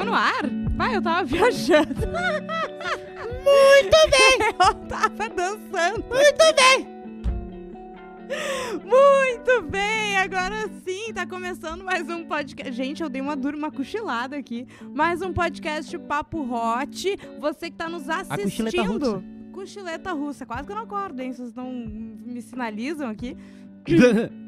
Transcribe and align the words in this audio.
Tava 0.00 0.04
no 0.04 0.14
ar? 0.14 0.42
Vai, 0.76 0.96
eu 0.96 1.02
tava 1.02 1.24
viajando. 1.28 1.94
Muito 3.44 3.96
bem! 4.10 4.48
Eu 4.60 4.74
tava 4.88 5.28
dançando. 5.28 6.04
Muito 6.08 6.44
bem! 6.56 7.00
Muito 8.84 9.62
bem, 9.68 10.16
agora 10.18 10.68
sim, 10.84 11.12
tá 11.12 11.26
começando 11.26 11.82
mais 11.84 12.08
um 12.08 12.24
podcast. 12.24 12.72
Gente, 12.72 13.02
eu 13.02 13.08
dei 13.08 13.20
uma 13.20 13.34
dura, 13.34 13.56
uma 13.56 13.70
cochilada 13.72 14.36
aqui. 14.36 14.66
Mais 14.94 15.20
um 15.20 15.32
podcast 15.32 15.98
Papo 15.98 16.48
Hot. 16.48 17.18
Você 17.40 17.70
que 17.70 17.76
tá 17.76 17.88
nos 17.88 18.04
cochileta 18.04 18.34
assistindo. 18.34 18.86
russa. 18.86 19.24
Cochileta 19.52 20.12
russa. 20.12 20.46
Quase 20.46 20.64
que 20.64 20.72
eu 20.72 20.76
não 20.76 20.84
acordo, 20.84 21.20
hein? 21.20 21.32
Vocês 21.32 21.52
não 21.54 21.72
me 21.72 22.40
sinalizam 22.40 23.10
aqui. 23.10 23.36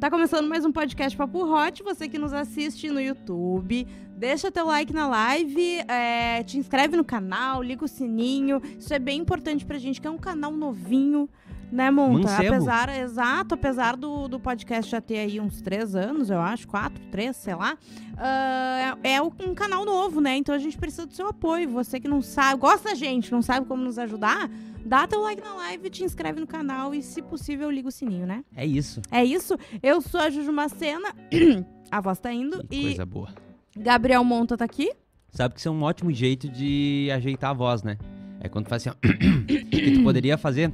Tá 0.00 0.08
começando 0.08 0.48
mais 0.48 0.64
um 0.64 0.70
podcast 0.70 1.18
Papo 1.18 1.44
Hot. 1.44 1.82
Você 1.82 2.08
que 2.08 2.20
nos 2.20 2.32
assiste 2.32 2.88
no 2.88 3.00
YouTube, 3.00 3.84
deixa 4.16 4.48
teu 4.48 4.64
like 4.64 4.92
na 4.92 5.08
live, 5.08 5.80
é, 5.88 6.40
te 6.44 6.56
inscreve 6.56 6.96
no 6.96 7.04
canal, 7.04 7.60
liga 7.60 7.84
o 7.84 7.88
sininho. 7.88 8.62
Isso 8.78 8.94
é 8.94 9.00
bem 9.00 9.18
importante 9.18 9.66
pra 9.66 9.76
gente, 9.76 10.00
que 10.00 10.06
é 10.06 10.10
um 10.10 10.16
canal 10.16 10.52
novinho, 10.52 11.28
né, 11.72 11.90
Monta? 11.90 12.28
Mancebo. 12.28 12.54
Apesar, 12.54 12.96
exato, 12.96 13.54
apesar 13.56 13.96
do, 13.96 14.28
do 14.28 14.38
podcast 14.38 14.88
já 14.88 15.00
ter 15.00 15.18
aí 15.18 15.40
uns 15.40 15.60
três 15.60 15.96
anos, 15.96 16.30
eu 16.30 16.38
acho, 16.38 16.68
quatro, 16.68 17.04
três, 17.10 17.36
sei 17.36 17.56
lá. 17.56 17.76
ah, 18.16 18.96
é 19.02 19.14
é 19.14 19.20
um 19.20 19.52
canal 19.52 19.84
novo, 19.84 20.20
né? 20.20 20.36
Então 20.36 20.54
a 20.54 20.58
gente 20.58 20.78
precisa 20.78 21.06
do 21.06 21.12
seu 21.12 21.26
apoio. 21.26 21.68
Você 21.70 21.98
que 21.98 22.06
não 22.06 22.22
sabe, 22.22 22.60
gosta 22.60 22.90
da 22.90 22.94
gente, 22.94 23.32
não 23.32 23.42
sabe 23.42 23.66
como 23.66 23.82
nos 23.82 23.98
ajudar, 23.98 24.48
dá 24.88 25.06
teu 25.06 25.20
like 25.20 25.42
na 25.42 25.54
live, 25.54 25.90
te 25.90 26.02
inscreve 26.02 26.40
no 26.40 26.46
canal 26.46 26.94
e, 26.94 27.02
se 27.02 27.22
possível, 27.22 27.70
liga 27.70 27.88
o 27.88 27.92
sininho, 27.92 28.26
né? 28.26 28.42
É 28.56 28.66
isso. 28.66 29.00
É 29.10 29.24
isso. 29.24 29.54
Eu 29.82 30.00
sou 30.00 30.18
a 30.20 30.30
Juju 30.30 30.52
Macena. 30.52 31.14
A 31.90 32.00
voz 32.02 32.18
tá 32.18 32.30
indo. 32.32 32.62
Que 32.66 32.76
e 32.76 32.82
coisa 32.82 33.06
boa. 33.06 33.28
Gabriel 33.76 34.22
Monta 34.24 34.56
tá 34.58 34.64
aqui. 34.64 34.92
Sabe 35.30 35.54
que 35.54 35.60
isso 35.60 35.68
é 35.68 35.72
um 35.72 35.82
ótimo 35.82 36.12
jeito 36.12 36.48
de 36.48 37.08
ajeitar 37.14 37.50
a 37.50 37.54
voz, 37.54 37.82
né? 37.82 37.96
É 38.40 38.48
quando 38.48 38.66
tu 38.66 38.68
faz 38.68 38.86
assim, 38.86 38.96
ó. 38.96 39.00
que 39.70 39.92
tu 39.92 40.02
poderia 40.02 40.36
fazer 40.36 40.70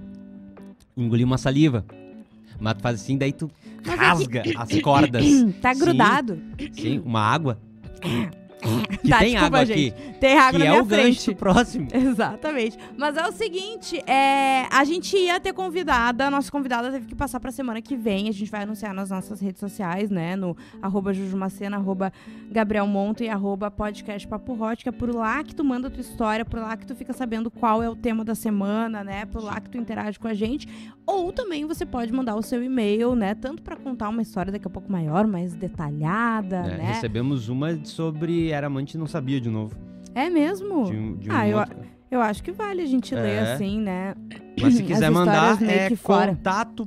engolir 0.97 1.25
uma 1.27 1.39
saliva. 1.39 1.85
Mas 2.59 2.75
tu 2.75 2.83
faz 2.83 3.01
assim, 3.01 3.17
daí 3.17 3.33
tu 3.33 3.49
Mas 3.85 3.89
é 3.89 3.93
que- 3.93 4.05
rasga 4.05 4.43
as 4.57 4.81
cordas. 4.81 5.25
Tá 5.63 5.73
Sim. 5.75 5.81
grudado. 5.81 6.43
Sim, 6.73 6.99
uma 7.05 7.21
água. 7.21 7.59
Que 9.05 9.09
Tá, 9.11 9.19
tem 9.19 9.33
desculpa, 9.33 9.47
água 9.59 9.67
gente. 9.67 9.95
aqui. 9.95 10.19
Tem 10.19 10.39
água 10.39 10.53
Que 10.53 10.59
na 10.59 10.65
é 10.65 10.69
minha 10.71 10.83
o 10.83 10.87
gancho 10.87 11.23
frente. 11.25 11.35
próximo. 11.35 11.89
Exatamente. 11.93 12.79
Mas 12.97 13.17
é 13.17 13.27
o 13.27 13.33
seguinte, 13.33 13.99
é, 14.11 14.67
a 14.71 14.83
gente 14.85 15.17
ia 15.17 15.39
ter 15.39 15.53
convidada, 15.53 16.27
a 16.27 16.31
nossa 16.31 16.51
convidada 16.51 16.91
teve 16.91 17.07
que 17.07 17.15
passar 17.15 17.39
pra 17.41 17.51
semana 17.51 17.83
que 17.83 17.97
vem. 17.97 18.29
A 18.29 18.33
gente 18.33 18.51
vai 18.51 18.63
anunciar 18.63 18.95
nas 18.95 19.11
nossas 19.11 19.41
redes 19.41 19.61
sociais, 19.61 20.09
né? 20.11 20.37
No 20.37 20.57
arroba 20.81 21.13
Jujumacena, 21.13 21.77
arroba 21.77 22.13
Gabriel 22.51 22.87
e 23.21 23.29
arroba 23.29 23.71
podcast 23.71 24.27
Papo 24.27 24.53
Hot, 24.63 24.83
que 24.83 24.89
é 24.89 24.93
por 24.93 25.15
lá 25.15 25.43
que 25.43 25.55
tu 25.55 25.65
manda 25.65 25.89
a 25.89 25.91
tua 25.91 26.01
história, 26.01 26.45
por 26.45 26.61
lá 26.61 26.77
que 26.77 26.87
tu 26.87 26.95
fica 26.95 27.13
sabendo 27.13 27.51
qual 27.51 27.83
é 27.83 27.91
o 27.91 27.97
tema 27.97 28.25
da 28.25 28.35
semana, 28.35 29.03
né? 29.05 29.27
Por 29.27 29.43
lá 29.43 29.61
que 29.61 29.69
tu 29.69 29.77
interage 29.77 30.19
com 30.19 30.29
a 30.29 30.35
gente. 30.35 30.69
Ou 31.07 31.33
também 31.33 31.67
você 31.67 31.85
pode 31.85 32.13
mandar 32.13 32.35
o 32.37 32.43
seu 32.43 32.63
e-mail, 32.63 33.15
né? 33.15 33.35
Tanto 33.35 33.63
pra 33.63 33.77
contar 33.77 34.09
uma 34.09 34.23
história 34.23 34.51
daqui 34.53 34.67
a 34.67 34.71
pouco 34.71 34.91
maior, 34.91 35.27
mais 35.27 35.55
detalhada, 35.55 36.57
É, 36.57 36.77
né? 36.79 36.93
Recebemos 36.95 37.49
uma 37.49 37.79
sobre 37.85 38.54
Era 38.55 38.67
Amante 38.69 38.95
e 38.95 38.99
Não 38.99 39.07
Sabia 39.07 39.41
de 39.41 39.51
novo. 39.51 39.77
É 40.15 40.31
mesmo? 40.31 40.85
De 40.85 41.15
de 41.17 41.31
um 41.31 41.35
Ah, 41.35 41.49
eu-. 41.49 41.59
Eu 42.11 42.21
acho 42.21 42.45
que 42.45 42.53
vale 42.53 42.81
a 42.83 42.87
gente 42.87 43.13
ler 43.13 43.43
É. 43.43 43.53
assim, 43.55 43.81
né? 43.81 44.15
Mas 44.61 44.75
se 44.75 44.85
quiser 44.85 45.11
mandar, 45.11 45.61
é 45.63 45.89
que 45.89 45.97
fora. 45.97 46.29
contato 46.29 46.87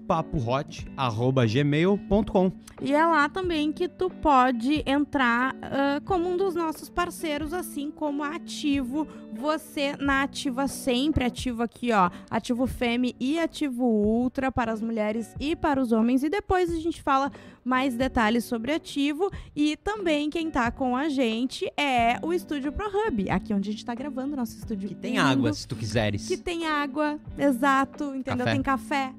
gmail.com. 1.46 2.52
E 2.82 2.94
é 2.94 3.06
lá 3.06 3.28
também 3.28 3.74
que 3.74 3.90
tu 3.90 4.10
pode 4.10 4.84
entrar 4.86 5.54
ah, 5.62 6.00
como 6.06 6.30
um 6.30 6.38
dos 6.38 6.56
nossos 6.56 6.90
parceiros, 6.90 7.52
assim 7.52 7.92
como 7.92 8.24
Ativo. 8.24 9.06
Você 9.34 9.96
na 9.98 10.24
Ativa 10.24 10.68
sempre, 10.68 11.24
ativo 11.24 11.62
aqui, 11.62 11.92
ó. 11.92 12.10
Ativo 12.30 12.66
Fêmea 12.66 13.14
e 13.20 13.38
Ativo 13.38 13.84
Ultra 13.86 14.52
para 14.52 14.72
as 14.72 14.82
mulheres 14.82 15.34
e 15.40 15.56
para 15.56 15.82
os 15.82 15.92
homens. 15.92 16.24
E 16.24 16.30
depois 16.30 16.72
a 16.72 16.80
gente 16.80 17.02
fala 17.02 17.32
mais 17.64 17.96
detalhes 17.96 18.46
sobre 18.46 18.72
Ativo. 18.72 19.30
E 19.56 19.78
também 19.78 20.30
quem 20.30 20.50
tá 20.50 20.72
com 20.72 20.96
a 20.96 21.10
gente 21.10 21.72
é 21.78 22.18
o 22.22 22.34
Estúdio 22.34 22.72
Pro 22.72 22.88
Hub, 22.88 23.30
aqui 23.30 23.54
onde 23.54 23.70
a 23.70 23.72
gente 23.72 23.86
tá 23.86 23.94
gravando 23.94 24.36
nosso 24.36 24.58
estúdio. 24.58 24.90
Que 24.90 24.96
tem 24.96 25.12
lindo, 25.18 25.28
água, 25.28 25.54
se 25.54 25.68
tu 25.68 25.76
quiseres. 25.76 26.28
Que 26.28 26.38
tem 26.38 26.66
água, 26.66 27.20
exato, 27.38 28.16
entendeu? 28.16 28.46
Café. 28.46 28.54
Tem 28.54 28.64
café, 28.64 29.14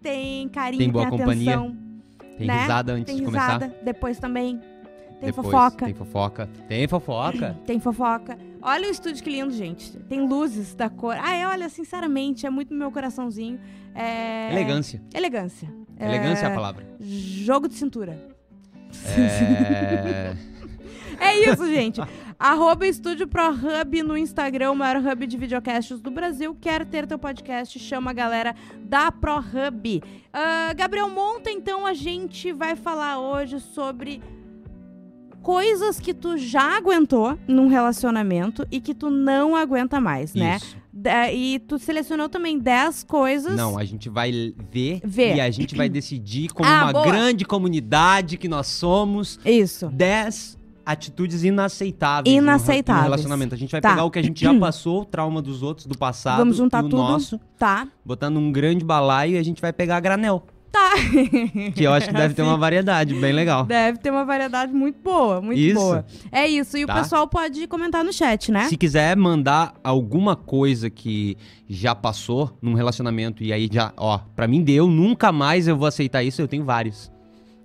tem 0.00 0.48
carinho, 0.48 0.78
Tem 0.78 0.90
boa 0.90 1.10
tem 1.10 1.18
companhia. 1.18 1.56
atenção. 1.56 1.76
Tem 2.38 2.46
né? 2.46 2.60
risada 2.60 2.92
antes 2.92 3.06
Tem 3.06 3.16
de 3.16 3.24
começar. 3.24 3.54
risada, 3.54 3.76
depois 3.82 4.18
também. 4.18 4.60
Tem 5.20 5.30
Depois, 5.30 5.46
fofoca. 5.48 5.84
Tem 5.84 5.94
fofoca. 5.94 6.48
Tem 6.68 6.88
fofoca. 6.88 7.56
Tem 7.66 7.80
fofoca. 7.80 8.38
Olha 8.60 8.88
o 8.88 8.90
estúdio 8.90 9.22
que 9.22 9.30
lindo, 9.30 9.52
gente. 9.52 9.96
Tem 10.08 10.26
luzes 10.26 10.74
da 10.74 10.88
cor. 10.88 11.16
Ai, 11.18 11.46
olha, 11.46 11.68
sinceramente, 11.68 12.46
é 12.46 12.50
muito 12.50 12.72
no 12.72 12.78
meu 12.78 12.90
coraçãozinho. 12.90 13.60
É... 13.94 14.52
Elegância. 14.52 15.02
Elegância. 15.14 15.72
Elegância 15.98 16.46
é 16.46 16.50
a 16.50 16.54
palavra. 16.54 16.86
Jogo 17.00 17.68
de 17.68 17.74
cintura. 17.74 18.18
É... 19.16 20.34
É 21.20 21.36
isso, 21.50 21.66
gente. 21.66 22.00
Arroba 22.38 22.86
Estúdio 22.86 23.26
Pro 23.26 23.50
Hub 23.50 24.02
no 24.04 24.16
Instagram, 24.16 24.70
o 24.70 24.76
maior 24.76 25.04
hub 25.04 25.26
de 25.26 25.36
videocasts 25.36 26.00
do 26.00 26.10
Brasil. 26.10 26.56
Quer 26.60 26.86
ter 26.86 27.06
teu 27.06 27.18
podcast? 27.18 27.76
Chama 27.78 28.12
a 28.12 28.14
galera 28.14 28.54
da 28.84 29.10
Pro 29.10 29.38
Hub. 29.38 30.02
Ah, 30.32 30.72
Gabriel 30.76 31.08
Monta, 31.08 31.50
então 31.50 31.84
a 31.84 31.92
gente 31.92 32.52
vai 32.52 32.76
falar 32.76 33.18
hoje 33.18 33.58
sobre 33.58 34.22
coisas 35.42 35.98
que 36.00 36.12
tu 36.12 36.36
já 36.36 36.76
aguentou 36.76 37.38
num 37.46 37.68
relacionamento 37.68 38.66
e 38.70 38.80
que 38.80 38.94
tu 38.94 39.10
não 39.10 39.54
aguenta 39.56 40.00
mais, 40.00 40.34
né? 40.34 40.56
Isso. 40.56 40.76
Da- 40.92 41.32
E 41.32 41.58
tu 41.60 41.78
selecionou 41.78 42.28
também 42.28 42.58
10 42.58 43.04
coisas. 43.04 43.54
Não, 43.56 43.78
a 43.78 43.84
gente 43.84 44.08
vai 44.08 44.52
ver, 44.70 45.00
Ver. 45.04 45.36
e 45.36 45.40
a 45.40 45.50
gente 45.50 45.76
vai 45.76 45.88
decidir 45.88 46.48
como 46.48 46.68
Ah, 46.68 46.84
uma 46.84 46.92
boa. 46.92 47.06
grande 47.06 47.44
comunidade 47.44 48.36
que 48.36 48.48
nós 48.48 48.66
somos 48.66 49.38
Isso. 49.44 49.86
10 49.88 50.58
atitudes 50.84 51.44
inaceitáveis 51.44 52.34
no- 52.34 52.42
Inaceitáveis. 52.42 53.04
no 53.04 53.10
relacionamento. 53.10 53.54
A 53.54 53.58
gente 53.58 53.70
vai 53.70 53.80
Tá. 53.80 53.90
pegar 53.90 54.04
o 54.04 54.10
que 54.10 54.18
a 54.18 54.22
gente 54.22 54.40
já 54.40 54.52
passou, 54.58 55.02
o 55.02 55.04
trauma 55.04 55.40
dos 55.42 55.62
outros 55.62 55.86
do 55.86 55.96
passado 55.96 56.38
Vamos 56.38 56.56
juntar 56.56 56.82
e 56.82 56.86
o 56.86 56.88
tudo. 56.88 57.02
nosso, 57.02 57.38
Tá. 57.58 57.86
botar 58.04 58.30
num 58.30 58.50
grande 58.50 58.84
balaio 58.84 59.34
e 59.34 59.38
a 59.38 59.42
gente 59.42 59.60
vai 59.60 59.72
pegar 59.72 59.98
a 59.98 60.00
granel. 60.00 60.44
Tá. 60.70 60.92
Que 61.74 61.82
eu 61.84 61.92
acho 61.92 62.08
que 62.08 62.14
deve 62.14 62.34
ter 62.34 62.42
Assim. 62.42 62.50
uma 62.50 62.56
variedade 62.58 63.14
bem 63.14 63.32
legal. 63.32 63.64
Deve 63.64 63.98
ter 63.98 64.10
uma 64.10 64.24
variedade 64.24 64.72
muito 64.72 64.98
boa, 65.02 65.40
muito 65.40 65.58
Isso. 65.58 65.74
boa. 65.80 66.04
É 66.30 66.46
isso. 66.46 66.76
E 66.76 66.84
Tá. 66.86 66.92
o 66.94 66.96
pessoal 67.02 67.26
pode 67.26 67.66
comentar 67.66 68.04
no 68.04 68.12
chat, 68.12 68.52
né? 68.52 68.68
Se 68.68 68.76
quiser 68.76 69.16
mandar 69.16 69.74
alguma 69.82 70.36
coisa 70.36 70.90
que 70.90 71.36
já 71.68 71.94
passou 71.94 72.56
num 72.60 72.74
relacionamento 72.74 73.42
e 73.42 73.52
aí 73.52 73.68
já, 73.72 73.92
ó, 73.96 74.18
pra 74.36 74.46
mim 74.46 74.62
deu, 74.62 74.86
nunca 74.88 75.32
mais 75.32 75.66
eu 75.66 75.76
vou 75.76 75.86
aceitar 75.88 76.22
isso, 76.22 76.40
eu 76.42 76.48
tenho 76.48 76.64
vários. 76.64 77.10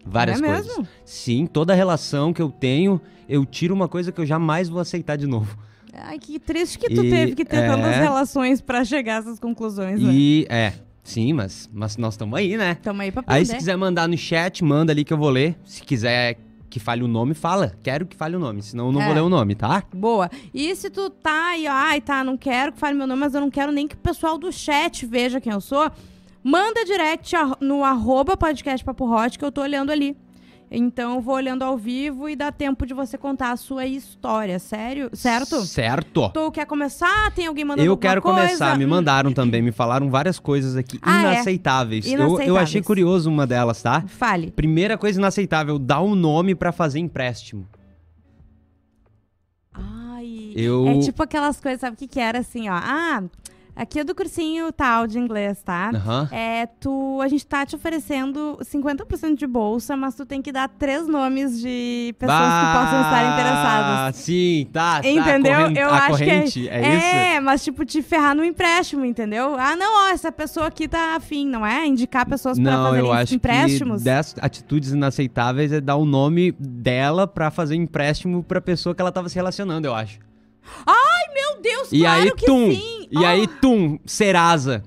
Várias 0.05 0.41
é 0.41 0.45
coisas. 0.45 0.67
mesmo? 0.67 0.87
Sim, 1.05 1.45
toda 1.45 1.73
relação 1.73 2.33
que 2.33 2.41
eu 2.41 2.49
tenho, 2.51 2.99
eu 3.27 3.45
tiro 3.45 3.73
uma 3.73 3.87
coisa 3.87 4.11
que 4.11 4.19
eu 4.19 4.25
jamais 4.25 4.67
vou 4.69 4.79
aceitar 4.81 5.15
de 5.17 5.25
novo. 5.27 5.57
Ai, 5.93 6.17
que 6.17 6.39
triste 6.39 6.79
que 6.79 6.89
tu 6.89 7.03
E, 7.05 7.09
teve 7.09 7.35
que 7.35 7.45
ter 7.45 7.57
é. 7.57 7.67
tantas 7.67 7.95
relações 7.97 8.59
pra 8.61 8.83
chegar 8.83 9.17
a 9.17 9.19
essas 9.19 9.39
conclusões, 9.39 10.01
né? 10.01 10.11
E 10.11 10.45
é, 10.49 10.73
sim, 11.03 11.33
mas, 11.33 11.69
mas 11.73 11.97
nós 11.97 12.13
estamos 12.13 12.37
aí, 12.37 12.55
né? 12.57 12.75
Tamo 12.75 13.01
aí 13.01 13.11
pra 13.11 13.19
aprender. 13.21 13.39
Aí 13.39 13.45
se 13.45 13.55
quiser 13.55 13.75
mandar 13.77 14.07
no 14.07 14.17
chat, 14.17 14.63
manda 14.63 14.91
ali 14.91 15.03
que 15.03 15.13
eu 15.13 15.17
vou 15.17 15.29
ler. 15.29 15.55
Se 15.65 15.83
quiser 15.83 16.37
que 16.69 16.79
fale 16.79 17.03
o 17.03 17.07
nome, 17.07 17.33
fala. 17.35 17.75
Quero 17.83 18.05
que 18.07 18.15
fale 18.15 18.35
o 18.35 18.39
nome, 18.39 18.63
senão 18.63 18.87
eu 18.87 18.91
não 18.91 19.01
É. 19.01 19.05
vou 19.05 19.13
ler 19.13 19.21
o 19.21 19.29
nome, 19.29 19.53
tá? 19.53 19.83
Boa. 19.93 20.29
E 20.53 20.75
se 20.75 20.89
tu 20.89 21.09
tá 21.09 21.49
aí, 21.51 21.67
ó, 21.67 21.71
ai, 21.71 22.01
tá, 22.01 22.23
não 22.23 22.35
quero 22.35 22.71
que 22.71 22.79
fale 22.79 22.97
meu 22.97 23.05
nome, 23.05 23.19
mas 23.19 23.35
eu 23.35 23.41
não 23.41 23.51
quero 23.51 23.71
nem 23.71 23.87
que 23.87 23.93
o 23.93 23.99
pessoal 23.99 24.37
do 24.39 24.51
chat 24.51 25.05
veja 25.05 25.39
quem 25.39 25.53
eu 25.53 25.61
sou, 25.61 25.91
manda 26.43 26.83
direct 26.83 27.31
no 27.61 27.83
arroba 27.83 28.35
podcast 28.35 28.83
Papo 28.83 29.05
Hot 29.05 29.37
que 29.37 29.45
eu 29.45 29.51
tô 29.51 29.61
olhando 29.61 29.91
ali. 29.91 30.17
Então 30.75 31.13
eu 31.13 31.21
vou 31.21 31.35
olhando 31.35 31.61
ao 31.61 31.77
vivo 31.77 32.27
e 32.27 32.35
dá 32.35 32.51
tempo 32.51 32.83
de 32.85 32.95
você 32.95 33.15
contar 33.15 33.51
a 33.51 33.55
sua 33.57 33.85
história, 33.85 34.57
sério? 34.57 35.09
Certo? 35.13 35.61
Certo. 35.61 36.29
Tu 36.33 36.51
quer 36.51 36.65
começar? 36.65 37.29
Tem 37.35 37.45
alguém 37.45 37.63
mandando 37.63 37.87
Eu 37.87 37.95
quero 37.95 38.21
coisa? 38.23 38.39
começar, 38.41 38.75
me 38.75 38.85
mandaram 38.87 39.31
também, 39.31 39.61
me 39.61 39.71
falaram 39.71 40.09
várias 40.09 40.39
coisas 40.39 40.75
aqui 40.75 40.97
Ah, 41.03 41.25
é? 41.27 41.33
inaceitáveis. 41.35 42.05
Eu, 42.07 42.13
eu 42.13 42.17
Inaceitáveis. 42.27 42.57
achei 42.63 42.81
curioso 42.81 43.29
uma 43.29 43.45
delas, 43.45 43.83
tá? 43.83 44.01
Fale. 44.07 44.49
Primeira 44.49 44.97
coisa 44.97 45.19
inaceitável, 45.19 45.77
dar 45.77 46.01
um 46.01 46.15
nome 46.15 46.55
pra 46.55 46.71
fazer 46.71 46.97
empréstimo. 46.97 47.67
Ai. 49.73 50.53
Eu- 50.55 50.87
É 50.87 50.99
tipo 50.99 51.21
aquelas 51.23 51.59
coisas, 51.59 51.81
sabe 51.81 51.95
o 51.95 51.97
que 51.99 52.07
que 52.07 52.19
era 52.19 52.39
assim, 52.39 52.69
ó? 52.69 52.73
Ah, 52.75 53.23
Aqui 53.75 53.99
é 53.99 54.03
do 54.03 54.13
cursinho 54.13 54.71
tal 54.71 55.07
de 55.07 55.17
inglês, 55.17 55.61
tá? 55.63 55.89
Aham. 55.95 56.29
É, 56.31 56.67
tu, 56.79 57.19
a 57.21 57.27
gente 57.27 57.45
tá 57.45 57.65
te 57.65 57.75
oferecendo 57.75 58.59
50% 58.61 59.35
de 59.35 59.47
bolsa, 59.47 59.97
mas 59.97 60.13
tu 60.15 60.25
tem 60.27 60.41
que 60.43 60.51
dar 60.51 60.67
três 60.69 61.07
nomes 61.07 61.59
de 61.59 62.13
pessoas 62.19 62.39
que 62.39 62.77
possam 62.79 63.01
estar 63.01 63.33
interessadas. 63.33 64.15
Sim, 64.17 64.67
tá. 64.71 65.01
tá, 65.01 65.07
Entendeu? 65.09 65.53
Corrente, 65.55 65.79
Eu 65.79 65.89
acho 65.89 66.17
que 66.17 66.23
é- 66.23 66.27
corrente, 66.37 66.69
é, 66.69 66.95
isso? 66.97 67.05
É, 67.05 67.39
mas 67.39 67.63
tipo, 67.63 67.83
te 67.83 68.01
ferrar 68.03 68.35
no 68.35 68.43
empréstimo, 68.45 69.03
entendeu? 69.05 69.55
Ah, 69.57 69.75
não, 69.75 70.05
ó, 70.05 70.09
essa 70.09 70.31
pessoa 70.31 70.67
aqui 70.67 70.87
tá 70.87 71.15
afim, 71.15 71.47
não 71.47 71.65
é? 71.65 71.85
Indicar 71.87 72.27
pessoas 72.27 72.59
pra 72.59 72.71
Não, 72.71 72.85
fazerem 72.85 73.05
eu 73.07 73.11
acho 73.13 73.35
empréstimos. 73.35 73.99
que 73.99 74.05
10 74.05 74.35
atitudes 74.39 74.91
inaceitáveis 74.91 75.71
é 75.71 75.81
dar 75.81 75.95
o 75.95 76.05
nome 76.05 76.51
dela 76.59 77.25
pra 77.27 77.49
fazer 77.49 77.75
empréstimo 77.75 78.43
pra 78.43 78.61
pessoa 78.61 78.93
que 78.93 79.01
ela 79.01 79.11
tava 79.11 79.29
se 79.29 79.35
relacionando, 79.35 79.87
eu 79.87 79.95
acho. 79.95 80.19
Meu 81.33 81.61
Deus, 81.61 81.91
E 81.91 81.99
claro 81.99 82.21
aí, 82.23 82.31
que 82.31 82.45
tum. 82.45 82.71
sim! 82.71 83.07
E 83.11 83.25
Ah, 83.25 83.29
aí, 83.29 83.47
tum, 83.47 83.99
Serasa. 84.05 84.83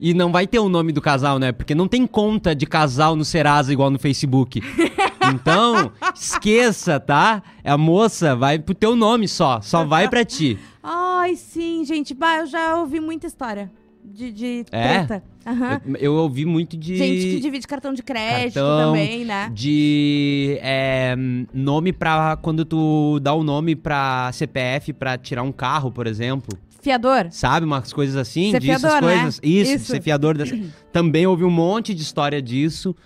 E 0.00 0.14
não 0.14 0.32
vai 0.32 0.46
ter 0.46 0.58
o 0.58 0.68
nome 0.68 0.92
do 0.92 1.00
casal, 1.00 1.38
né? 1.38 1.52
Porque 1.52 1.74
não 1.74 1.86
tem 1.86 2.06
conta 2.06 2.54
de 2.54 2.64
casal 2.66 3.14
no 3.14 3.24
Serasa 3.24 3.72
igual 3.72 3.90
no 3.90 3.98
Facebook. 3.98 4.60
Então, 5.32 5.92
esqueça, 6.14 6.98
tá? 6.98 7.42
A 7.62 7.76
moça 7.76 8.34
vai 8.34 8.58
pro 8.58 8.74
teu 8.74 8.96
nome 8.96 9.28
só. 9.28 9.60
Só 9.60 9.84
vai 9.84 10.08
pra 10.08 10.24
ti. 10.24 10.58
Ai, 10.82 11.36
sim, 11.36 11.84
gente. 11.84 12.14
Bah, 12.14 12.38
eu 12.38 12.46
já 12.46 12.76
ouvi 12.76 12.98
muita 13.00 13.26
história 13.26 13.70
de, 14.04 14.32
de 14.32 14.64
É? 14.70 15.04
treta. 15.04 15.22
Aham. 15.46 15.80
Eu, 15.86 15.96
eu 15.96 16.14
ouvi 16.14 16.44
muito 16.44 16.76
de. 16.76 16.96
Gente 16.96 17.26
que 17.36 17.40
divide 17.40 17.66
cartão 17.66 17.94
de 17.94 18.02
crédito 18.02 18.54
Cartão, 18.54 18.88
também, 18.92 19.24
né? 19.24 19.50
De 19.52 20.58
é, 20.60 21.14
nome 21.52 21.92
pra. 21.92 22.36
Quando 22.36 22.64
tu 22.64 23.18
dá 23.20 23.32
o 23.32 23.42
nome 23.42 23.74
pra 23.74 24.30
CPF 24.32 24.92
pra 24.92 25.16
tirar 25.16 25.42
um 25.42 25.52
carro, 25.52 25.90
por 25.90 26.06
exemplo. 26.06 26.58
Fiador. 26.82 27.28
Sabe? 27.30 27.66
Umas 27.66 27.92
coisas 27.92 28.16
assim, 28.16 28.50
Ser 28.52 28.62
fiador, 28.62 28.92
né? 28.94 29.00
coisas. 29.00 29.40
Isso, 29.42 29.72
Isso. 29.74 29.84
ser 29.86 30.02
fiador. 30.02 30.36
Dessa... 30.36 30.58
Também 30.92 31.26
ouvi 31.26 31.44
um 31.44 31.50
monte 31.50 31.94
de 31.94 32.02
história 32.02 32.40
disso. 32.40 32.96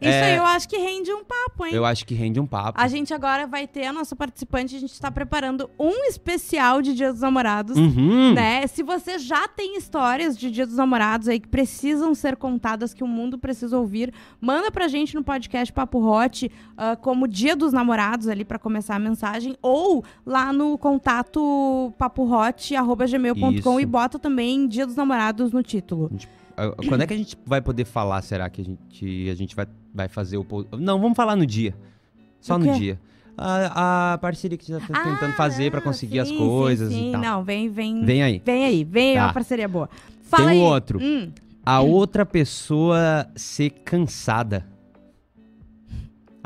Isso 0.00 0.10
É. 0.10 0.32
aí 0.32 0.36
eu 0.36 0.44
acho 0.44 0.68
que 0.68 0.76
rende 0.76 1.12
um 1.12 1.24
papo, 1.24 1.66
hein? 1.66 1.74
Eu 1.74 1.84
acho 1.84 2.06
que 2.06 2.14
rende 2.14 2.38
um 2.40 2.46
papo. 2.46 2.80
A 2.80 2.88
gente 2.88 3.12
agora 3.14 3.46
vai 3.46 3.66
ter 3.66 3.86
a 3.86 3.92
nossa 3.92 4.14
participante, 4.16 4.76
a 4.76 4.80
gente 4.80 5.00
tá 5.00 5.10
preparando 5.10 5.70
um 5.78 6.04
especial 6.08 6.82
de 6.82 6.94
Dia 6.94 7.12
dos 7.12 7.20
Namorados. 7.22 7.76
Uhum. 7.76 8.34
Né? 8.34 8.66
Se 8.66 8.82
você 8.82 9.18
já 9.18 9.46
tem 9.48 9.76
histórias 9.76 10.36
de 10.36 10.50
Dia 10.50 10.66
dos 10.66 10.76
Namorados 10.76 11.28
aí 11.28 11.38
que 11.40 11.48
precisam 11.48 12.14
ser 12.14 12.36
contadas, 12.36 12.92
que 12.94 13.02
o 13.04 13.08
mundo 13.08 13.38
precisa 13.38 13.78
ouvir, 13.78 14.12
manda 14.40 14.70
pra 14.70 14.88
gente 14.88 15.14
no 15.14 15.22
podcast 15.24 15.72
Papo 15.72 15.98
Hot 15.98 16.50
ah, 16.76 16.96
como 16.96 17.26
Dia 17.28 17.56
dos 17.56 17.72
Namorados 17.72 18.28
ali 18.28 18.44
pra 18.44 18.58
começar 18.58 18.96
a 18.96 18.98
mensagem 18.98 19.56
ou 19.62 20.04
lá 20.24 20.52
no 20.52 20.76
contato 20.78 21.92
papohot@gmail.com 21.98 23.80
e 23.80 23.86
bota 23.86 24.18
também 24.18 24.66
Dia 24.68 24.86
dos 24.86 24.96
Namorados 24.96 25.52
no 25.52 25.62
título. 25.62 26.10
Ah, 26.56 26.70
Quando 26.88 27.02
é 27.02 27.06
que 27.06 27.12
a 27.12 27.16
gente 27.16 27.36
vai 27.44 27.60
poder 27.60 27.84
falar, 27.84 28.22
será 28.22 28.48
que 28.48 28.62
a 28.62 28.64
gente, 28.64 29.28
a 29.30 29.34
gente 29.34 29.54
vai, 29.54 29.66
vai 29.96 30.08
fazer 30.08 30.36
o... 30.36 30.46
Não, 30.78 31.00
vamos 31.00 31.16
falar 31.16 31.34
no 31.34 31.46
dia. 31.46 31.74
Só 32.40 32.58
no 32.58 32.72
dia. 32.74 33.00
A, 33.36 34.12
a 34.14 34.18
parceria 34.18 34.56
que 34.56 34.72
a 34.72 34.78
gente 34.78 34.88
tá 34.88 35.02
tentando 35.02 35.32
fazer 35.34 35.70
pra 35.70 35.80
Ah, 35.80 35.82
conseguir 35.82 36.20
as 36.20 36.28
sim, 36.28 36.36
coisas 36.38 36.88
sim, 36.90 36.94
sim. 36.98 37.08
e 37.08 37.12
tal. 37.12 37.20
Não, 37.20 37.44
vem, 37.44 37.68
vem, 37.68 38.04
Vem 38.04 38.22
aí. 38.22 38.42
vem 38.44 38.64
aí, 38.64 38.84
vem 38.84 39.14
Tá. 39.16 39.24
uma 39.26 39.32
parceria 39.32 39.66
boa. 39.68 39.90
Fala 40.22 40.44
Tem 40.48 40.52
aí. 40.52 40.58
um 40.58 40.64
outro. 40.64 40.98
Hum. 41.02 41.30
A 41.64 41.80
outra 41.80 42.24
pessoa 42.24 43.26
ser 43.34 43.70
cansada. 43.70 44.64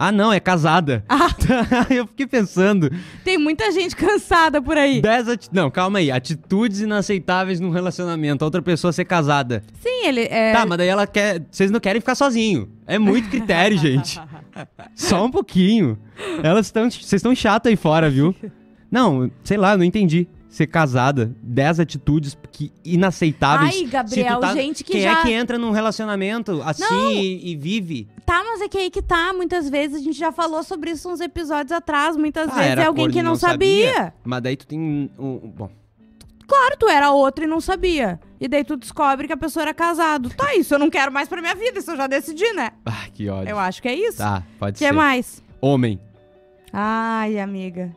Ah, 0.02 0.11
não, 0.11 0.33
é 0.33 0.40
casada. 0.40 1.04
Ah. 1.07 1.28
Eu 1.92 2.07
fiquei 2.07 2.26
pensando. 2.26 2.90
Tem 3.23 3.37
muita 3.37 3.71
gente 3.71 3.95
cansada 3.95 4.62
por 4.62 4.78
aí. 4.78 5.02
Dez 5.02 5.28
ati- 5.28 5.50
Não, 5.52 5.71
calma 5.71 5.99
aí. 5.99 6.11
Atitudes 6.11 6.80
inaceitáveis 6.80 7.61
num 7.61 7.69
relacionamento. 7.69 8.42
A 8.42 8.47
outra 8.47 8.62
pessoa 8.62 8.95
ser 8.95 9.04
casada. 9.04 9.62
Sim, 9.83 10.07
ele 10.07 10.23
é. 10.23 10.54
Tá, 10.54 10.64
mas 10.64 10.78
daí 10.78 10.88
ela 10.88 11.07
quer. 11.07 11.42
Vocês 11.50 11.71
não 11.71 11.78
querem 11.78 12.00
ficar 12.00 12.14
sozinho. 12.14 12.71
É 12.87 12.99
muito 12.99 13.28
critério, 13.28 13.76
gente. 13.78 14.19
Só 14.95 15.23
um 15.26 15.30
pouquinho. 15.30 15.99
Elas 16.42 16.66
estão. 16.69 16.90
Vocês 16.90 17.12
estão 17.12 17.35
chato 17.35 17.66
aí 17.69 17.76
fora, 17.76 18.09
viu? 18.09 18.35
Não, 18.90 19.30
sei 19.45 19.57
lá, 19.57 19.76
não 19.76 19.85
entendi. 19.85 20.26
Ser 20.50 20.66
casada. 20.66 21.33
Dez 21.42 21.78
atitudes 21.80 22.37
que 22.50 22.73
inaceitáveis. 22.85 23.73
Ai, 23.76 23.87
Gabriel, 23.87 24.40
tá- 24.40 24.52
gente 24.52 24.83
que 24.85 24.92
Quem 24.92 25.02
já. 25.02 25.21
é 25.21 25.23
que 25.23 25.30
entra 25.33 25.57
num 25.57 25.71
relacionamento 25.71 26.61
assim 26.64 27.12
e, 27.12 27.52
e 27.52 27.57
vive? 27.57 28.09
Tá, 28.26 28.42
mas 28.45 28.61
é 28.61 28.69
que 28.69 28.76
aí 28.76 28.90
que 28.90 29.00
tá. 29.00 29.33
Muitas 29.33 29.71
vezes 29.71 29.97
a 30.00 30.04
gente 30.04 30.19
já 30.19 30.33
falou 30.33 30.62
sobre 30.64 30.90
isso 30.90 31.09
uns 31.09 31.21
episódios 31.21 31.71
atrás. 31.73 32.16
Muitas 32.16 32.49
Ah, 32.50 32.54
vezes 32.54 32.78
é 32.78 32.85
alguém 32.85 33.09
que 33.09 33.23
não, 33.23 33.30
não 33.30 33.37
sabia. 33.37 33.92
sabia. 33.95 34.14
Mas 34.25 34.42
daí 34.42 34.57
tu 34.57 34.66
tem 34.66 34.78
um. 34.78 35.09
um- 35.19 35.38
bom, 35.57 35.71
Claro, 36.49 36.76
tu 36.76 36.88
era 36.88 37.12
outro 37.12 37.45
e 37.45 37.47
não 37.47 37.61
sabia. 37.61 38.19
E 38.40 38.49
daí 38.49 38.64
tu 38.64 38.76
descobre 38.76 39.28
que 39.28 39.33
a 39.33 39.37
pessoa 39.37 39.62
era 39.62 39.73
casado. 39.73 40.30
Tá, 40.30 40.52
isso 40.57 40.75
eu 40.75 40.80
não 40.80 40.90
quero 40.90 41.12
mais 41.12 41.28
pra 41.28 41.40
minha 41.40 41.54
vida. 41.54 41.78
Isso 41.78 41.92
eu 41.92 41.97
já 41.97 42.09
decidi, 42.09 42.52
né? 42.54 42.71
ah, 42.85 43.04
que 43.14 43.28
ódio. 43.28 43.50
Eu 43.50 43.59
acho 43.59 43.80
que 43.80 43.87
é 43.87 43.95
isso. 43.95 44.19
Tá, 44.19 44.42
pode 44.59 44.73
O 44.75 44.78
que 44.78 44.85
ser. 44.87 44.92
mais? 44.92 45.40
Homem. 45.61 46.00
Ai, 46.73 47.38
amiga. 47.38 47.95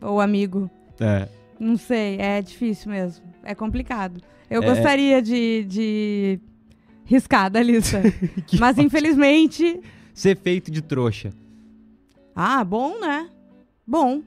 Ou 0.00 0.22
amigo. 0.22 0.70
É. 0.98 1.28
Não 1.62 1.76
sei. 1.76 2.16
É 2.18 2.42
difícil 2.42 2.90
mesmo. 2.90 3.24
É 3.44 3.54
complicado. 3.54 4.20
Eu 4.50 4.62
É. 4.62 4.66
gostaria 4.66 5.22
de, 5.22 5.64
de 5.68 6.40
riscar 7.04 7.50
da 7.50 7.62
lista. 7.62 8.02
Mas 8.58 8.76
ódio. 8.76 8.86
infelizmente. 8.86 9.80
Ser 10.12 10.36
feito 10.36 10.70
de 10.70 10.82
trouxa. 10.82 11.30
Ah, 12.34 12.64
bom, 12.64 12.98
né? 13.00 13.28
Bom. 13.86 14.22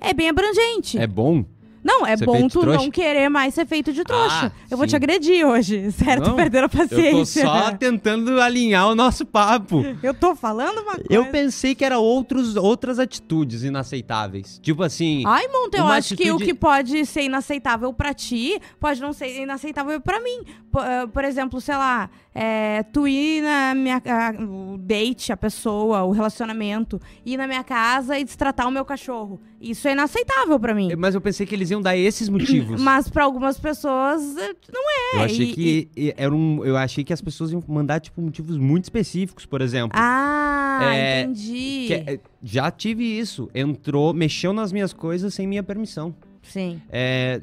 É 0.00 0.14
bem 0.14 0.28
abrangente. 0.28 0.96
É 0.98 1.06
bom? 1.06 1.44
Não, 1.82 2.06
é 2.06 2.16
Ser 2.16 2.26
bom 2.26 2.46
tu 2.48 2.64
não 2.66 2.90
querer 2.90 3.28
mais 3.30 3.54
ser 3.54 3.66
feito 3.66 3.92
de 3.92 4.04
trouxa. 4.04 4.52
Ah, 4.54 4.64
eu 4.70 4.76
vou 4.76 4.86
sim. 4.86 4.90
te 4.90 4.96
agredir 4.96 5.46
hoje. 5.46 5.90
Sério, 5.92 6.22
Não, 6.26 6.36
a 6.38 6.42
Eu 6.44 6.68
tô 6.68 6.76
paciência. 6.78 7.42
só 7.42 7.70
tentando 7.72 8.40
alinhar 8.40 8.86
o 8.88 8.94
nosso 8.94 9.24
papo. 9.24 9.82
Eu 10.02 10.12
tô 10.12 10.34
falando 10.36 10.78
uma 10.82 10.94
coisa. 10.96 11.06
Eu 11.08 11.26
pensei 11.26 11.74
que 11.74 11.84
era 11.84 11.98
outros, 11.98 12.54
outras 12.56 12.98
atitudes 12.98 13.62
inaceitáveis. 13.64 14.58
Tipo 14.62 14.82
assim. 14.82 15.22
Ai, 15.26 15.48
Monta, 15.48 15.78
eu 15.78 15.86
acho 15.88 16.14
que 16.16 16.24
o 16.30 16.34
atitude- 16.34 16.44
que 16.44 16.54
pode 16.54 17.06
ser 17.06 17.22
inaceitável 17.22 17.92
pra 17.94 18.12
ti, 18.12 18.60
pode 18.78 19.00
não 19.00 19.12
ser 19.12 19.40
inaceitável 19.42 20.00
pra 20.00 20.20
mim. 20.20 20.42
Por, 20.70 20.84
eh, 20.84 21.06
por 21.06 21.24
exemplo, 21.24 21.60
sei 21.60 21.74
lá, 21.76 22.10
é, 22.34 22.82
tu 22.92 23.08
ir 23.08 23.42
na 23.42 23.74
minha 23.74 24.00
o 24.38 24.76
date, 24.78 25.32
a 25.32 25.36
pessoa, 25.36 26.02
o 26.04 26.12
relacionamento, 26.12 27.00
ir 27.24 27.36
na 27.36 27.46
minha 27.46 27.64
casa 27.64 28.18
e 28.18 28.24
destratar 28.24 28.68
o 28.68 28.70
meu 28.70 28.84
cachorro. 28.84 29.40
Isso 29.60 29.86
é 29.86 29.92
inaceitável 29.92 30.58
pra 30.58 30.74
mim. 30.74 30.88
Mas 30.96 31.14
eu 31.14 31.20
pensei 31.20 31.44
que 31.44 31.54
eles 31.54 31.70
iam 31.70 31.82
dar 31.82 31.94
esses 31.96 32.28
motivos. 32.30 32.80
Mas 32.80 33.08
pra 33.10 33.24
algumas 33.24 33.58
pessoas 33.58 34.22
eh, 34.38 34.54
não 34.72 34.80
é. 34.90 35.16
eu 35.16 35.20
achei 35.24 35.50
E- 35.50 35.52
que 35.52 35.88
e- 35.96 36.14
era 36.16 36.34
um, 36.34 36.64
eu 36.64 36.76
achei 36.78 37.04
que 37.04 37.12
as 37.12 37.20
pessoas 37.20 37.52
iam 37.52 37.62
mandar 37.68 38.00
tipo 38.00 38.22
motivos 38.22 38.56
muito 38.56 38.84
específicos, 38.84 39.44
por 39.44 39.60
exemplo. 39.60 39.90
Ah, 40.00 40.80
É, 40.82 41.20
entendi. 41.22 41.84
Que 41.88 41.92
é- 41.94 42.20
já 42.42 42.70
tive 42.70 43.04
isso. 43.04 43.50
Entrou, 43.54 44.14
mexeu 44.14 44.52
nas 44.54 44.72
minhas 44.72 44.92
coisas 44.94 45.34
sem 45.34 45.46
minha 45.46 45.62
permissão. 45.62 46.14
Sim. 46.42 46.80
É, 46.90 47.42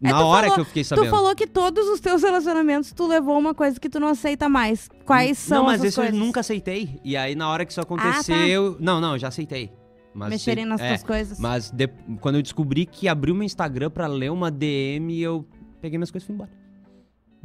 É, 0.00 0.08
na 0.08 0.18
tu 0.20 0.24
hora 0.26 0.42
falou- 0.42 0.54
que 0.54 0.60
eu 0.60 0.64
fiquei 0.66 0.82
Tu 0.84 0.86
sabendo. 0.88 1.10
falou 1.10 1.34
que 1.34 1.46
todos 1.48 1.88
os 1.88 1.98
teus 1.98 2.22
relacionamentos 2.22 2.92
tu 2.92 3.08
levou 3.08 3.36
uma 3.36 3.54
coisa 3.54 3.80
que 3.80 3.88
tu 3.88 3.98
não 3.98 4.08
aceita 4.08 4.48
mais. 4.48 4.88
Quais 5.04 5.36
são 5.38 5.58
Não, 5.58 5.64
mas 5.64 5.74
essas 5.76 5.86
esse 5.88 5.96
coisas? 5.96 6.14
eu 6.14 6.20
nunca 6.20 6.40
aceitei. 6.40 7.00
E 7.02 7.16
aí 7.16 7.34
na 7.34 7.48
hora 7.48 7.64
que 7.66 7.72
isso 7.72 7.80
Ah, 7.80 7.84
tá. 7.84 7.94
aconteceu, 7.94 8.76
não, 8.78 9.00
não, 9.00 9.14
eu 9.14 9.18
já 9.18 9.28
aceitei. 9.28 9.70
Mas 10.16 10.30
Mexerem 10.30 10.64
nas 10.64 10.80
é, 10.80 10.96
coisas. 10.96 11.38
Mas 11.38 11.70
de- 11.70 11.88
quando 12.22 12.36
eu 12.36 12.42
descobri 12.42 12.86
que 12.86 13.06
abriu 13.06 13.34
meu 13.34 13.44
Instagram 13.44 13.90
pra 13.90 14.06
ler 14.06 14.30
uma 14.32 14.50
DM, 14.50 15.20
eu 15.20 15.46
peguei 15.78 15.98
minhas 15.98 16.10
coisas 16.10 16.24
e 16.24 16.26
fui 16.26 16.34
embora. 16.34 16.50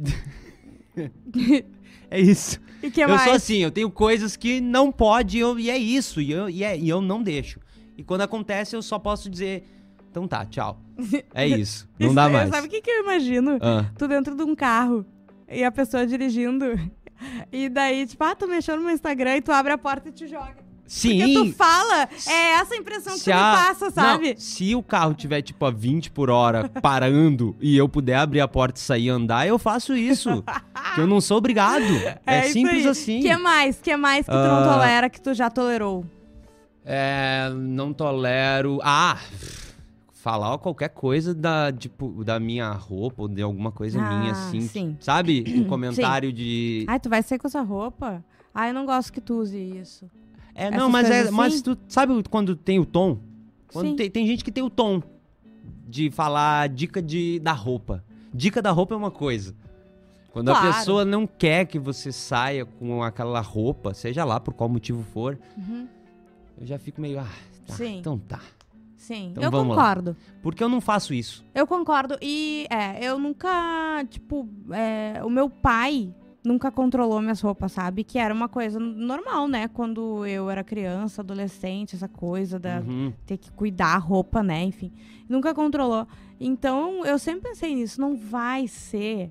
é 2.10 2.18
isso. 2.18 2.58
E 2.82 2.90
que 2.90 3.02
eu 3.02 3.08
mais? 3.10 3.22
sou 3.24 3.32
assim, 3.34 3.58
eu 3.58 3.70
tenho 3.70 3.90
coisas 3.90 4.36
que 4.36 4.58
não 4.58 4.90
pode 4.90 5.38
eu- 5.38 5.58
e 5.58 5.68
é 5.68 5.76
isso, 5.76 6.18
e 6.18 6.32
eu, 6.32 6.48
e, 6.48 6.64
é- 6.64 6.78
e 6.78 6.88
eu 6.88 7.02
não 7.02 7.22
deixo. 7.22 7.60
E 7.96 8.02
quando 8.02 8.22
acontece, 8.22 8.74
eu 8.74 8.80
só 8.80 8.98
posso 8.98 9.28
dizer, 9.28 9.64
então 10.10 10.26
tá, 10.26 10.46
tchau. 10.46 10.80
É 11.34 11.46
isso, 11.46 11.86
não 11.98 12.06
Isso 12.06 12.16
dá 12.16 12.28
mais. 12.30 12.48
Sabe 12.48 12.68
o 12.68 12.70
que, 12.70 12.80
que 12.80 12.90
eu 12.90 13.02
imagino? 13.02 13.58
Ah, 13.60 13.84
Tu 13.98 14.08
dentro 14.08 14.34
de 14.34 14.42
um 14.42 14.54
carro 14.54 15.04
e 15.46 15.62
a 15.62 15.70
pessoa 15.70 16.06
dirigindo. 16.06 16.64
E 17.52 17.68
daí, 17.68 18.04
tipo, 18.04 18.24
ah, 18.24 18.34
tu 18.34 18.48
mexeu 18.48 18.76
no 18.76 18.82
meu 18.82 18.90
Instagram 18.92 19.36
e 19.36 19.40
tu 19.42 19.52
abre 19.52 19.72
a 19.72 19.78
porta 19.78 20.08
e 20.08 20.12
te 20.12 20.26
joga. 20.26 20.56
Sim, 20.86 21.18
Porque 21.20 21.34
tu 21.34 21.52
fala, 21.56 22.08
é 22.26 22.52
essa 22.54 22.74
a 22.74 22.76
impressão 22.76 23.12
que 23.14 23.18
tu 23.20 23.24
se 23.24 23.30
me 23.30 23.36
a- 23.36 23.52
passa, 23.66 23.90
sabe? 23.90 24.30
Não, 24.34 24.36
se 24.40 24.74
o 24.74 24.82
carro 24.82 25.14
tiver, 25.14 25.40
tipo, 25.42 25.64
a 25.64 25.70
20 25.70 26.10
por 26.10 26.28
hora 26.30 26.68
parando 26.68 27.56
e 27.60 27.76
eu 27.76 27.88
puder 27.88 28.16
abrir 28.16 28.40
a 28.40 28.48
porta 28.48 28.78
e 28.78 28.82
sair 28.82 29.04
e 29.04 29.08
andar, 29.10 29.46
eu 29.46 29.58
faço 29.58 29.94
isso. 29.96 30.44
que 30.94 31.00
eu 31.00 31.06
não 31.06 31.20
sou 31.20 31.38
obrigado. 31.38 31.82
É, 32.26 32.44
isso 32.44 32.52
simples 32.52 32.84
aí. 32.84 32.88
assim. 32.88 33.20
que 33.20 33.36
mais? 33.36 33.80
que 33.80 33.96
mais 33.96 34.26
que 34.26 34.32
tu 34.32 34.36
não 34.38 34.58
Ah. 34.58 34.72
tolera 34.74 35.10
que 35.10 35.20
tu 35.20 35.34
já 35.34 35.48
tolerou? 35.50 36.04
É, 36.84 37.50
não 37.54 37.92
tolero. 37.92 38.78
Ah! 38.82 39.18
Falar 40.12 40.56
qualquer 40.58 40.90
coisa 40.90 41.34
da, 41.34 41.72
tipo, 41.72 42.22
da 42.24 42.38
minha 42.38 42.70
roupa 42.70 43.22
ou 43.22 43.28
de 43.28 43.42
alguma 43.42 43.72
coisa 43.72 44.00
Ah, 44.00 44.18
minha, 44.20 44.30
assim. 44.32 44.60
sim. 44.60 44.96
Sabe? 45.00 45.42
Um 45.48 45.64
comentário 45.64 46.32
de. 46.32 46.84
Ai, 46.88 47.00
tu 47.00 47.08
vai 47.08 47.22
sair 47.24 47.38
com 47.40 47.48
essa 47.48 47.60
roupa? 47.60 48.22
Ai, 48.54 48.70
eu 48.70 48.74
não 48.74 48.86
gosto 48.86 49.12
que 49.12 49.20
tu 49.20 49.34
use 49.40 49.58
isso. 49.58 50.08
É, 50.54 50.70
não, 50.70 50.88
mas 50.90 51.06
é. 51.08 51.14
coisas 51.14 51.30
Mas 51.30 51.54
assim? 51.54 51.62
tu 51.62 51.78
sabe 51.88 52.22
quando 52.28 52.54
tem 52.56 52.78
o 52.78 52.84
tom? 52.86 53.18
Quando 53.72 53.96
tem, 53.96 54.10
tem 54.10 54.26
gente 54.26 54.44
que 54.44 54.52
tem 54.52 54.62
o 54.62 54.68
tom 54.70 55.02
de 55.88 56.10
falar 56.10 56.68
dica 56.68 57.00
de, 57.00 57.38
da 57.40 57.52
roupa. 57.52 58.04
Dica 58.34 58.60
da 58.60 58.70
roupa 58.70 58.94
é 58.94 58.96
uma 58.96 59.10
coisa. 59.10 59.54
Quando 60.30 60.46
Claro. 60.50 60.68
a 60.68 60.72
pessoa 60.72 61.04
não 61.04 61.26
quer 61.26 61.66
que 61.66 61.78
você 61.78 62.10
saia 62.12 62.64
com 62.64 63.02
aquela 63.02 63.40
roupa, 63.40 63.92
seja 63.94 64.24
lá 64.24 64.40
por 64.40 64.54
qual 64.54 64.68
motivo 64.68 65.02
for, 65.12 65.38
Uhum. 65.56 65.86
eu 66.58 66.66
já 66.66 66.78
fico 66.78 67.00
meio, 67.00 67.18
ah, 67.20 67.26
tá, 67.66 67.74
Sim. 67.74 67.98
então 67.98 68.18
tá. 68.18 68.40
Sim, 68.96 69.30
Então 69.32 69.42
eu 69.42 69.50
vamos 69.50 69.76
lá. 69.76 69.82
concordo. 69.82 70.16
Porque 70.42 70.62
eu 70.62 70.68
não 70.68 70.80
faço 70.80 71.12
isso. 71.12 71.44
Eu 71.54 71.66
concordo. 71.66 72.16
E, 72.22 72.66
é, 72.70 73.04
eu 73.04 73.18
nunca, 73.18 74.04
tipo, 74.08 74.48
é, 74.70 75.22
o 75.24 75.28
meu 75.28 75.50
pai 75.50 76.14
nunca 76.44 76.70
controlou 76.72 77.20
minhas 77.20 77.40
roupas, 77.40 77.72
sabe? 77.72 78.02
Que 78.04 78.18
era 78.18 78.32
uma 78.34 78.48
coisa 78.48 78.78
normal, 78.78 79.46
né? 79.46 79.68
Quando 79.68 80.26
eu 80.26 80.50
era 80.50 80.64
criança, 80.64 81.22
adolescente, 81.22 81.94
essa 81.94 82.08
coisa 82.08 82.58
da 82.58 82.80
Uhum. 82.80 83.12
ter 83.26 83.36
que 83.38 83.50
cuidar 83.52 83.94
a 83.94 83.98
roupa, 83.98 84.42
né? 84.42 84.62
Enfim, 84.64 84.92
nunca 85.28 85.54
controlou. 85.54 86.06
Então, 86.40 87.04
eu 87.04 87.18
sempre 87.18 87.50
pensei 87.50 87.74
nisso. 87.74 88.00
Não 88.00 88.16
vai 88.16 88.66
ser 88.66 89.30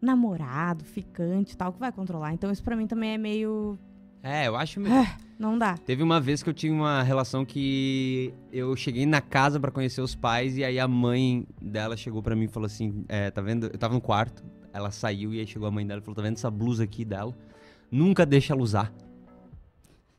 namorado, 0.00 0.84
ficante 0.84 1.54
e 1.54 1.56
tal 1.56 1.72
que 1.72 1.80
vai 1.80 1.90
controlar. 1.90 2.32
Então, 2.32 2.50
isso 2.50 2.62
pra 2.62 2.76
mim 2.76 2.86
também 2.86 3.14
é 3.14 3.18
meio... 3.18 3.78
É, 4.22 4.46
eu 4.46 4.56
acho 4.56 4.80
meio... 4.80 4.94
Ah, 4.94 5.16
não 5.38 5.58
dá. 5.58 5.76
Teve 5.76 6.02
uma 6.02 6.20
vez 6.20 6.42
que 6.42 6.48
eu 6.50 6.54
tinha 6.54 6.72
uma 6.72 7.02
relação 7.02 7.44
que 7.44 8.32
eu 8.52 8.74
cheguei 8.76 9.06
na 9.06 9.20
casa 9.20 9.58
pra 9.58 9.70
conhecer 9.70 10.00
os 10.00 10.14
pais 10.14 10.56
e 10.56 10.64
aí 10.64 10.78
a 10.78 10.86
mãe 10.88 11.46
dela 11.60 11.96
chegou 11.96 12.22
pra 12.22 12.36
mim 12.36 12.44
e 12.44 12.48
falou 12.48 12.66
assim, 12.66 13.04
é, 13.08 13.30
tá 13.30 13.40
vendo? 13.40 13.66
Eu 13.66 13.78
tava 13.78 13.94
no 13.94 14.00
quarto, 14.00 14.44
ela 14.72 14.90
saiu 14.90 15.34
e 15.34 15.40
aí 15.40 15.46
chegou 15.46 15.66
a 15.68 15.70
mãe 15.70 15.86
dela 15.86 16.00
e 16.00 16.02
falou, 16.04 16.14
tá 16.16 16.22
vendo 16.22 16.36
essa 16.36 16.50
blusa 16.50 16.84
aqui 16.84 17.04
dela? 17.04 17.34
Nunca 17.90 18.24
deixa 18.26 18.52
ela 18.52 18.62
usar. 18.62 18.92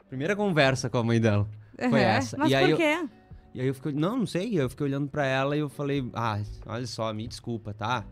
Primeira 0.08 0.36
conversa 0.36 0.90
com 0.90 0.98
a 0.98 1.04
mãe 1.04 1.20
dela. 1.20 1.48
Foi 1.78 1.88
Uhum. 1.88 1.96
essa. 1.98 2.38
Mas 2.38 2.52
E 2.52 2.56
aí 2.56 2.66
por 2.66 2.72
eu- 2.72 2.78
quê? 2.78 3.06
E 3.54 3.62
aí 3.62 3.68
eu 3.68 3.74
fiquei, 3.74 3.92
não, 3.94 4.18
não 4.18 4.26
sei, 4.26 4.60
eu 4.60 4.70
fiquei 4.70 4.86
olhando 4.86 5.08
pra 5.08 5.26
ela 5.26 5.56
e 5.56 5.60
eu 5.60 5.70
falei, 5.70 6.08
ah, 6.14 6.40
olha 6.66 6.86
só, 6.86 7.12
me 7.14 7.28
desculpa, 7.28 7.74
tá? 7.74 8.04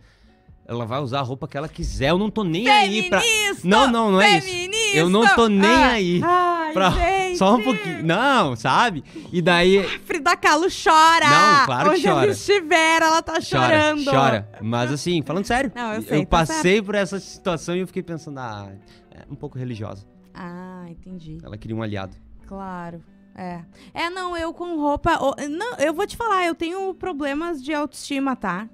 Ela 0.65 0.85
vai 0.85 0.99
usar 0.99 1.19
a 1.19 1.23
roupa 1.23 1.47
que 1.47 1.55
ela 1.57 1.69
quiser, 1.69 2.09
eu 2.09 2.17
não 2.17 2.29
tô 2.29 2.43
nem 2.43 2.67
aí 2.67 3.07
pra... 3.09 3.21
Feminista! 3.21 3.67
Não, 3.67 3.89
não, 3.89 4.11
não 4.11 4.21
é 4.21 4.37
isso. 4.37 4.47
Feminista! 4.47 4.97
Eu 4.97 5.09
não 5.09 5.35
tô 5.35 5.47
nem 5.47 5.69
Ah, 5.69 5.91
aí 5.91 6.21
Ai, 6.23 6.73
pra- 6.73 6.89
gente. 6.91 7.26
Só 7.37 7.55
um 7.55 7.63
pouquinho. 7.63 8.03
Não, 8.05 8.55
sabe? 8.55 9.03
E 9.31 9.41
daí. 9.41 9.83
Frida 10.05 10.35
Kahlo 10.35 10.67
chora! 10.69 11.29
Não, 11.29 11.65
claro 11.65 11.89
que 11.91 11.95
Onde 11.97 12.03
chora. 12.07 12.23
ela 12.23 12.31
estiver, 12.31 13.01
ela 13.01 13.21
tá 13.21 13.33
Chora, 13.33 13.41
chorando. 13.41 14.05
chora. 14.05 14.49
Mas 14.61 14.91
assim, 14.91 15.21
falando 15.21 15.45
sério, 15.45 15.71
Não, 15.75 15.93
eu 15.93 16.01
sei, 16.01 16.25
tá 16.25 16.29
passei 16.29 16.81
por 16.81 16.95
essa 16.95 17.19
situação 17.19 17.75
e 17.75 17.79
eu 17.79 17.87
fiquei 17.87 18.03
pensando, 18.03 18.39
ah, 18.39 18.71
é 19.11 19.23
um 19.29 19.35
pouco 19.35 19.57
religiosa. 19.57 20.05
Ah, 20.33 20.85
entendi. 20.89 21.37
Ela 21.43 21.57
queria 21.57 21.75
um 21.75 21.81
aliado. 21.81 22.15
Claro. 22.45 23.03
É. 23.35 23.61
É, 23.93 24.09
não, 24.09 24.35
eu 24.35 24.51
com 24.53 24.75
roupa. 24.77 25.11
Não, 25.47 25.75
eu 25.77 25.93
vou 25.93 26.07
te 26.07 26.17
falar, 26.17 26.45
eu 26.47 26.55
tenho 26.55 26.91
problemas 26.95 27.63
de 27.63 27.71
autoestima, 27.73 28.35
tá? 28.35 28.67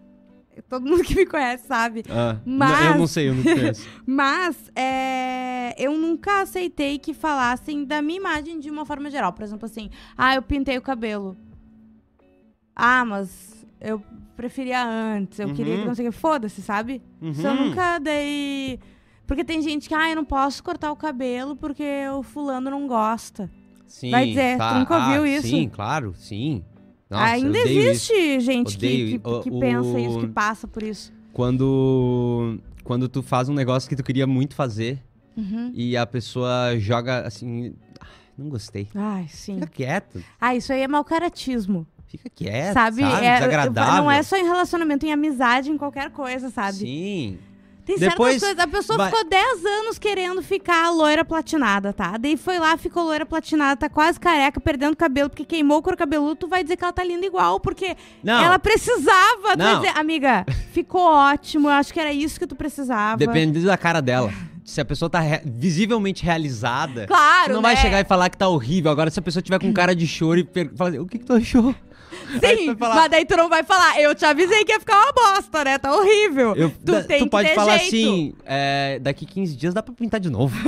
Todo 0.69 0.85
mundo 0.87 1.03
que 1.03 1.15
me 1.15 1.25
conhece 1.25 1.65
sabe. 1.67 2.03
Ah, 2.09 2.37
Mas- 2.45 2.85
eu 2.85 2.97
não 2.97 3.07
sei, 3.07 3.29
eu 3.29 3.33
não 3.35 3.43
conheço. 3.43 3.87
Mas 4.05 4.71
é, 4.75 5.73
eu 5.77 5.97
nunca 5.97 6.41
aceitei 6.41 6.97
que 6.99 7.13
falassem 7.13 7.83
da 7.85 8.01
minha 8.01 8.19
imagem 8.19 8.59
de 8.59 8.69
uma 8.69 8.85
forma 8.85 9.09
geral. 9.09 9.33
Por 9.33 9.43
exemplo, 9.43 9.65
assim, 9.65 9.89
ah, 10.17 10.35
eu 10.35 10.41
pintei 10.41 10.77
o 10.77 10.81
cabelo. 10.81 11.35
Ah, 12.75 13.05
mas 13.05 13.65
eu 13.79 14.01
preferia 14.35 14.83
antes, 14.83 15.39
eu 15.39 15.53
queria 15.53 15.75
que 15.75 15.81
Uhum. 15.81 15.87
não 15.87 15.95
sei 15.95 16.07
o 16.07 16.11
que. 16.11 16.17
Foda-se, 16.17 16.61
sabe? 16.61 17.01
Isso 17.21 17.45
eu 17.45 17.51
Uhum. 17.53 17.69
nunca 17.69 17.99
dei. 17.99 18.79
Porque 19.27 19.43
tem 19.43 19.61
gente 19.61 19.87
que, 19.87 19.93
ah, 19.95 20.09
eu 20.09 20.15
não 20.15 20.25
posso 20.25 20.63
cortar 20.63 20.91
o 20.91 20.95
cabelo 20.95 21.55
porque 21.55 21.83
o 22.17 22.23
fulano 22.23 22.69
não 22.69 22.87
gosta. 22.87 23.49
Sim, 23.87 24.09
Vai 24.09 24.27
dizer, 24.27 24.57
tá. 24.57 24.73
tu 24.73 24.79
nunca 24.79 24.97
ouviu 24.97 25.23
Ah, 25.23 25.27
isso? 25.29 25.47
Sim, 25.47 25.69
claro, 25.69 26.13
sim. 26.15 26.63
Nossa, 27.13 27.25
Ainda 27.33 27.57
existe 27.59 28.13
isso. 28.13 28.39
gente 28.45 28.77
que, 28.77 28.85
Odeio. 28.85 29.19
que, 29.19 29.27
O- 29.29 29.41
que 29.41 29.49
o- 29.51 29.59
pensa 29.59 29.99
isso, 29.99 30.19
que 30.19 30.27
passa 30.27 30.67
por 30.67 30.83
isso. 30.83 31.11
Quando, 31.31 32.59
quando 32.83 33.07
tu 33.07 33.21
faz 33.23 33.47
um 33.49 33.53
negócio 33.53 33.87
que 33.89 33.95
tu 33.95 34.03
queria 34.03 34.25
muito 34.27 34.55
fazer 34.55 34.99
Uhum. 35.37 35.71
e 35.73 35.95
a 35.97 36.05
pessoa 36.05 36.77
joga 36.77 37.25
assim, 37.25 37.73
ah, 37.99 38.05
não 38.37 38.49
gostei. 38.49 38.87
Ai, 38.95 39.27
sim. 39.29 39.55
Fica 39.55 39.67
quieto, 39.67 40.23
Ah, 40.39 40.55
isso 40.55 40.71
aí 40.73 40.81
é 40.81 40.87
mau 40.87 41.03
caratismo. 41.03 41.85
fica 42.07 42.29
quieto, 42.29 42.73
sabe? 42.73 43.01
sabe? 43.01 43.25
É, 43.25 43.33
Desagradável. 43.39 44.03
Não 44.03 44.11
é 44.11 44.21
só 44.21 44.37
em 44.37 44.43
relacionamento, 44.43 45.05
em 45.05 45.11
amizade, 45.13 45.71
em 45.71 45.77
qualquer 45.77 46.11
coisa, 46.11 46.49
sabe? 46.49 46.77
Sim. 46.77 47.37
Tem 47.85 47.97
Depois 47.97 48.39
certas 48.41 48.57
coisas. 48.57 48.59
A 48.59 48.67
pessoa 48.67 48.97
vai- 48.97 49.11
ficou 49.11 49.29
10 49.29 49.65
anos 49.65 49.99
querendo 49.99 50.41
ficar 50.41 50.89
loira 50.91 51.25
platinada, 51.25 51.91
tá? 51.91 52.15
Daí 52.17 52.37
foi 52.37 52.57
lá, 52.57 52.77
ficou 52.77 53.03
loira 53.03 53.25
platinada, 53.25 53.75
tá 53.77 53.89
quase 53.89 54.19
careca, 54.19 54.59
perdendo 54.61 54.95
cabelo, 54.95 55.29
porque 55.29 55.43
queimou 55.43 55.79
o 55.79 55.81
couro 55.81 55.97
cabeludo, 55.97 56.35
tu 56.35 56.47
vai 56.47 56.63
dizer 56.63 56.77
que 56.77 56.83
ela 56.83 56.93
tá 56.93 57.03
linda 57.03 57.25
igual, 57.25 57.59
porque 57.59 57.95
Não. 58.23 58.41
ela 58.43 58.57
precisava. 58.57 59.55
Vai 59.55 59.73
Não. 59.73 59.81
dizer, 59.81 59.97
amiga, 59.97 60.45
ficou 60.71 61.01
ótimo, 61.01 61.67
eu 61.67 61.73
acho 61.73 61.93
que 61.93 61.99
era 61.99 62.13
isso 62.13 62.39
que 62.39 62.47
tu 62.47 62.55
precisava. 62.55 63.17
Depende 63.17 63.59
da 63.61 63.77
cara 63.77 64.01
dela. 64.01 64.31
Se 64.63 64.79
a 64.79 64.85
pessoa 64.85 65.09
tá 65.09 65.19
re- 65.19 65.41
visivelmente 65.45 66.23
realizada, 66.23 67.05
Claro, 67.05 67.49
tu 67.51 67.53
não 67.55 67.61
vai 67.61 67.75
né? 67.75 67.81
chegar 67.81 67.99
e 67.99 68.05
falar 68.05 68.29
que 68.29 68.37
tá 68.37 68.47
horrível. 68.47 68.89
Agora, 68.91 69.09
se 69.11 69.19
a 69.19 69.21
pessoa 69.21 69.43
tiver 69.43 69.59
com 69.59 69.73
cara 69.73 69.93
de 69.93 70.07
choro 70.07 70.39
e 70.39 70.47
falar 70.77 70.89
assim, 70.91 70.99
o 70.99 71.05
que, 71.05 71.19
que 71.19 71.25
tu 71.25 71.33
achou? 71.33 71.75
Sim, 72.39 72.65
vai 72.67 72.75
falar- 72.75 72.95
mas 72.95 73.09
daí 73.11 73.25
tu 73.25 73.35
não 73.37 73.49
vai 73.49 73.63
falar. 73.63 73.99
Eu 73.99 74.13
te 74.15 74.25
avisei 74.25 74.63
que 74.65 74.71
ia 74.71 74.79
ficar 74.79 74.97
uma 75.01 75.11
bosta, 75.13 75.63
né? 75.63 75.77
Tá 75.77 75.93
horrível. 75.95 76.55
Eu- 76.55 76.69
tu 76.69 76.91
da- 76.91 77.03
tem 77.03 77.19
tu 77.19 77.25
que 77.25 77.29
pode 77.31 77.53
falar 77.53 77.77
jeito. 77.77 77.87
assim, 77.95 78.33
é, 78.45 78.99
daqui 78.99 79.25
15 79.25 79.55
dias 79.55 79.73
dá 79.73 79.81
pra 79.83 79.93
pintar 79.93 80.19
de 80.19 80.29
novo. 80.29 80.55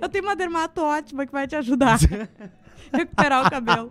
Eu 0.00 0.08
tenho 0.08 0.24
uma 0.24 0.34
dermato 0.36 0.80
ótima 0.82 1.26
que 1.26 1.32
vai 1.32 1.46
te 1.46 1.54
ajudar. 1.56 1.98
Recuperar 2.92 3.46
o 3.46 3.50
cabelo. 3.50 3.90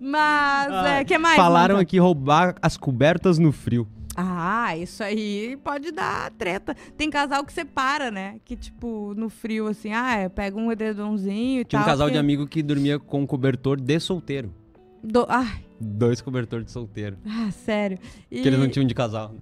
Mas, 0.00 0.86
é, 0.86 1.04
que 1.04 1.16
mais? 1.18 1.36
Falaram 1.36 1.76
aqui 1.78 1.98
roubar 1.98 2.54
as 2.60 2.76
cobertas 2.76 3.38
no 3.38 3.52
frio. 3.52 3.86
Ah, 4.16 4.76
isso 4.76 5.02
aí 5.02 5.56
pode 5.64 5.90
dar 5.90 6.30
treta. 6.32 6.74
Tem 6.96 7.10
casal 7.10 7.44
que 7.44 7.52
separa, 7.52 8.10
né? 8.10 8.36
Que, 8.44 8.54
tipo, 8.56 9.12
no 9.16 9.28
frio, 9.28 9.66
assim, 9.68 9.92
ah, 9.92 10.16
é, 10.16 10.28
pega 10.28 10.56
um 10.56 10.70
edredomzinho 10.70 11.60
e 11.62 11.64
Tinha 11.64 11.80
um 11.80 11.84
tal. 11.84 11.90
casal 11.92 12.06
de 12.08 12.12
porque- 12.12 12.18
amigos 12.20 12.48
que 12.48 12.62
dormia 12.62 12.98
com 12.98 13.26
cobertor 13.26 13.80
de 13.80 13.98
solteiro. 13.98 14.54
Do... 15.02 15.26
Ai, 15.28 15.62
Dois 15.80 16.20
cobertores 16.22 16.64
de 16.66 16.72
solteiro. 16.72 17.18
ah, 17.28 17.50
sério. 17.50 17.98
E... 18.30 18.40
Que 18.40 18.48
eles 18.48 18.58
não 18.58 18.68
tinham 18.68 18.86
de 18.86 18.94
casal. 18.94 19.34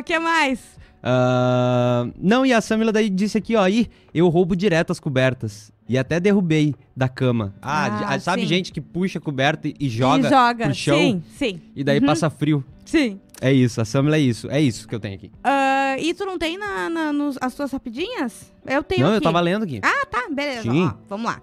O 0.00 0.02
que 0.02 0.18
mais? 0.18 0.78
Ah, 1.02 2.08
não, 2.18 2.44
e 2.44 2.52
a 2.52 2.60
Samila 2.60 2.90
daí 2.90 3.08
disse 3.08 3.38
aqui, 3.38 3.54
ó, 3.54 3.68
Ih, 3.68 3.88
eu 4.12 4.28
roubo 4.28 4.56
direto 4.56 4.90
as 4.90 4.98
cobertas. 4.98 5.70
E 5.88 5.96
até 5.96 6.20
derrubei 6.20 6.74
da 6.96 7.08
cama. 7.08 7.54
Ah, 7.62 8.14
Ah, 8.14 8.20
sabe 8.20 8.42
sim. 8.42 8.48
gente 8.48 8.70
que 8.72 8.80
puxa 8.80 9.18
a 9.18 9.22
coberta 9.22 9.68
e, 9.68 9.88
joga, 9.88 10.26
e 10.26 10.30
joga. 10.30 10.64
pro 10.66 10.74
chão 10.74 10.98
Sim, 10.98 11.22
sim. 11.36 11.60
e 11.74 11.82
daí 11.82 11.98
Uhum. 11.98 12.06
passa 12.06 12.28
frio. 12.28 12.62
Sim. 12.84 13.18
É 13.40 13.52
isso, 13.52 13.80
a 13.80 13.84
Samila 13.84 14.16
é 14.16 14.20
isso. 14.20 14.50
É 14.50 14.60
isso 14.60 14.86
que 14.86 14.94
eu 14.94 15.00
tenho 15.00 15.14
aqui. 15.14 15.30
Ah, 15.44 15.96
e 15.98 16.12
tu 16.12 16.26
não 16.26 16.36
tem 16.38 16.58
na, 16.58 16.90
na- 16.90 17.12
nos, 17.12 17.38
as 17.40 17.54
tuas 17.54 17.70
rapidinhas? 17.72 18.52
Eu 18.66 18.82
tenho 18.82 19.02
não, 19.02 19.08
aqui. 19.08 19.16
eu 19.18 19.20
tava 19.22 19.40
lendo 19.40 19.62
aqui. 19.62 19.80
Ah, 19.82 20.06
tá, 20.10 20.28
beleza. 20.30 20.62
Sim. 20.62 20.86
Ó, 20.86 20.94
vamos 21.08 21.26
lá. 21.26 21.40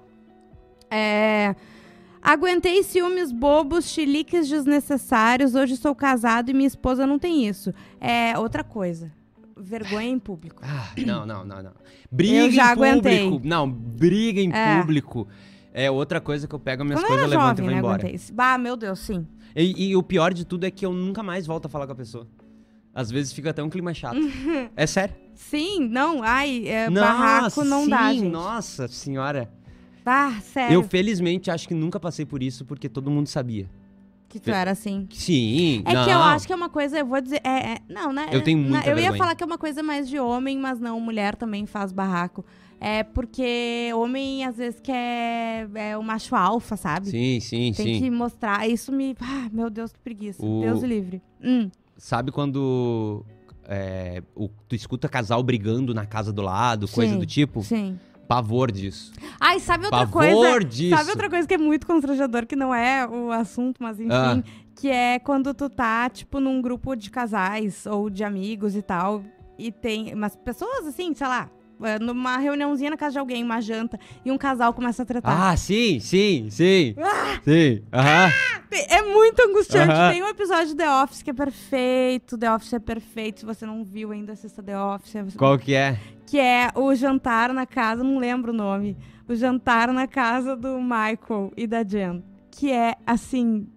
É, 0.91 1.55
Aguentei 2.21 2.81
ciúmes 2.83 3.31
bobos, 3.31 3.85
chiliques 3.89 4.47
desnecessários. 4.49 5.53
Hoje 5.55 5.77
sou 5.77 5.93
casado 5.93 6.49
e 6.49 6.53
minha 6.53 6.67
esposa 6.67 7.05
não 7.05 7.19
tem 7.19 7.47
isso. 7.47 7.71
É 8.01 8.37
outra 8.37 8.63
coisa. 8.63 9.11
Vergonha 9.57 10.07
em 10.09 10.19
público. 10.19 10.61
Ah, 10.63 10.91
não, 11.05 11.25
não, 11.25 11.45
não, 11.45 11.63
não. 11.63 11.71
Briga 12.11 12.35
Eu 12.35 12.51
já 12.51 12.71
em 12.73 12.75
público. 12.75 12.89
aguentei. 13.07 13.41
Não, 13.43 13.71
briga 13.71 14.41
em 14.41 14.51
É. 14.51 14.79
público. 14.79 15.27
É 15.73 15.91
outra 15.91 16.21
coisa 16.21 16.47
que 16.47 16.55
eu 16.55 16.59
pego 16.59 16.83
minhas 16.85 16.99
Quando 17.01 17.07
coisas, 17.09 17.29
levanto 17.29 17.57
jovem, 17.57 17.63
e 17.63 17.63
vou 17.65 17.71
né? 17.73 17.77
embora. 17.79 18.07
Aguentei. 18.07 18.33
Bah, 18.33 18.57
meu 18.57 18.77
Deus, 18.77 18.99
sim. 18.99 19.27
E, 19.55 19.89
e 19.89 19.95
o 19.95 20.03
pior 20.03 20.33
de 20.33 20.45
tudo 20.45 20.65
é 20.65 20.71
que 20.71 20.85
eu 20.85 20.93
nunca 20.93 21.21
mais 21.23 21.45
volto 21.45 21.65
a 21.65 21.69
falar 21.69 21.85
com 21.85 21.93
a 21.93 21.95
pessoa. 21.95 22.27
Às 22.93 23.11
vezes 23.11 23.33
fica 23.33 23.49
até 23.49 23.61
um 23.61 23.69
clima 23.69 23.93
chato. 23.93 24.17
é 24.75 24.87
sério. 24.87 25.15
Sim, 25.33 25.87
não, 25.89 26.23
ai, 26.23 26.65
é, 26.67 26.89
Nossa, 26.89 27.05
barraco 27.07 27.63
não 27.65 27.83
sim, 27.83 27.89
dá, 27.89 28.13
gente. 28.13 28.29
Nossa 28.29 28.87
senhora. 28.87 29.49
Ah, 30.05 30.39
sério. 30.41 30.75
Eu 30.75 30.83
felizmente 30.83 31.49
acho 31.51 31.67
que 31.67 31.73
nunca 31.73 31.99
passei 31.99 32.25
por 32.25 32.41
isso 32.41 32.63
porque 32.63 32.87
todo 32.87 33.09
mundo 33.11 33.27
sabia. 33.27 33.69
Que 34.35 34.39
tu 34.41 34.51
era 34.51 34.71
assim. 34.71 35.07
Sim, 35.11 35.81
É 35.85 35.93
não. 35.93 36.03
que 36.03 36.11
eu 36.11 36.19
acho 36.19 36.45
que 36.45 36.51
é 36.51 36.55
uma 36.57 36.67
coisa, 36.69 36.99
eu 36.99 37.05
vou 37.05 37.21
dizer. 37.21 37.39
É, 37.41 37.75
é- 37.75 37.77
não, 37.89 38.11
né? 38.11 38.27
Eu 38.33 38.43
tenho 38.43 38.57
muita 38.57 38.85
Eu 38.85 38.95
ia 38.97 39.03
vergonha. 39.03 39.17
falar 39.17 39.33
que 39.35 39.41
é 39.41 39.45
uma 39.45 39.57
coisa 39.57 39.81
mais 39.81 40.09
de 40.09 40.19
homem, 40.19 40.57
mas 40.57 40.77
não, 40.77 40.99
mulher 40.99 41.35
também 41.35 41.65
faz 41.65 41.93
barraco. 41.93 42.43
É 42.81 43.01
porque 43.03 43.89
homem 43.95 44.43
às 44.43 44.57
vezes 44.57 44.81
quer 44.81 45.69
é 45.73 45.97
o 45.97 46.03
macho 46.03 46.35
alfa, 46.35 46.75
sabe? 46.75 47.07
Sim, 47.09 47.39
sim, 47.39 47.71
Tem 47.73 47.95
sim. 47.95 47.99
que 48.01 48.11
mostrar. 48.11 48.67
Isso 48.67 48.91
me. 48.91 49.15
Ah, 49.21 49.47
meu 49.53 49.69
Deus, 49.69 49.93
que 49.93 49.99
preguiça. 49.99 50.45
O- 50.45 50.59
Deus 50.61 50.83
livre. 50.83 51.21
Hum. 51.41 51.71
Sabe 51.97 52.29
quando 52.31 53.25
é, 53.67 54.21
o- 54.35 54.49
tu 54.67 54.75
escuta 54.75 55.07
casal 55.07 55.41
brigando 55.41 55.93
na 55.93 56.05
casa 56.05 56.33
do 56.33 56.41
lado, 56.41 56.87
coisa 56.89 57.13
Sim, 57.13 57.19
do 57.19 57.25
tipo? 57.25 57.63
Sim. 57.63 57.97
Pavor 58.27 58.71
disso. 58.71 59.11
Ai, 59.39 59.59
sabe 59.59 59.85
outra 59.85 60.05
Pavor 60.05 60.11
coisa? 60.23 60.59
disso. 60.65 60.95
Sabe 60.97 61.09
outra 61.11 61.29
coisa 61.29 61.47
que 61.47 61.53
é 61.53 61.57
muito 61.57 61.85
constrangedor, 61.85 62.45
que 62.45 62.55
não 62.55 62.73
é 62.73 63.07
o 63.07 63.31
assunto, 63.31 63.81
mas 63.81 63.99
enfim, 63.99 64.09
Ah. 64.11 64.43
que 64.75 64.89
é 64.89 65.19
quando 65.19 65.53
tu 65.53 65.69
tá, 65.69 66.09
tipo, 66.09 66.39
num 66.39 66.61
grupo 66.61 66.95
de 66.95 67.09
casais 67.11 67.85
ou 67.85 68.09
de 68.09 68.23
amigos 68.23 68.75
e 68.75 68.81
tal, 68.81 69.23
e 69.57 69.71
tem 69.71 70.13
umas 70.13 70.35
pessoas 70.35 70.85
assim, 70.87 71.13
sei 71.13 71.27
lá, 71.27 71.49
numa 72.01 72.37
reuniãozinha 72.37 72.89
na 72.89 72.97
casa 72.97 73.13
de 73.13 73.19
alguém, 73.19 73.43
uma 73.43 73.61
janta, 73.61 73.99
e 74.23 74.31
um 74.31 74.37
casal 74.37 74.73
começa 74.73 75.03
a 75.03 75.05
tratar. 75.05 75.51
Ah, 75.51 75.57
sim, 75.57 75.99
sim, 75.99 76.49
sim. 76.49 76.95
Sim. 77.43 77.83
Aham. 77.93 78.31
É 78.89 79.01
muito 79.01 79.41
angustiante. 79.41 79.91
Aham. 79.91 80.11
Tem 80.11 80.23
um 80.23 80.27
episódio 80.27 80.67
de 80.67 80.75
The 80.75 81.03
Office 81.03 81.23
que 81.23 81.29
é 81.29 81.33
perfeito. 81.33 82.37
The 82.37 82.53
Office 82.53 82.73
é 82.73 82.79
perfeito. 82.79 83.39
Se 83.41 83.45
você 83.45 83.65
não 83.65 83.83
viu 83.83 84.11
ainda, 84.11 84.33
assista 84.33 84.61
The 84.61 84.77
Office. 84.77 85.35
Qual 85.37 85.57
que 85.57 85.73
é? 85.73 85.97
Que 86.25 86.39
é 86.39 86.69
o 86.75 86.93
jantar 86.95 87.53
na 87.53 87.65
casa, 87.65 88.03
não 88.03 88.17
lembro 88.17 88.51
o 88.51 88.55
nome. 88.55 88.97
O 89.27 89.35
jantar 89.35 89.91
na 89.93 90.07
casa 90.07 90.55
do 90.55 90.79
Michael 90.81 91.51
e 91.55 91.65
da 91.67 91.83
Jen. 91.83 92.23
Que 92.51 92.71
é, 92.71 92.95
assim... 93.05 93.67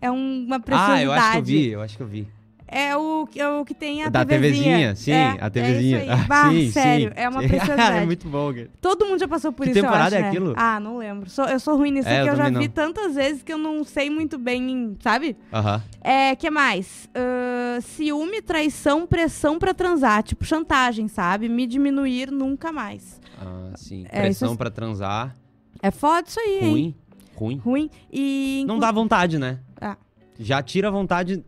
É 0.00 0.10
uma 0.10 0.60
preciosidade. 0.60 1.00
Ah, 1.00 1.02
eu 1.02 1.12
acho 1.12 1.32
que 1.32 1.38
eu 1.38 1.42
vi, 1.42 1.68
eu 1.68 1.80
acho 1.80 1.96
que 1.96 2.02
eu 2.02 2.06
vi. 2.06 2.28
É 2.68 2.96
o, 2.96 3.28
é 3.36 3.48
o 3.48 3.64
que 3.64 3.72
tem 3.74 4.02
a 4.02 4.08
da 4.08 4.24
TVzinha. 4.24 4.92
TVzinha, 4.92 4.96
sim, 4.96 5.12
É, 5.12 5.36
a 5.40 5.48
TVzinha. 5.48 5.98
É 5.98 6.02
isso 6.04 6.12
Ah. 6.16 6.26
Bah, 6.26 6.50
sim, 6.50 6.70
sério, 6.72 7.08
sim. 7.08 7.14
é 7.16 7.28
uma 7.28 7.40
Sim. 7.42 7.46
preciosidade. 7.48 7.96
é 7.98 8.04
muito 8.06 8.28
bom, 8.28 8.52
cara. 8.52 8.70
Todo 8.80 9.06
mundo 9.06 9.20
já 9.20 9.28
passou 9.28 9.52
por 9.52 9.64
Que 9.64 9.70
isso, 9.70 9.80
temporada 9.80 10.16
eu 10.16 10.18
é 10.18 10.22
acho, 10.22 10.22
né? 10.22 10.28
aquilo? 10.28 10.54
Ah, 10.56 10.80
não 10.80 10.98
lembro. 10.98 11.30
Sou- 11.30 11.44
eu 11.46 11.60
sou 11.60 11.76
ruim 11.76 11.92
nisso 11.92 12.08
É, 12.08 12.22
eu 12.22 12.26
eu 12.26 12.36
já 12.36 12.44
também 12.46 12.62
vi 12.62 12.66
não. 12.68 12.74
tantas 12.74 13.14
vezes 13.14 13.42
que 13.42 13.52
eu 13.52 13.58
não 13.58 13.84
sei 13.84 14.10
muito 14.10 14.36
bem, 14.36 14.96
sabe? 15.00 15.36
Aham. 15.52 15.80
É, 16.00 16.34
que 16.34 16.50
mais? 16.50 17.08
Ahn, 17.14 17.80
ciúme, 17.82 18.42
traição, 18.42 19.06
pressão 19.06 19.58
pra 19.58 19.72
transar. 19.72 20.22
Tipo, 20.24 20.44
chantagem, 20.44 21.06
sabe? 21.08 21.48
Me 21.48 21.66
diminuir 21.68 22.30
nunca 22.32 22.72
mais. 22.72 23.20
Ah, 23.40 23.70
sim. 23.76 24.04
É, 24.08 24.22
Pressão 24.22 24.48
isso- 24.48 24.58
pra 24.58 24.70
transar. 24.70 25.36
É 25.80 25.90
foda 25.92 26.26
isso 26.26 26.40
aí, 26.40 26.58
hein? 26.62 26.70
Ruim. 26.70 26.94
Ruim. 27.36 27.56
Ruim. 27.58 27.90
E... 28.12 28.64
Não 28.66 28.78
dá 28.78 28.90
vontade, 28.90 29.38
né? 29.38 29.60
Ah. 29.80 29.96
Já 30.38 30.62
tira 30.62 30.88
a 30.88 30.90
vontade. 30.90 31.44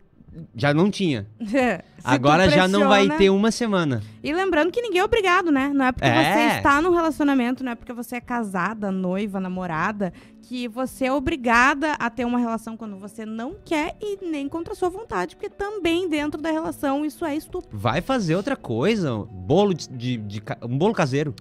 Já 0.55 0.73
não 0.73 0.89
tinha. 0.91 1.27
Se 1.39 1.83
Agora 2.03 2.49
já 2.49 2.67
não 2.67 2.87
vai 2.87 3.09
ter 3.17 3.29
uma 3.29 3.51
semana. 3.51 4.01
E 4.23 4.31
lembrando 4.33 4.71
que 4.71 4.81
ninguém 4.81 4.99
é 5.01 5.03
obrigado, 5.03 5.51
né? 5.51 5.69
Não 5.73 5.85
é 5.85 5.91
porque 5.91 6.07
É. 6.07 6.33
você 6.51 6.57
está 6.57 6.81
num 6.81 6.91
relacionamento, 6.93 7.63
não 7.63 7.73
é 7.73 7.75
porque 7.75 7.91
você 7.91 8.15
é 8.17 8.21
casada, 8.21 8.89
noiva, 8.91 9.39
namorada, 9.39 10.13
que 10.43 10.67
você 10.67 11.05
é 11.05 11.11
obrigada 11.13 11.93
a 11.99 12.09
ter 12.09 12.25
uma 12.25 12.39
relação 12.39 12.77
quando 12.77 12.97
você 12.97 13.25
não 13.25 13.55
quer 13.65 13.95
e 14.01 14.25
nem 14.25 14.47
contra 14.47 14.73
a 14.73 14.75
sua 14.75 14.89
vontade, 14.89 15.35
porque 15.35 15.49
também 15.49 16.07
dentro 16.09 16.41
da 16.41 16.49
relação 16.51 17.05
isso 17.05 17.25
é 17.25 17.35
estupro. 17.35 17.69
Vai 17.77 17.99
fazer 18.01 18.35
outra 18.35 18.55
coisa. 18.55 19.13
Bolo 19.29 19.73
de, 19.73 19.87
de- 19.89 20.17
de 20.17 20.43
um 20.63 20.77
bolo 20.77 20.93
caseiro. 20.93 21.35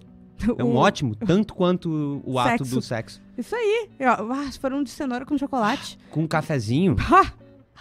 É 0.56 0.62
um 0.64 0.74
O- 0.74 0.76
ótimo, 0.76 1.14
tanto 1.14 1.54
quanto 1.54 2.20
o 2.24 2.38
ato 2.38 2.58
Sexo. 2.64 2.74
do 2.74 2.82
sexo. 2.82 3.22
Isso 3.36 3.54
aí. 3.54 3.88
Ó, 4.00 4.32
ah, 4.32 4.50
se 4.50 4.58
for 4.58 4.72
um 4.72 4.82
de 4.82 4.90
cenoura 4.90 5.24
com 5.24 5.38
chocolate. 5.38 5.98
Com 6.10 6.22
um 6.22 6.26
cafezinho. 6.26 6.96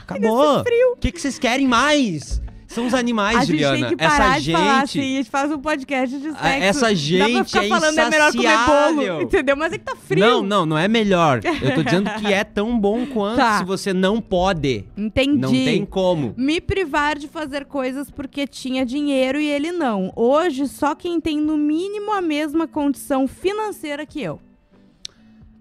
Acabou. 0.02 0.62
O 0.62 0.98
que, 1.00 1.12
que 1.12 1.20
vocês 1.22 1.38
querem 1.40 1.68
mais? 1.68 2.42
São 2.68 2.86
os 2.86 2.94
animais, 2.94 3.38
a 3.38 3.40
gente 3.46 3.52
Juliana. 3.54 3.78
tem 3.88 3.90
que 3.90 3.96
parar 3.96 4.32
Essa 4.32 4.42
de 4.42 4.52
falar 4.52 4.80
gente. 4.86 5.00
assim, 5.00 5.14
a 5.14 5.18
gente 5.18 5.30
faz 5.30 5.52
um 5.52 5.58
podcast 5.60 6.18
de 6.18 6.24
sexo. 6.24 6.38
Ah, 6.42 6.50
essa 6.50 6.80
Dá 6.82 6.88
pra 6.88 6.94
gente 6.94 7.46
ficar 7.46 7.64
é 7.64 7.70
falando, 7.70 7.98
é 8.00 8.10
melhor 8.10 8.32
comer 8.34 8.58
bolo, 8.68 9.22
entendeu? 9.22 9.56
Mas 9.56 9.72
é 9.74 9.78
que 9.78 9.86
tá 9.86 9.96
frio. 9.96 10.20
Não, 10.20 10.44
não, 10.44 10.66
não 10.66 10.78
é 10.78 10.86
melhor. 10.88 11.40
Eu 11.62 11.76
tô 11.76 11.82
dizendo 11.84 12.10
que 12.20 12.28
é 12.32 12.44
tão 12.44 12.78
bom 12.78 13.06
quanto 13.06 13.38
Tá. 13.38 13.60
se 13.60 13.64
você 13.64 13.94
não 13.94 14.20
pode. 14.20 14.84
Entendi. 14.98 15.38
Não 15.40 15.50
tem 15.50 15.86
como. 15.86 16.34
Me 16.38 16.60
privar 16.60 17.18
de 17.18 17.28
fazer 17.30 17.64
coisas 17.66 18.12
porque 18.12 18.46
tinha 18.46 18.86
dinheiro 18.86 19.40
e 19.40 19.48
ele 19.48 19.72
não. 19.72 20.12
Hoje, 20.14 20.68
só 20.68 20.94
quem 20.94 21.22
tem 21.22 21.38
no 21.40 21.56
mínimo 21.58 22.12
a 22.12 22.22
mesma 22.22 22.68
condição 22.68 23.30
financeira 23.30 24.06
que 24.06 24.22
eu. 24.22 24.42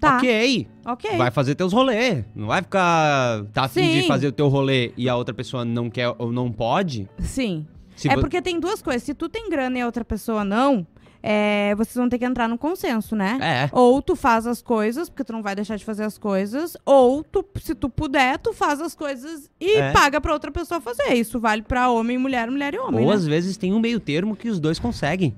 Tá. 0.01 0.19
Ok. 0.19 0.69
Ok. 0.87 1.17
Vai 1.17 1.31
fazer 1.31 1.55
teus 1.55 1.73
rolê. 1.73 2.25
Não 2.35 2.47
vai 2.49 2.63
ficar. 2.63 3.45
Tá 3.53 3.65
afim 3.65 3.81
Sim. 3.81 4.01
de 4.03 4.07
fazer 4.07 4.29
o 4.29 4.33
teu 4.33 4.49
rolê 4.49 4.93
e 4.97 5.09
a 5.09 5.17
outra 5.17 5.35
pessoa 5.35 5.65
não 5.65 5.89
quer 5.91 6.15
ou 6.19 6.31
não 6.31 6.53
pode. 6.53 7.09
Sim. 7.19 7.67
Se 7.97 8.09
é 8.09 8.15
vo- 8.15 8.21
porque 8.21 8.43
tem 8.43 8.61
duas 8.61 8.83
coisas. 8.83 9.03
Se 9.03 9.15
tu 9.15 9.29
tem 9.29 9.49
grana 9.49 9.79
e 9.79 9.81
a 9.81 9.87
outra 9.87 10.05
pessoa 10.05 10.45
não, 10.45 10.87
é, 11.23 11.75
vocês 11.77 11.95
vão 11.97 12.11
ter 12.11 12.19
que 12.19 12.27
entrar 12.27 12.47
no 12.47 12.59
consenso, 12.59 13.17
né? 13.17 13.39
É. 13.41 13.69
Ou 13.73 14.03
tu 14.03 14.15
faz 14.15 14.47
as 14.47 14.61
coisas, 14.61 15.09
porque 15.09 15.25
tu 15.25 15.33
não 15.33 15.43
vai 15.43 15.55
deixar 15.55 15.77
de 15.77 15.85
fazer 15.85 16.05
as 16.05 16.19
coisas, 16.19 16.77
ou 16.85 17.25
tu, 17.25 17.43
se 17.63 17.75
tu 17.75 17.89
puder, 17.89 18.37
tu 18.39 18.53
faz 18.53 18.81
as 18.83 18.95
coisas 18.95 19.51
e 19.59 19.73
É. 19.73 19.93
paga 19.93 20.21
pra 20.21 20.35
outra 20.35 20.53
pessoa 20.53 20.79
fazer. 20.79 21.15
Isso 21.15 21.41
vale 21.41 21.63
pra 21.63 21.89
homem 21.91 22.17
e 22.17 22.19
mulher, 22.19 22.51
mulher 22.51 22.75
e 22.75 22.79
homem, 22.79 23.03
Ou 23.03 23.11
né? 23.11 23.17
às 23.17 23.27
vezes 23.27 23.57
tem 23.57 23.73
um 23.73 23.81
meio 23.81 23.99
termo 23.99 24.37
que 24.37 24.49
os 24.51 24.61
dois 24.61 24.79
conseguem. 24.79 25.35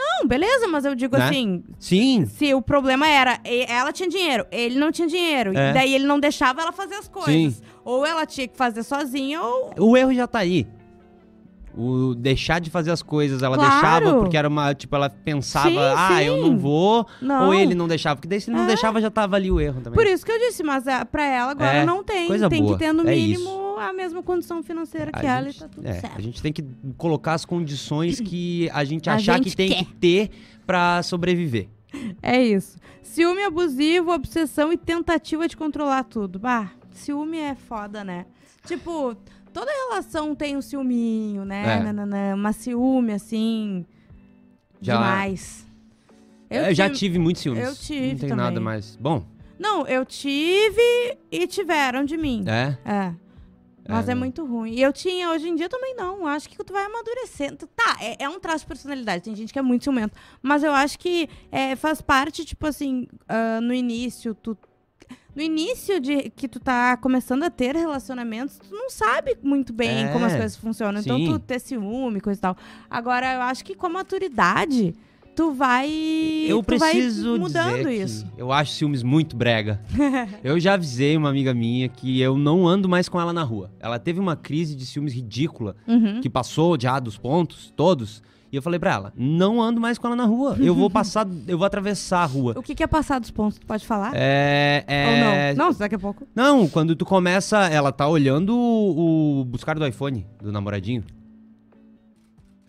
Não, 0.00 0.28
beleza, 0.28 0.68
mas 0.68 0.84
eu 0.84 0.94
digo 0.94 1.16
Né? 1.18 1.24
assim, 1.24 1.64
Sim. 1.80 2.24
Se 2.26 2.54
o 2.54 2.62
problema 2.62 3.08
era, 3.08 3.40
ela 3.68 3.92
tinha 3.92 4.08
dinheiro, 4.08 4.46
ele 4.52 4.78
não 4.78 4.92
tinha 4.92 5.08
dinheiro, 5.08 5.52
É. 5.58 5.70
e 5.70 5.74
daí 5.74 5.92
ele 5.94 6.06
não 6.06 6.20
deixava 6.20 6.62
ela 6.62 6.70
fazer 6.72 6.94
as 6.94 7.08
coisas. 7.08 7.60
Ou 7.84 8.06
ela 8.06 8.24
tinha 8.24 8.46
que 8.46 8.56
fazer 8.56 8.82
sozinha, 8.84 9.42
ou. 9.42 9.72
O 9.78 9.96
erro 9.96 10.14
já 10.14 10.26
tá 10.26 10.38
aí. 10.40 10.66
O 11.76 12.14
deixar 12.14 12.60
de 12.60 12.70
fazer 12.70 12.90
as 12.90 13.02
coisas, 13.02 13.42
ela 13.42 13.56
Claro. 13.56 13.70
deixava 13.70 14.18
porque 14.18 14.36
era 14.36 14.48
uma, 14.48 14.74
tipo, 14.74 14.96
ela 14.96 15.08
pensava, 15.08 15.68
Sim, 15.70 15.76
ah, 15.96 16.22
eu 16.24 16.36
não 16.38 16.48
sim. 16.48 16.56
vou, 16.56 17.06
Não. 17.22 17.46
ou 17.48 17.54
ele 17.54 17.74
não 17.74 17.86
deixava, 17.86 18.16
porque 18.16 18.26
daí 18.28 18.40
se 18.40 18.50
não 18.50 18.64
É. 18.64 18.66
deixava 18.66 19.00
já 19.00 19.10
tava 19.10 19.36
ali 19.36 19.50
o 19.50 19.60
erro 19.60 19.80
também. 19.80 19.96
Por 19.96 20.06
isso 20.06 20.24
que 20.26 20.32
eu 20.32 20.38
disse, 20.38 20.62
mas 20.64 20.88
a, 20.88 21.04
pra 21.04 21.24
ela 21.24 21.52
agora 21.52 21.78
É, 21.78 21.84
não 21.86 22.02
tem. 22.02 22.26
coisa 22.26 22.48
tem 22.48 22.62
boa, 22.62 22.72
que 22.76 22.84
ter 22.84 22.92
no 22.92 23.08
é 23.08 23.14
mínimo 23.14 23.76
a 23.78 23.92
mesma 23.92 24.22
condição 24.22 24.62
financeira 24.62 25.12
que 25.12 25.24
A 25.24 25.36
ela 25.38 25.44
gente- 25.46 25.56
e 25.56 25.60
tá 25.60 25.68
tudo 25.68 25.86
é, 25.86 25.92
certo. 25.94 26.18
a 26.18 26.20
gente 26.20 26.42
tem 26.42 26.52
que 26.52 26.64
colocar 26.96 27.34
as 27.34 27.44
condições 27.44 28.18
que 28.20 28.68
a 28.72 28.82
gente 28.84 29.08
A 29.08 29.14
achar 29.14 29.36
gente 29.36 29.50
que 29.50 29.56
tem 29.56 29.68
quer. 29.70 29.84
que 29.84 29.94
ter 29.94 30.30
pra 30.66 31.02
sobreviver. 31.02 31.68
É 32.22 32.42
isso. 32.42 32.76
Ciúme 33.02 33.42
abusivo, 33.44 34.10
obsessão 34.12 34.72
e 34.72 34.76
tentativa 34.76 35.46
de 35.48 35.56
controlar 35.56 36.04
tudo. 36.04 36.38
Bah, 36.38 36.70
ciúme 36.90 37.38
é 37.38 37.54
foda, 37.54 38.02
né? 38.04 38.26
Tipo, 38.66 39.16
toda 39.58 39.70
relação 39.70 40.34
tem 40.34 40.56
um 40.56 40.62
ciúminho, 40.62 41.44
né? 41.44 41.78
É. 41.78 41.82
Nananã, 41.82 42.34
uma 42.34 42.52
ciúme, 42.52 43.12
assim. 43.12 43.84
Já- 44.80 44.94
Demais. 44.94 45.66
Eu, 46.50 46.74
já 46.74 46.88
tive- 46.88 47.18
muitos 47.18 47.42
ciúmes. 47.42 47.62
eu 47.64 47.74
tive 47.74 48.00
Não 48.12 48.18
tem 48.20 48.28
também. 48.30 48.36
nada 48.44 48.60
mais. 48.60 48.96
Bom, 48.96 49.24
Não, 49.58 49.86
eu 49.86 50.04
tive 50.06 51.18
e 51.30 51.46
tiveram 51.46 52.04
de 52.04 52.16
mim. 52.16 52.44
é. 52.46 52.78
É. 52.84 53.14
Mas 53.90 54.06
é, 54.06 54.12
É. 54.12 54.14
muito 54.14 54.44
ruim. 54.44 54.72
E 54.74 54.82
eu 54.82 54.92
tinha, 54.92 55.30
hoje 55.30 55.48
em 55.48 55.54
dia 55.54 55.66
também 55.66 55.94
não. 55.96 56.26
Acho 56.26 56.46
que 56.50 56.62
tu 56.62 56.72
vai 56.74 56.84
amadurecendo. 56.84 57.66
Tá, 57.74 57.96
é, 58.02 58.22
é 58.22 58.28
um 58.28 58.38
traço 58.38 58.60
de 58.64 58.66
personalidade. 58.68 59.24
Tem 59.24 59.34
gente 59.34 59.50
que 59.50 59.58
é 59.58 59.62
muito 59.62 59.82
ciumento. 59.84 60.14
Mas 60.42 60.62
eu 60.62 60.72
acho 60.72 60.98
que 60.98 61.26
é, 61.50 61.74
faz 61.74 62.02
parte, 62.02 62.44
tipo 62.44 62.66
assim, 62.66 63.06
ah, 63.26 63.60
no 63.62 63.72
início, 63.72 64.34
tu. 64.34 64.56
No 65.36 65.42
início 65.42 66.00
de 66.00 66.30
que 66.30 66.48
tu 66.48 66.58
tá 66.58 66.96
começando 66.96 67.44
a 67.44 67.50
ter 67.50 67.76
relacionamentos, 67.76 68.58
tu 68.58 68.74
não 68.74 68.90
sabe 68.90 69.36
muito 69.42 69.72
bem 69.72 70.04
É, 70.06 70.08
como 70.12 70.24
as 70.24 70.32
coisas 70.32 70.56
funcionam. 70.56 71.00
Então 71.00 71.16
sim. 71.16 71.26
tu 71.26 71.38
ter 71.38 71.60
ciúme, 71.60 72.20
coisa 72.20 72.38
e 72.38 72.42
tal. 72.42 72.56
Agora, 72.90 73.34
eu 73.34 73.42
acho 73.42 73.64
que 73.64 73.74
com 73.76 73.86
a 73.86 73.90
maturidade, 73.90 74.94
tu 75.36 75.52
vai. 75.52 75.88
Eu 76.48 76.60
tu 76.62 76.76
vai 76.76 76.90
preciso 76.92 77.38
mudando 77.38 77.76
dizer 77.88 78.02
isso. 78.04 78.26
eu 78.36 78.50
acho 78.50 78.72
ciúmes 78.72 79.04
muito 79.04 79.36
brega. 79.36 79.80
eu 80.42 80.58
já 80.58 80.74
avisei 80.74 81.16
uma 81.16 81.28
amiga 81.28 81.54
minha 81.54 81.88
que 81.88 82.20
eu 82.20 82.36
não 82.36 82.66
ando 82.66 82.88
mais 82.88 83.08
com 83.08 83.20
ela 83.20 83.32
na 83.32 83.44
rua. 83.44 83.70
Ela 83.78 83.98
teve 84.00 84.18
uma 84.18 84.34
crise 84.34 84.74
de 84.74 84.84
ciúmes 84.84 85.14
ridícula, 85.14 85.76
Uhum. 85.86 86.20
que 86.20 86.28
passou 86.28 86.76
já 86.80 86.98
dos 86.98 87.16
pontos 87.16 87.72
todos. 87.76 88.22
E 88.50 88.56
eu 88.56 88.62
falei 88.62 88.78
pra 88.80 88.92
ela, 88.92 89.12
não 89.14 89.60
ando 89.60 89.80
mais 89.80 89.98
com 89.98 90.06
ela 90.06 90.16
na 90.16 90.24
rua. 90.24 90.56
Eu 90.58 90.74
vou 90.74 90.88
passar, 90.90 91.26
eu 91.46 91.58
vou 91.58 91.66
atravessar 91.66 92.22
a 92.22 92.26
rua. 92.26 92.54
O 92.56 92.62
que, 92.62 92.74
que 92.74 92.82
é 92.82 92.86
passar 92.86 93.18
dos 93.20 93.30
pontos? 93.30 93.58
Tu 93.58 93.66
pode 93.66 93.86
falar? 93.86 94.12
É, 94.14 94.84
é... 94.86 95.06
Ou 95.06 95.56
não? 95.56 95.66
Não, 95.66 95.78
daqui 95.78 95.94
a 95.94 95.98
pouco. 95.98 96.26
Não, 96.34 96.66
quando 96.68 96.96
tu 96.96 97.04
começa, 97.04 97.58
ela 97.66 97.92
tá 97.92 98.08
olhando 98.08 98.56
o, 98.56 99.40
o 99.40 99.44
buscar 99.44 99.78
do 99.78 99.86
iPhone 99.86 100.26
do 100.42 100.50
namoradinho. 100.50 101.04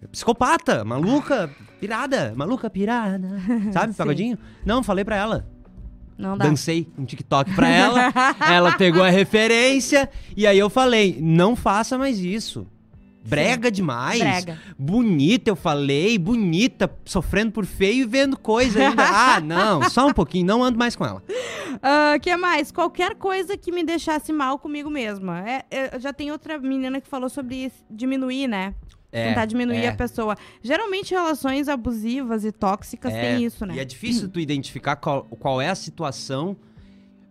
É 0.01 0.07
Psicopata, 0.07 0.83
maluca, 0.83 1.49
pirada, 1.79 2.33
maluca, 2.35 2.69
pirada. 2.69 3.39
Sabe, 3.71 3.93
pagodinho? 3.93 4.37
Não, 4.65 4.83
falei 4.83 5.05
pra 5.05 5.15
ela. 5.15 5.47
Não 6.17 6.37
dá. 6.37 6.45
Dancei 6.45 6.85
um 6.97 7.05
TikTok 7.05 7.55
pra 7.55 7.69
ela. 7.69 8.13
ela 8.51 8.73
pegou 8.73 9.01
a 9.01 9.09
referência 9.09 10.09
e 10.35 10.45
aí 10.45 10.59
eu 10.59 10.69
falei: 10.69 11.17
não 11.21 11.55
faça 11.55 11.97
mais 11.97 12.19
isso. 12.19 12.67
Brega 13.25 13.69
demais. 13.69 14.19
Brega. 14.19 14.59
Bonita, 14.77 15.49
eu 15.51 15.55
falei, 15.55 16.17
bonita, 16.17 16.89
sofrendo 17.05 17.51
por 17.51 17.65
feio 17.65 18.03
e 18.03 18.05
vendo 18.05 18.37
coisa 18.37 18.79
ainda. 18.87 19.03
ah, 19.35 19.39
não, 19.39 19.89
só 19.89 20.07
um 20.07 20.13
pouquinho, 20.13 20.45
não 20.45 20.63
ando 20.63 20.77
mais 20.79 20.95
com 20.95 21.05
ela. 21.05 21.21
Ah, 21.81 22.17
que 22.21 22.35
mais? 22.37 22.71
Qualquer 22.71 23.15
coisa 23.15 23.57
que 23.57 23.71
me 23.71 23.83
deixasse 23.83 24.31
mal 24.33 24.57
comigo 24.57 24.89
mesma. 24.89 25.47
É, 25.47 25.65
é, 25.69 25.99
já 25.99 26.11
tem 26.13 26.31
outra 26.31 26.57
menina 26.57 26.99
que 27.01 27.07
falou 27.07 27.29
sobre 27.29 27.71
diminuir, 27.89 28.47
né? 28.47 28.73
É, 29.11 29.29
Tentar 29.29 29.45
diminuir 29.45 29.77
é. 29.85 29.87
a 29.89 29.95
pessoa. 29.95 30.35
Geralmente, 30.61 31.11
relações 31.13 31.67
abusivas 31.67 32.45
e 32.45 32.51
tóxicas 32.51 33.11
É, 33.13 33.21
têm 33.35 33.43
isso, 33.45 33.65
né? 33.65 33.75
E 33.75 33.79
é 33.79 33.85
difícil 33.85 34.29
tu 34.29 34.39
identificar 34.39 34.95
qual, 34.95 35.23
qual 35.23 35.59
é 35.59 35.67
a 35.69 35.75
situação 35.75 36.55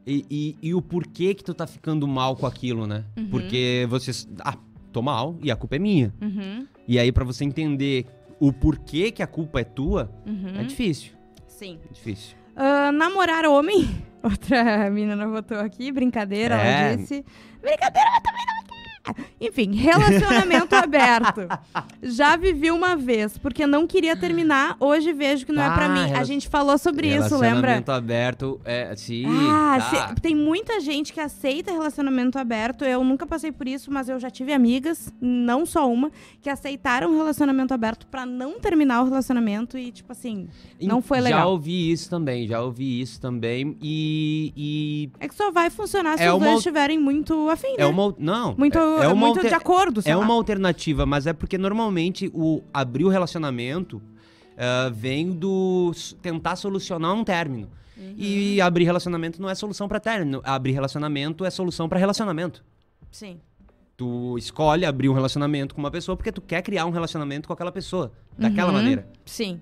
e, 0.07 0.24
e- 0.31 0.57
e 0.70 0.74
o 0.74 0.83
porquê 0.83 1.35
que 1.35 1.44
tu 1.44 1.55
tá 1.55 1.66
ficando 1.66 2.09
mal 2.09 2.35
com 2.35 2.46
aquilo, 2.46 2.87
né? 2.87 3.05
Uhum. 3.16 3.29
Porque 3.29 3.87
você. 3.88 4.11
Ah, 4.40 4.57
tô 4.98 5.02
mal 5.02 5.37
e 5.42 5.50
a 5.50 5.56
culpa 5.56 5.76
é 5.76 5.78
minha. 5.78 6.12
Uhum, 6.20 6.66
E 6.87 6.98
aí, 6.98 7.12
pra 7.12 7.24
você 7.24 7.44
entender 7.44 8.06
o 8.40 8.52
porquê 8.52 9.11
que 9.12 9.22
a 9.22 9.26
culpa 9.26 9.61
é 9.61 9.64
tua, 9.64 10.11
uhum. 10.26 10.61
é 10.61 10.64
difícil. 10.64 11.12
Sim. 11.46 11.78
É 11.88 11.92
difícil. 11.92 12.37
Ah, 12.56 12.90
namorar 12.92 13.44
homem. 13.46 13.88
Outra 14.22 14.90
menina 14.90 15.26
botou 15.28 15.58
aqui, 15.58 15.92
brincadeira, 15.92 16.56
É. 16.56 16.88
ela 16.88 16.96
disse. 16.96 17.24
Brincadeira, 17.61 18.11
mas 18.12 18.22
também 18.22 18.44
não 18.46 18.64
Enfim, 19.40 19.75
relacionamento 19.75 20.75
aberto. 20.77 21.42
Já 22.03 22.37
vivi 22.37 22.71
uma 22.71 22.97
vez, 22.97 23.37
porque 23.38 23.66
não 23.66 23.87
queria 23.87 24.16
terminar. 24.16 24.77
Hoje 24.81 25.12
vejo 25.12 25.47
que 25.47 25.53
não 25.53 25.62
é 25.62 25.71
pra 25.71 25.87
Ah, 25.87 25.88
mim. 25.88 26.12
A 26.12 26.25
gente 26.25 26.49
falou 26.49 26.77
sobre 26.79 27.09
isso, 27.09 27.35
lembra? 27.37 27.73
Relacionamento 27.73 27.92
aberto, 27.92 28.61
é, 28.64 28.94
sim. 28.97 29.25
Ah, 29.27 29.79
tá. 29.79 30.09
se- 30.14 30.21
tem 30.21 30.35
muita 30.35 30.81
gente 30.81 31.12
que 31.12 31.21
aceita 31.21 31.71
relacionamento 31.73 32.38
aberto. 32.38 32.85
Eu 32.85 33.03
nunca 33.05 33.27
passei 33.27 33.53
por 33.53 33.66
isso, 33.68 33.90
mas 33.92 34.09
eu 34.09 34.18
já 34.18 34.31
tive 34.31 34.53
amigas, 34.53 35.12
não 35.21 35.64
só 35.66 35.90
uma, 35.90 36.11
que 36.42 36.51
aceitaram 36.51 37.16
relacionamento 37.16 37.73
aberto 37.75 38.07
pra 38.07 38.25
não 38.27 38.59
terminar 38.61 39.03
o 39.03 39.05
relacionamento 39.07 39.77
e, 39.79 39.90
tipo 39.92 40.12
assim, 40.12 40.49
não 40.81 41.01
foi 41.03 41.18
Já 41.18 41.25
legal. 41.25 41.51
ouvi 41.51 41.90
isso 41.92 42.09
também, 42.11 42.47
já 42.47 42.61
ouvi 42.62 43.01
isso 43.01 43.21
também. 43.21 43.77
E. 43.83 44.53
e 44.57 45.11
É 45.21 45.29
que 45.29 45.35
só 45.35 45.51
vai 45.51 45.71
funcionar 45.71 46.16
se 46.16 46.25
É 46.25 46.31
os 46.31 46.37
uma 46.38 46.47
dois 46.47 46.59
estiverem 46.59 46.99
muito 46.99 47.49
afim, 47.51 47.68
né? 47.68 47.75
é 47.79 47.87
uma. 47.87 48.14
Não. 48.18 48.55
Muito, 48.57 48.79
é, 48.79 48.97
é 49.02 49.08
uma 49.08 49.16
muito 49.26 49.38
alter- 49.38 49.50
de 49.50 49.54
acordo, 49.54 50.00
É 50.04 50.14
lá. 50.14 50.22
uma 50.22 50.34
alternativa, 50.34 51.04
mas 51.06 51.26
é 51.26 51.32
porque 51.32 51.56
normalmente 51.58 52.30
o 52.34 52.62
abrir 52.72 53.04
o 53.04 53.08
relacionamento 53.08 54.00
ah, 54.56 54.90
vem 54.92 55.30
do 55.32 55.92
tentar 56.22 56.56
solucionar 56.56 57.12
um 57.14 57.22
término. 57.24 57.68
Uhum. 57.96 58.14
E 58.16 58.61
abrir 58.61 58.84
relacionamento 58.84 59.40
não 59.42 59.48
é 59.50 59.54
solução 59.54 59.88
pra 59.88 59.98
término. 60.00 60.40
Abrir 60.44 60.72
relacionamento 60.72 61.44
é 61.44 61.50
solução 61.50 61.88
pra 61.88 61.98
relacionamento. 61.98 62.64
Sim. 63.11 63.40
Tu 63.96 64.37
escolhe 64.38 64.84
abrir 64.84 65.08
um 65.08 65.12
relacionamento 65.12 65.74
com 65.74 65.80
uma 65.80 65.90
pessoa 65.90 66.16
porque 66.16 66.30
tu 66.30 66.40
quer 66.40 66.62
criar 66.62 66.87
um 66.87 66.90
relacionamento 66.90 67.48
com 67.48 67.52
aquela 67.52 67.72
pessoa. 67.72 68.12
Daquela 68.38 68.68
Uhum. 68.68 68.76
maneira. 68.76 69.08
Sim. 69.24 69.61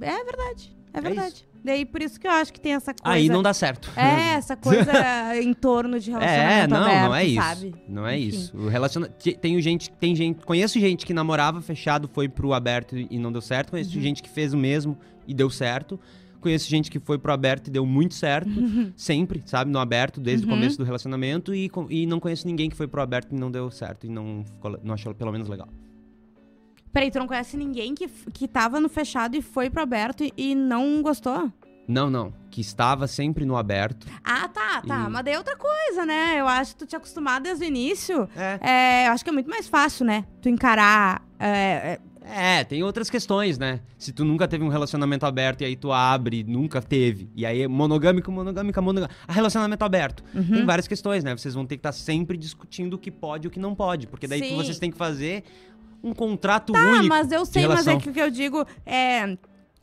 É 0.00 0.24
verdade. 0.24 0.76
É 0.92 0.98
É 0.98 1.00
verdade. 1.00 1.46
Daí 1.66 1.84
por 1.84 2.00
isso 2.00 2.18
que 2.18 2.26
eu 2.26 2.30
acho 2.30 2.52
que 2.52 2.60
tem 2.60 2.72
essa 2.74 2.94
coisa. 2.94 3.16
Aí 3.16 3.28
não 3.28 3.42
dá 3.42 3.52
certo. 3.52 3.90
É, 3.96 4.34
essa 4.34 4.56
coisa 4.56 4.92
em 5.42 5.52
torno 5.52 5.98
de 5.98 6.10
relacionamento 6.12 6.74
É, 6.74 6.78
não, 6.78 6.86
aberto, 6.86 7.02
não 7.08 7.14
é 7.14 7.24
isso. 7.24 7.42
sabe? 7.42 7.74
Não 7.88 8.06
é 8.06 8.18
Enfim. 8.18 8.28
isso. 8.28 8.56
O 8.56 8.68
relaciona... 8.68 9.08
te- 9.08 9.36
Tenho 9.36 9.60
gente, 9.60 9.90
tem 9.90 10.14
gente, 10.14 10.44
conheço 10.46 10.78
gente 10.78 11.04
que 11.04 11.12
namorava 11.12 11.60
fechado, 11.60 12.08
foi 12.12 12.28
pro 12.28 12.52
aberto 12.52 12.96
e 12.96 13.18
não 13.18 13.32
deu 13.32 13.40
certo. 13.42 13.70
Conheço 13.70 13.94
Uhum. 13.96 14.00
gente 14.02 14.22
que 14.22 14.30
fez 14.30 14.54
o 14.54 14.56
mesmo 14.56 14.96
e 15.26 15.34
deu 15.34 15.50
certo. 15.50 15.98
Conheço 16.40 16.68
gente 16.70 16.90
que 16.90 17.00
foi 17.00 17.18
pro 17.18 17.32
aberto 17.32 17.66
e 17.66 17.70
deu 17.70 17.84
muito 17.84 18.14
certo, 18.14 18.48
sempre, 18.94 19.42
sabe, 19.44 19.68
no 19.70 19.80
aberto 19.80 20.20
desde 20.20 20.46
Uhum. 20.46 20.52
o 20.52 20.54
começo 20.56 20.78
do 20.78 20.84
relacionamento 20.84 21.52
e, 21.52 21.68
e 21.90 22.06
não 22.06 22.20
conheço 22.20 22.46
ninguém 22.46 22.70
que 22.70 22.76
foi 22.76 22.86
pro 22.86 23.02
aberto 23.02 23.32
e 23.34 23.38
não 23.38 23.50
deu 23.50 23.68
certo 23.72 24.06
e 24.06 24.08
não 24.08 24.44
ficou, 24.44 24.78
não 24.84 24.94
achou 24.94 25.12
pelo 25.12 25.32
menos 25.32 25.48
legal. 25.48 25.68
Peraí, 26.96 27.10
tu 27.10 27.18
não 27.18 27.26
conhece 27.26 27.58
ninguém 27.58 27.94
que, 27.94 28.08
que 28.32 28.48
tava 28.48 28.80
no 28.80 28.88
fechado 28.88 29.36
e 29.36 29.42
foi 29.42 29.68
pro 29.68 29.82
aberto 29.82 30.24
e, 30.24 30.32
e 30.34 30.54
não 30.54 31.02
gostou? 31.02 31.52
Não, 31.86 32.08
não, 32.08 32.32
que 32.50 32.62
estava 32.62 33.06
sempre 33.06 33.44
no 33.44 33.54
aberto. 33.54 34.06
Ah, 34.24 34.48
tá, 34.48 34.80
tá. 34.80 35.04
E- 35.06 35.10
Mas 35.10 35.22
daí 35.26 35.34
é 35.34 35.36
outra 35.38 35.56
coisa, 35.56 36.06
né? 36.06 36.40
Eu 36.40 36.48
acho 36.48 36.72
que 36.72 36.78
tu 36.78 36.86
te 36.86 36.96
acostumar 36.96 37.38
desde 37.38 37.66
o 37.66 37.68
início. 37.68 38.26
É. 38.34 38.58
É, 38.62 39.08
eu 39.08 39.12
acho 39.12 39.22
que 39.22 39.28
é 39.28 39.32
muito 39.34 39.50
mais 39.50 39.68
fácil, 39.68 40.06
né? 40.06 40.24
Tu 40.40 40.48
encarar. 40.48 41.20
é, 41.38 41.98
é, 42.24 42.60
É, 42.60 42.64
tem 42.64 42.82
outras 42.82 43.10
questões, 43.10 43.58
né? 43.58 43.80
Se 43.98 44.10
tu 44.10 44.24
nunca 44.24 44.48
teve 44.48 44.64
um 44.64 44.68
relacionamento 44.68 45.26
aberto 45.26 45.60
e 45.60 45.64
aí 45.66 45.76
tu 45.76 45.92
abre, 45.92 46.42
nunca 46.44 46.80
teve. 46.80 47.30
E 47.36 47.44
aí 47.44 47.60
é 47.60 47.68
monogâmico, 47.68 48.32
monogâmica, 48.32 48.80
monogâmico. 48.80 49.14
Ah, 49.28 49.32
relacionamento 49.34 49.84
aberto. 49.84 50.24
Uhum. 50.34 50.44
Tem 50.50 50.64
várias 50.64 50.88
questões, 50.88 51.22
né? 51.22 51.36
Vocês 51.36 51.52
vão 51.54 51.66
ter 51.66 51.76
que 51.76 51.80
estar 51.80 51.92
sempre 51.92 52.38
discutindo 52.38 52.94
o 52.94 52.98
que 52.98 53.10
pode 53.10 53.46
e 53.46 53.48
o 53.48 53.50
que 53.50 53.60
não 53.60 53.74
pode. 53.74 54.06
Porque 54.06 54.26
daí 54.26 54.40
tu- 54.40 54.56
vocês 54.56 54.78
têm 54.78 54.90
que 54.90 54.96
fazer 54.96 55.44
um 56.06 56.12
contrato 56.14 56.72
Tá, 56.72 56.78
único. 56.80 57.08
mas 57.08 57.30
eu 57.32 57.44
sei, 57.44 57.66
mas 57.66 57.86
é 57.86 57.96
que 57.96 58.08
o 58.10 58.12
que 58.12 58.20
eu 58.20 58.30
digo 58.30 58.64
é. 58.84 59.36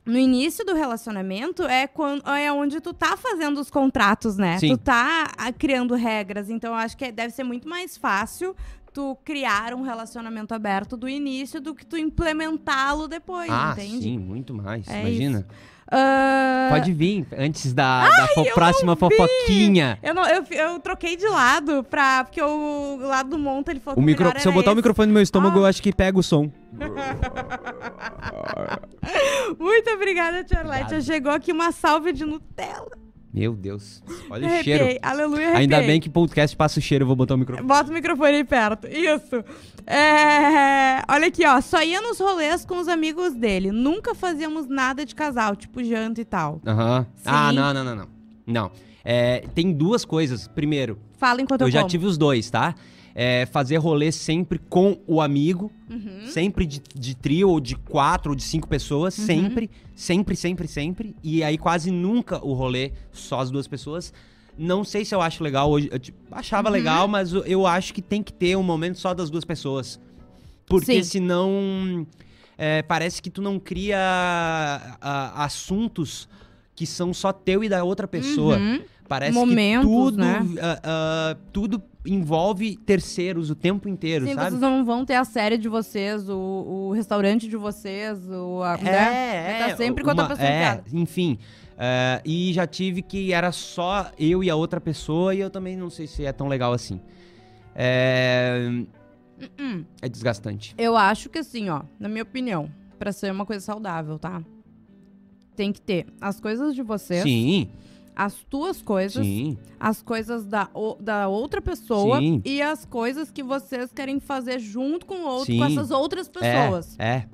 No 0.05 0.17
início 0.17 0.65
do 0.65 0.73
relacionamento 0.73 1.63
é, 1.63 1.87
quando, 1.87 2.27
é 2.29 2.51
onde 2.51 2.81
tu 2.81 2.93
tá 2.93 3.15
fazendo 3.15 3.57
os 3.61 3.69
contratos, 3.71 4.35
né? 4.37 4.57
Sim. 4.59 4.75
Tu 4.75 4.77
tá 4.77 5.31
ah, 5.37 5.53
criando 5.53 5.95
regras. 5.95 6.49
Então 6.49 6.71
eu 6.71 6.75
acho 6.77 6.97
que 6.97 7.05
é- 7.05 7.11
deve 7.11 7.33
ser 7.33 7.45
muito 7.45 7.69
mais 7.69 7.95
fácil 7.95 8.53
tu 8.93 9.17
criar 9.23 9.73
um 9.73 9.81
relacionamento 9.81 10.53
aberto 10.53 10.97
do 10.97 11.07
início 11.07 11.61
do 11.61 11.73
que 11.73 11.85
tu 11.85 11.95
implementá-lo 11.97 13.07
depois, 13.07 13.49
Ah, 13.49 13.73
entende? 13.77 14.03
sim, 14.03 14.17
muito 14.17 14.53
mais. 14.53 14.85
É 14.89 14.99
Imagina. 15.01 15.47
Ah, 15.91 16.67
Pode 16.71 16.91
vir 16.93 17.27
antes 17.37 17.73
da, 17.73 18.09
da 18.09 18.27
fo- 18.29 18.45
próxima 18.53 18.95
fofoquinha. 18.95 19.99
Eu, 20.01 20.13
não, 20.13 20.25
eu, 20.27 20.43
eu 20.49 20.79
troquei 20.79 21.15
de 21.15 21.27
lado 21.27 21.83
pra. 21.83 22.23
Porque 22.23 22.41
o 22.41 22.97
lado 23.01 23.29
do 23.31 23.37
Monta 23.37 23.71
ele 23.71 23.79
falou 23.79 23.99
O 23.99 24.03
micro... 24.03 24.31
Se 24.39 24.47
eu 24.47 24.53
botar 24.53 24.69
o 24.69 24.73
esse. 24.73 24.77
microfone 24.77 25.07
no 25.07 25.13
meu 25.13 25.21
estômago, 25.21 25.57
Ah. 25.57 25.61
eu 25.61 25.65
acho 25.65 25.81
que 25.83 25.93
pega 25.93 26.17
o 26.17 26.23
som. 26.23 26.49
Muito 29.59 29.89
obrigada. 29.91 30.39
Obrigado. 30.39 31.01
Chegou 31.03 31.31
aqui 31.31 31.51
uma 31.51 31.71
salve 31.71 32.11
de 32.13 32.25
Nutella. 32.25 33.02
Meu 33.33 33.55
Deus. 33.55 34.03
Olha 34.29 34.43
o 34.47 34.51
Arrepiei. 34.51 34.77
cheiro. 34.77 34.99
Aleluia, 35.01 35.41
arrepiei. 35.47 35.61
Ainda 35.61 35.81
bem 35.81 35.99
que 35.99 36.07
podcast 36.07 36.55
passa 36.55 36.77
o 36.77 36.81
cheiro, 36.81 37.01
eu 37.03 37.07
vou 37.07 37.15
botar 37.15 37.33
o 37.33 37.37
microfone. 37.37 37.67
Bota 37.67 37.89
o 37.89 37.93
microfone 37.93 38.35
aí 38.35 38.43
perto. 38.43 38.87
Isso. 38.87 39.43
É, 39.87 41.01
Olha 41.09 41.27
aqui, 41.27 41.45
ó. 41.45 41.59
Só 41.59 41.81
ia 41.83 41.99
nos 42.01 42.19
rolês 42.19 42.63
com 42.63 42.79
os 42.79 42.87
amigos 42.87 43.33
dele. 43.33 43.71
Nunca 43.71 44.13
fazíamos 44.13 44.67
nada 44.67 45.03
de 45.05 45.15
casal, 45.15 45.55
tipo 45.55 45.83
janta 45.83 46.21
e 46.21 46.25
tal. 46.25 46.61
Aham. 46.65 47.07
Ah, 47.25 47.51
não, 47.51 47.73
não, 47.73 47.83
não, 47.83 47.95
não. 47.95 48.07
Não. 48.45 48.71
É, 49.03 49.43
tem 49.55 49.73
duas 49.73 50.05
coisas. 50.05 50.47
Primeiro, 50.47 50.97
Fala 51.17 51.41
enquanto 51.41 51.61
eu, 51.61 51.67
eu 51.67 51.71
já 51.71 51.79
como. 51.79 51.89
tive 51.89 52.05
os 52.05 52.17
dois, 52.17 52.49
tá? 52.49 52.75
É, 53.15 53.45
fazer 53.45 53.77
rolê 53.77 54.11
sempre 54.11 54.57
com 54.57 54.97
o 55.05 55.21
amigo, 55.21 55.71
Uhum. 55.89 56.25
sempre 56.25 56.65
de, 56.65 56.81
de 56.95 57.15
trio, 57.15 57.47
ou 57.49 57.59
de 57.59 57.75
quatro, 57.75 58.31
ou 58.31 58.35
de 58.35 58.41
cinco 58.41 58.67
pessoas, 58.67 59.15
Uhum. 59.19 59.25
sempre, 59.27 59.69
sempre, 59.95 60.35
sempre, 60.35 60.67
sempre. 60.67 61.15
E 61.23 61.43
aí 61.43 61.55
quase 61.57 61.91
nunca 61.91 62.43
o 62.43 62.53
rolê 62.53 62.91
só 63.11 63.39
as 63.39 63.51
duas 63.51 63.67
pessoas. 63.67 64.11
Não 64.57 64.83
sei 64.83 65.05
se 65.05 65.13
eu 65.13 65.21
acho 65.21 65.43
legal 65.43 65.69
hoje. 65.69 65.89
Eu 65.91 65.99
tipo, 65.99 66.17
achava 66.31 66.69
Uhum. 66.69 66.73
legal, 66.73 67.07
mas 67.07 67.33
eu- 67.33 67.67
acho 67.67 67.93
que 67.93 68.01
tem 68.01 68.23
que 68.23 68.33
ter 68.33 68.55
um 68.55 68.63
momento 68.63 68.97
só 68.99 69.13
das 69.13 69.29
duas 69.29 69.45
pessoas. 69.45 69.99
Porque 70.65 71.03
Sim. 71.03 71.03
senão 71.03 72.07
é, 72.57 72.81
parece 72.83 73.21
que 73.21 73.29
tu 73.29 73.41
não 73.41 73.59
cria 73.59 73.97
ah, 75.01 75.43
assuntos 75.43 76.27
que 76.75 76.85
são 76.87 77.13
só 77.13 77.31
teu 77.33 77.63
e 77.63 77.69
da 77.69 77.83
outra 77.83 78.07
pessoa. 78.07 78.57
Uhum. 78.57 78.81
Parece 79.07 79.33
Momentos, 79.33 79.85
que 79.85 79.95
tudo, 79.95 80.17
né? 80.17 80.45
ah, 80.61 80.79
ah, 80.83 81.37
tudo 81.51 81.81
envolve 82.05 82.75
terceiros 82.77 83.49
o 83.49 83.55
tempo 83.55 83.87
inteiro, 83.87 84.25
Sim, 84.27 84.33
sabe? 84.33 84.49
vocês 84.51 84.61
não 84.61 84.83
vão 84.83 85.05
ter 85.05 85.15
a 85.15 85.23
série 85.25 85.57
de 85.57 85.69
vocês, 85.69 86.27
o, 86.29 86.35
o 86.89 86.91
restaurante 86.91 87.47
de 87.47 87.55
vocês, 87.57 88.19
o, 88.29 88.61
a, 88.63 88.77
né? 88.77 89.59
Vai 89.59 89.69
tá 89.69 89.77
sempre 89.77 90.03
com 90.03 90.09
outra 90.09 90.27
pessoa 90.27 90.47
é, 90.47 90.83
enfim. 90.91 91.37
ah, 91.77 92.21
e 92.25 92.51
já 92.53 92.65
tive 92.67 93.01
que 93.01 93.31
era 93.33 93.51
só 93.51 94.11
eu 94.17 94.43
e 94.43 94.49
a 94.49 94.55
outra 94.55 94.81
pessoa 94.81 95.33
e 95.35 95.39
eu 95.39 95.49
também 95.49 95.75
não 95.77 95.89
sei 95.89 96.07
se 96.07 96.25
é 96.25 96.31
tão 96.33 96.47
legal 96.47 96.73
assim. 96.73 96.99
É, 97.75 98.83
Hum. 99.59 99.83
é 100.01 100.07
desgastante. 100.07 100.73
Eu 100.77 100.95
acho 100.95 101.29
que 101.29 101.39
assim, 101.39 101.69
ó, 101.69 101.81
na 101.99 102.07
minha 102.07 102.23
opinião, 102.23 102.69
pra 102.97 103.11
ser 103.11 103.31
uma 103.31 103.45
coisa 103.45 103.63
saudável, 103.65 104.17
tá? 104.17 104.41
Tem 105.55 105.71
que 105.71 105.81
ter 105.81 106.05
as 106.21 106.39
coisas 106.39 106.73
de 106.73 106.81
vocês, 106.81 107.23
Sim, 107.23 107.69
as 108.15 108.33
tuas 108.49 108.81
coisas, 108.81 109.25
sim. 109.25 109.57
as 109.79 110.01
coisas 110.01 110.45
da, 110.45 110.69
o- 110.73 110.95
da 110.99 111.27
outra 111.27 111.61
pessoa 111.61 112.19
Sim. 112.19 112.41
e 112.45 112.61
as 112.61 112.85
coisas 112.85 113.31
que 113.31 113.41
vocês 113.43 113.91
querem 113.91 114.19
fazer 114.19 114.59
junto 114.59 115.05
com 115.05 115.15
o 115.15 115.25
outro, 115.27 115.45
Sim. 115.53 115.57
com 115.57 115.65
essas 115.65 115.91
outras 115.91 116.27
pessoas. 116.27 116.95
É, 116.99 117.07
é. 117.07 117.25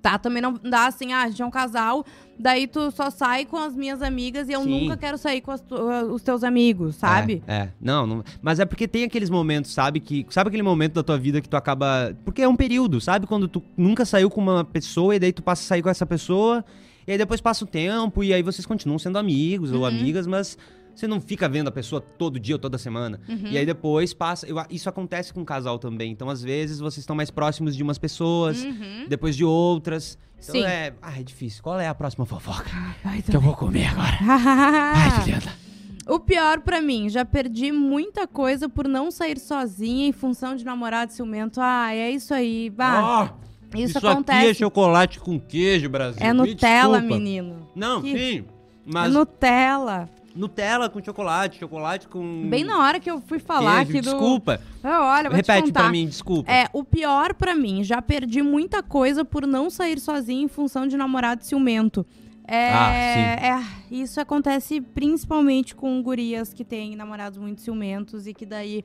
Tá? 0.00 0.18
Também 0.18 0.42
não 0.42 0.52
dá 0.62 0.86
assim, 0.86 1.14
ah, 1.14 1.22
a 1.22 1.28
gente 1.30 1.40
é 1.40 1.46
um 1.46 1.50
casal, 1.50 2.04
daí 2.38 2.66
tu 2.66 2.90
só 2.90 3.08
sai 3.08 3.46
com 3.46 3.56
as 3.56 3.74
minhas 3.74 4.02
amigas 4.02 4.50
e 4.50 4.52
eu 4.52 4.62
nunca 4.62 4.98
quero 4.98 5.16
sair 5.16 5.40
com 5.40 5.56
tu- 5.56 5.74
os 6.12 6.22
teus 6.22 6.44
amigos, 6.44 6.96
sabe? 6.96 7.42
É, 7.46 7.54
é. 7.56 7.72
Não, 7.80 8.06
não, 8.06 8.22
mas 8.42 8.60
é 8.60 8.66
porque 8.66 8.86
tem 8.86 9.04
aqueles 9.04 9.30
momentos, 9.30 9.72
sabe, 9.72 10.00
que 10.00 10.26
sabe 10.28 10.48
aquele 10.48 10.62
momento 10.62 10.92
da 10.92 11.02
tua 11.02 11.16
vida 11.16 11.40
que 11.40 11.48
tu 11.48 11.56
acaba, 11.56 12.14
porque 12.22 12.42
é 12.42 12.48
um 12.48 12.54
período, 12.54 13.00
sabe, 13.00 13.26
quando 13.26 13.48
tu 13.48 13.62
nunca 13.78 14.04
saiu 14.04 14.28
com 14.28 14.42
uma 14.42 14.62
pessoa 14.62 15.16
e 15.16 15.18
daí 15.18 15.32
tu 15.32 15.42
passa 15.42 15.62
a 15.62 15.66
sair 15.68 15.80
com 15.82 15.88
essa 15.88 16.04
pessoa 16.04 16.62
e 17.06 17.12
aí 17.12 17.18
depois 17.18 17.40
passa 17.40 17.64
o 17.64 17.66
tempo 17.66 18.22
e 18.24 18.32
aí 18.32 18.42
vocês 18.42 18.64
continuam 18.66 18.98
sendo 18.98 19.18
amigos 19.18 19.72
ou 19.72 19.80
Uhum. 19.80 19.86
amigas, 19.86 20.26
mas 20.26 20.56
você 20.94 21.06
não 21.08 21.20
fica 21.20 21.48
vendo 21.48 21.68
a 21.68 21.72
pessoa 21.72 22.00
todo 22.00 22.38
dia 22.38 22.54
ou 22.54 22.58
toda 22.58 22.78
semana. 22.78 23.20
Uhum. 23.28 23.48
E 23.50 23.58
aí 23.58 23.66
depois 23.66 24.14
passa, 24.14 24.46
eu- 24.46 24.56
isso 24.70 24.88
acontece 24.88 25.32
com 25.34 25.42
o 25.42 25.44
casal 25.44 25.78
também. 25.78 26.12
Então 26.12 26.30
às 26.30 26.42
vezes 26.42 26.78
vocês 26.78 26.98
estão 27.02 27.16
mais 27.16 27.30
próximos 27.30 27.74
de 27.76 27.82
umas 27.82 27.98
pessoas, 27.98 28.62
Uhum. 28.62 29.06
depois 29.08 29.34
de 29.36 29.44
outras. 29.44 30.16
Então 30.40 30.54
Sim. 30.60 30.62
é, 30.64 30.92
ah, 31.02 31.18
é 31.18 31.22
difícil. 31.22 31.62
Qual 31.62 31.80
é 31.80 31.88
a 31.88 31.94
próxima 31.94 32.26
fofoca 32.26 32.70
Ai, 33.04 33.22
que 33.22 33.34
eu 33.34 33.40
vou 33.40 33.54
comer 33.56 33.86
agora? 33.86 34.18
Ai, 34.94 35.24
que 35.24 35.30
linda. 35.32 35.64
O 36.06 36.20
pior 36.20 36.60
pra 36.60 36.82
mim, 36.82 37.08
já 37.08 37.24
perdi 37.24 37.72
muita 37.72 38.26
coisa 38.26 38.68
por 38.68 38.86
não 38.86 39.10
sair 39.10 39.38
sozinha 39.38 40.06
em 40.06 40.12
função 40.12 40.54
de 40.54 40.62
namorado 40.62 41.12
ciumento. 41.12 41.60
Ah, 41.62 41.94
é 41.94 42.10
isso 42.10 42.34
aí. 42.34 42.68
Bah, 42.68 43.22
Ah, 43.24 43.34
isso, 43.82 43.98
aqui 43.98 44.06
é 44.06 44.10
acontece. 44.10 44.54
chocolate 44.54 45.18
com 45.20 45.38
queijo, 45.40 45.88
Brasil. 45.88 46.22
É, 46.22 46.32
Me 46.32 46.38
Nutella, 46.38 46.98
desculpa. 47.00 47.18
menino. 47.22 47.68
Não, 47.74 48.00
Que- 48.02 48.18
sim. 48.18 48.38
É 48.38 48.44
Mas 48.86 49.12
Nutella. 49.12 50.08
Nutella 50.36 50.90
com 50.90 51.02
chocolate, 51.02 51.60
chocolate 51.60 52.08
com 52.08 52.48
Bem 52.48 52.64
na 52.64 52.78
hora 52.80 52.98
que 52.98 53.08
eu 53.08 53.20
fui 53.20 53.38
falar 53.38 53.84
queijo. 53.86 53.90
aqui 53.92 54.00
do. 54.00 54.10
Desculpa. 54.10 54.60
Ah, 54.82 55.14
olha, 55.16 55.30
vou 55.30 55.40
te 55.40 55.46
Repete 55.52 55.72
pra 55.72 55.88
mim, 55.90 56.06
desculpa. 56.06 56.50
É, 56.50 56.68
o 56.72 56.82
pior 56.82 57.34
pra 57.34 57.54
mim, 57.54 57.84
já 57.84 58.02
perdi 58.02 58.42
muita 58.42 58.82
coisa 58.82 59.24
por 59.24 59.46
não 59.46 59.70
sair 59.70 60.00
sozinha 60.00 60.42
em 60.42 60.48
função 60.48 60.88
de 60.88 60.96
namorado 60.96 61.44
ciumento. 61.44 62.04
É, 62.46 62.70
Ah, 62.74 62.92
é, 62.92 63.62
isso 63.94 64.20
acontece 64.20 64.80
principalmente 64.80 65.74
com 65.74 66.02
gurias 66.02 66.52
que 66.52 66.64
têm 66.64 66.96
namorados 66.96 67.38
muito 67.38 67.60
ciumentos 67.62 68.26
e 68.26 68.34
que 68.34 68.44
daí 68.44 68.84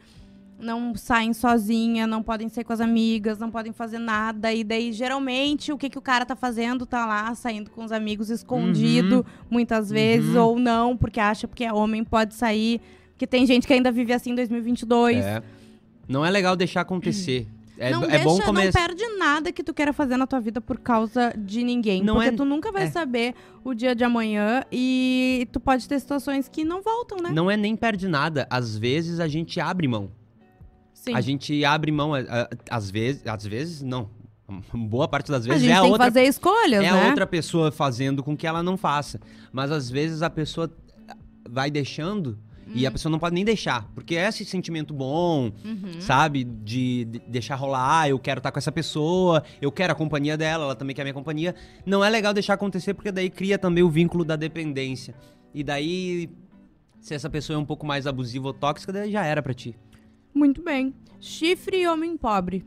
não 0.59 0.93
saem 0.95 1.31
sozinha, 1.33 2.05
não 2.05 2.21
podem 2.21 2.49
sair 2.49 2.63
com 2.63 2.73
as 2.73 2.81
amigas, 2.81 3.39
não 3.39 3.49
podem 3.49 3.71
fazer 3.71 3.97
nada. 3.99 4.53
E 4.53 4.63
daí, 4.63 4.91
geralmente, 4.91 5.71
o 5.71 5.77
que, 5.77 5.89
que 5.89 5.97
o 5.97 6.01
cara 6.01 6.25
tá 6.25 6.35
fazendo? 6.35 6.85
Tá 6.85 7.05
lá 7.05 7.33
saindo 7.33 7.71
com 7.71 7.83
os 7.85 7.91
amigos 7.91 8.29
escondido, 8.29 9.25
muitas 9.49 9.89
vezes, 9.89 10.35
Uhum. 10.35 10.43
ou 10.43 10.59
não, 10.59 10.97
porque 10.97 11.19
acha 11.19 11.47
porque 11.47 11.63
é 11.63 11.71
homem, 11.73 12.03
pode 12.03 12.33
sair. 12.35 12.81
Porque 13.13 13.25
tem 13.25 13.45
gente 13.45 13.65
que 13.65 13.73
ainda 13.73 13.91
vive 13.91 14.13
assim 14.13 14.31
em 14.31 14.35
2022. 14.35 15.17
É. 15.17 15.41
Não 16.07 16.25
é 16.25 16.29
legal 16.29 16.55
deixar 16.55 16.81
acontecer. 16.81 17.47
É, 17.81 17.91
não 17.91 18.03
é 18.03 18.07
deixa, 18.07 18.25
bom 18.25 18.37
não 18.51 18.71
perde 18.73 19.07
nada 19.17 19.53
que 19.53 19.63
tu 19.63 19.73
queira 19.73 19.93
fazer 19.93 20.17
na 20.17 20.27
tua 20.27 20.41
vida 20.41 20.59
por 20.59 20.77
causa 20.79 21.33
de 21.37 21.63
ninguém. 21.63 22.03
Não 22.03 22.15
porque 22.15 22.27
é- 22.27 22.31
tu 22.33 22.43
nunca 22.43 22.73
vai 22.73 22.83
é. 22.83 22.89
saber 22.91 23.33
o 23.63 23.73
dia 23.73 23.95
de 23.95 24.03
amanhã 24.03 24.65
e 24.69 25.47
tu 25.53 25.61
pode 25.61 25.87
ter 25.87 25.97
situações 25.97 26.49
que 26.49 26.65
não 26.65 26.81
voltam, 26.81 27.19
né? 27.23 27.29
Não 27.33 27.49
é 27.49 27.55
nem 27.55 27.77
perde 27.77 28.09
nada. 28.09 28.45
Às 28.49 28.77
vezes 28.77 29.21
a 29.21 29.29
gente 29.29 29.61
abre 29.61 29.87
mão. 29.87 30.11
Sim. 31.09 31.15
A 31.15 31.21
gente 31.21 31.63
abre 31.65 31.91
mão, 31.91 32.13
a- 32.13 32.19
a- 32.19 32.49
às 32.69 32.89
vezes, 32.89 33.25
às 33.27 33.45
vezes 33.45 33.81
não. 33.81 34.09
Boa 34.73 35.07
parte 35.07 35.29
das 35.31 35.45
A 35.45 35.49
vezes 35.49 35.61
gente 35.63 35.71
é 35.71 35.75
a 35.77 35.81
tem 35.81 35.91
outra 35.91 36.07
que 36.07 36.13
fazer 36.13 36.27
escolhas, 36.27 36.83
é 36.83 36.91
né? 36.91 37.05
a 37.05 37.07
outra 37.07 37.27
pessoa 37.27 37.71
fazendo 37.71 38.23
com 38.23 38.35
que 38.35 38.47
ela 38.47 38.63
não 38.63 38.75
faça. 38.77 39.19
Mas 39.51 39.71
às 39.71 39.89
vezes 39.89 40.21
a 40.21 40.29
pessoa 40.29 40.71
vai 41.47 41.69
deixando 41.71 42.37
e 42.73 42.85
Hum. 42.85 42.87
a 42.87 42.91
pessoa 42.91 43.11
não 43.11 43.17
pode 43.19 43.33
nem 43.33 43.43
deixar. 43.45 43.87
Porque 43.95 44.15
é 44.15 44.27
esse 44.27 44.45
sentimento 44.45 44.93
bom, 44.93 45.51
Uhum. 45.65 45.99
sabe? 45.99 46.43
De, 46.43 47.05
de 47.05 47.19
deixar 47.27 47.55
rolar, 47.55 48.01
ah, 48.01 48.09
eu 48.09 48.19
quero 48.19 48.39
estar 48.39 48.51
com 48.51 48.59
essa 48.59 48.71
pessoa, 48.71 49.43
eu 49.61 49.71
quero 49.71 49.91
a 49.93 49.95
companhia 49.95 50.37
dela, 50.37 50.63
ela 50.65 50.75
também 50.75 50.95
quer 50.95 51.01
a 51.01 51.05
minha 51.05 51.13
companhia. 51.13 51.55
Não 51.85 52.03
é 52.05 52.09
legal 52.09 52.33
deixar 52.33 52.53
acontecer 52.53 52.93
porque 52.93 53.11
daí 53.11 53.29
cria 53.29 53.57
também 53.57 53.83
o 53.83 53.89
vínculo 53.89 54.23
da 54.23 54.35
dependência. 54.35 55.15
E 55.53 55.63
daí, 55.63 56.29
se 56.99 57.13
essa 57.15 57.29
pessoa 57.29 57.55
é 57.57 57.59
um 57.59 57.65
pouco 57.65 57.85
mais 57.87 58.05
abusiva 58.05 58.47
ou 58.47 58.53
tóxica, 58.53 58.93
daí 58.93 59.11
já 59.11 59.25
era 59.25 59.41
pra 59.41 59.53
ti. 59.53 59.75
Muito 60.33 60.61
bem. 60.61 60.93
Chifre 61.19 61.81
e 61.81 61.87
homem 61.87 62.15
pobre. 62.17 62.65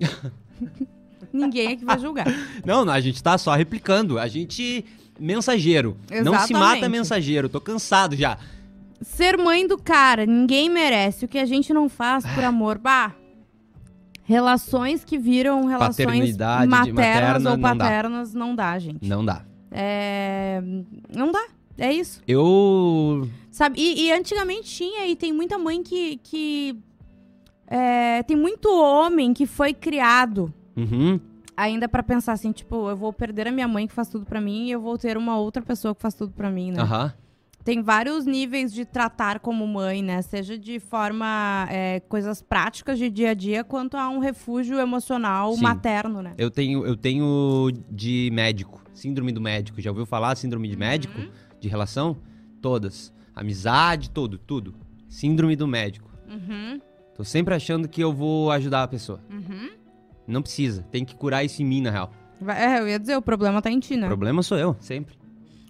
Ninguém 1.32 1.72
aqui 1.72 1.84
vai 1.84 1.98
julgar. 1.98 2.26
Não, 2.64 2.88
a 2.88 3.00
gente 3.00 3.22
tá 3.22 3.36
só 3.36 3.54
replicando. 3.54 4.18
A 4.18 4.28
gente. 4.28 4.84
Mensageiro. 5.18 5.96
Não 6.24 6.38
se 6.40 6.52
mata 6.52 6.72
Exatamente. 6.76 6.88
mensageiro. 6.88 7.48
Tô 7.48 7.60
cansado 7.60 8.16
já. 8.16 8.38
Ser 9.00 9.36
mãe 9.36 9.66
do 9.66 9.76
cara, 9.76 10.24
ninguém 10.26 10.70
merece. 10.70 11.24
O 11.24 11.28
que 11.28 11.38
a 11.38 11.44
gente 11.44 11.72
não 11.72 11.88
faz 11.88 12.24
por 12.34 12.42
amor. 12.42 12.78
Bah. 12.78 13.12
Relações 14.22 15.04
que 15.04 15.18
viram 15.18 15.66
relações 15.66 16.36
maternas 16.36 16.68
materna, 16.68 17.50
ou 17.50 17.56
não 17.56 17.60
dá. 17.60 17.68
paternas 17.76 18.34
não 18.34 18.54
dá, 18.56 18.78
gente. 18.78 19.06
Não 19.06 19.24
dá. 19.24 19.44
É... 19.70 20.62
Não 21.14 21.30
dá. 21.30 21.44
É 21.76 21.92
isso. 21.92 22.22
Eu. 22.26 23.28
Sabe? 23.50 23.80
E, 23.80 24.06
e 24.06 24.12
antigamente 24.12 24.64
tinha, 24.64 25.06
e 25.06 25.16
tem 25.16 25.32
muita 25.32 25.58
mãe 25.58 25.82
que. 25.82 26.20
que 26.22 26.78
é, 27.76 28.22
tem 28.22 28.36
muito 28.36 28.68
homem 28.72 29.34
que 29.34 29.46
foi 29.46 29.72
criado 29.74 30.52
Uhum. 30.76 31.18
ainda 31.56 31.88
pra 31.88 32.02
pensar 32.02 32.32
assim, 32.32 32.52
tipo, 32.52 32.88
eu 32.88 32.96
vou 32.96 33.12
perder 33.12 33.48
a 33.48 33.52
minha 33.52 33.66
mãe 33.68 33.86
que 33.86 33.92
faz 33.92 34.08
tudo 34.08 34.24
pra 34.24 34.40
mim 34.40 34.66
e 34.66 34.70
eu 34.70 34.80
vou 34.80 34.96
ter 34.98 35.16
uma 35.16 35.36
outra 35.38 35.62
pessoa 35.62 35.94
que 35.94 36.00
faz 36.02 36.14
tudo 36.14 36.32
pra 36.32 36.50
mim, 36.50 36.70
né? 36.72 36.80
Aham. 36.82 37.12
Tem 37.64 37.80
vários 37.80 38.26
níveis 38.26 38.72
de 38.74 38.84
tratar 38.84 39.40
como 39.40 39.66
mãe, 39.66 40.02
né? 40.02 40.20
Seja 40.20 40.58
de 40.58 40.78
forma, 40.78 41.66
é, 41.70 41.98
coisas 42.00 42.42
práticas 42.42 42.98
de 42.98 43.08
dia 43.08 43.30
a 43.30 43.34
dia, 43.34 43.64
quanto 43.64 43.96
a 43.96 44.08
um 44.10 44.18
refúgio 44.18 44.78
emocional 44.78 45.54
Sim. 45.54 45.62
materno, 45.62 46.20
né? 46.20 46.34
Eu 46.36 46.50
tenho, 46.50 46.84
eu 46.84 46.94
tenho 46.94 47.70
de 47.90 48.28
médico. 48.34 48.82
Síndrome 48.92 49.32
do 49.32 49.40
médico. 49.40 49.80
Já 49.80 49.90
ouviu 49.90 50.04
falar 50.04 50.36
síndrome 50.36 50.68
de 50.68 50.76
médico? 50.76 51.18
Uhum. 51.18 51.30
De 51.58 51.66
relação? 51.66 52.18
Todas. 52.60 53.14
Amizade, 53.34 54.10
tudo, 54.10 54.36
tudo. 54.36 54.74
Síndrome 55.08 55.56
do 55.56 55.66
médico. 55.66 56.10
Uhum, 56.28 56.78
Tô 57.14 57.24
sempre 57.24 57.54
achando 57.54 57.88
que 57.88 58.00
eu 58.02 58.12
vou 58.12 58.50
ajudar 58.50 58.82
a 58.82 58.88
pessoa. 58.88 59.20
uhum. 59.30 59.70
Não 60.26 60.40
precisa. 60.40 60.82
Tem 60.90 61.04
que 61.04 61.14
curar 61.14 61.44
isso 61.44 61.60
em 61.60 61.66
mim, 61.66 61.82
na 61.82 61.90
real. 61.90 62.10
É, 62.48 62.80
eu 62.80 62.88
ia 62.88 62.98
dizer, 62.98 63.14
o 63.16 63.22
problema 63.22 63.60
tá 63.60 63.70
em 63.70 63.78
ti, 63.78 63.94
O 63.94 63.98
né? 63.98 64.06
problema 64.06 64.42
sou 64.42 64.56
eu, 64.58 64.74
sempre. 64.80 65.14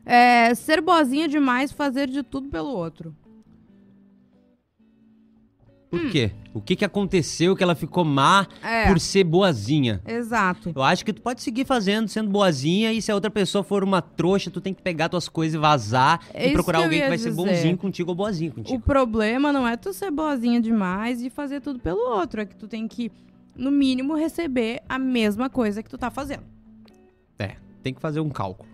É, 0.06 0.54
ser 0.54 0.80
boazinha 0.80 1.26
demais, 1.26 1.72
fazer 1.72 2.08
de 2.08 2.22
tudo 2.22 2.48
pelo 2.48 2.68
outro. 2.70 3.14
Hum. 5.94 6.00
Por 6.02 6.10
quê? 6.10 6.30
O 6.52 6.60
que 6.60 6.76
que 6.76 6.84
aconteceu 6.84 7.56
que 7.56 7.62
ela 7.64 7.74
ficou 7.74 8.04
má 8.04 8.46
É, 8.62 8.86
por 8.88 9.00
ser 9.00 9.24
boazinha? 9.24 10.00
exato. 10.06 10.72
Eu 10.74 10.82
acho 10.82 11.04
que 11.04 11.12
tu 11.12 11.20
pode 11.20 11.42
seguir 11.42 11.64
fazendo, 11.64 12.06
sendo 12.08 12.30
boazinha, 12.30 12.92
e 12.92 13.02
se 13.02 13.10
a 13.10 13.14
outra 13.14 13.30
pessoa 13.30 13.64
for 13.64 13.82
uma 13.82 14.00
trouxa, 14.00 14.50
tu 14.50 14.60
tem 14.60 14.72
que 14.72 14.80
pegar 14.80 15.08
tuas 15.08 15.28
coisas 15.28 15.54
e 15.54 15.58
vazar 15.58 16.20
É 16.32 16.48
e 16.48 16.52
procurar 16.52 16.78
alguém 16.84 17.00
que 17.02 17.08
vai 17.08 17.18
ser 17.18 17.30
dizer. 17.30 17.42
bonzinho 17.42 17.76
contigo 17.76 18.10
ou 18.10 18.14
boazinho 18.14 18.52
O 18.52 18.54
contigo. 18.54 18.80
problema 18.80 19.52
não 19.52 19.66
é 19.66 19.76
tu 19.76 19.92
ser 19.92 20.10
boazinha 20.12 20.60
demais 20.60 21.22
e 21.22 21.28
fazer 21.30 21.60
tudo 21.60 21.78
pelo 21.80 21.98
outro. 22.16 22.40
É 22.40 22.44
que 22.46 22.54
tu 22.54 22.68
tem 22.68 22.86
que, 22.86 23.10
no 23.56 23.70
mínimo, 23.72 24.14
receber 24.14 24.80
a 24.88 24.98
mesma 24.98 25.50
coisa 25.50 25.82
que 25.82 25.90
tu 25.90 25.98
tá 25.98 26.10
fazendo. 26.10 26.44
É, 27.38 27.56
tem 27.82 27.92
que 27.92 28.00
fazer 28.00 28.20
um 28.20 28.30
cálculo. 28.30 28.68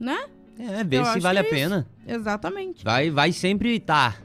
Né? 0.00 0.16
É, 0.58 0.82
ver 0.82 0.96
Eu 0.96 1.04
se 1.04 1.20
vale 1.20 1.38
a 1.38 1.42
é 1.42 1.44
pena. 1.44 1.86
Exatamente. 2.06 2.82
Vai, 2.82 3.10
vai 3.10 3.32
sempre 3.32 3.78
tá. 3.78 4.16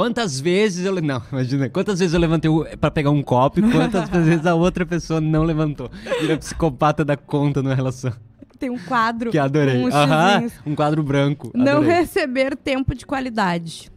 Quantas 0.00 0.40
vezes 0.40 0.86
eu. 0.86 0.94
Não, 1.02 1.22
imagina. 1.30 1.68
Quantas 1.68 1.98
vezes 1.98 2.14
eu 2.14 2.20
levantei 2.20 2.50
pra 2.80 2.90
pegar 2.90 3.10
um 3.10 3.22
copo 3.22 3.60
e 3.60 3.70
quantas 3.70 4.08
vezes 4.24 4.46
a 4.46 4.54
outra 4.54 4.86
pessoa 4.86 5.20
não 5.20 5.42
levantou. 5.42 5.90
Vira 6.22 6.38
psicopata 6.38 7.04
da 7.04 7.18
conta 7.18 7.62
numa 7.62 7.74
relação. 7.74 8.10
Tem 8.58 8.70
um 8.70 8.78
quadro 8.78 9.30
Que 9.30 9.36
adorei. 9.38 9.84
Aham, 9.92 10.48
um 10.64 10.74
quadro 10.74 11.02
branco. 11.02 11.50
Não 11.54 11.78
adorei. 11.78 11.90
receber 11.96 12.56
tempo 12.56 12.94
de 12.94 13.04
qualidade. 13.04 13.92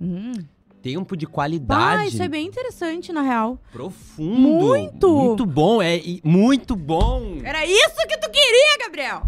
Hum. 0.00 0.32
Tempo 0.80 1.16
de 1.16 1.26
Ah, 1.26 1.28
qualidade. 1.28 2.08
isso 2.10 2.22
é 2.22 2.28
bem 2.28 2.46
interessante, 2.46 3.12
na 3.12 3.22
real. 3.22 3.60
Profundo. 3.72 4.38
Muito. 4.38 5.08
Muito 5.10 5.44
bom, 5.44 5.82
é 5.82 6.00
muito 6.22 6.76
bom. 6.76 7.38
Era 7.42 7.66
isso 7.66 7.96
que 8.08 8.16
tu 8.16 8.30
queria, 8.30 8.78
Gabriel! 8.86 9.22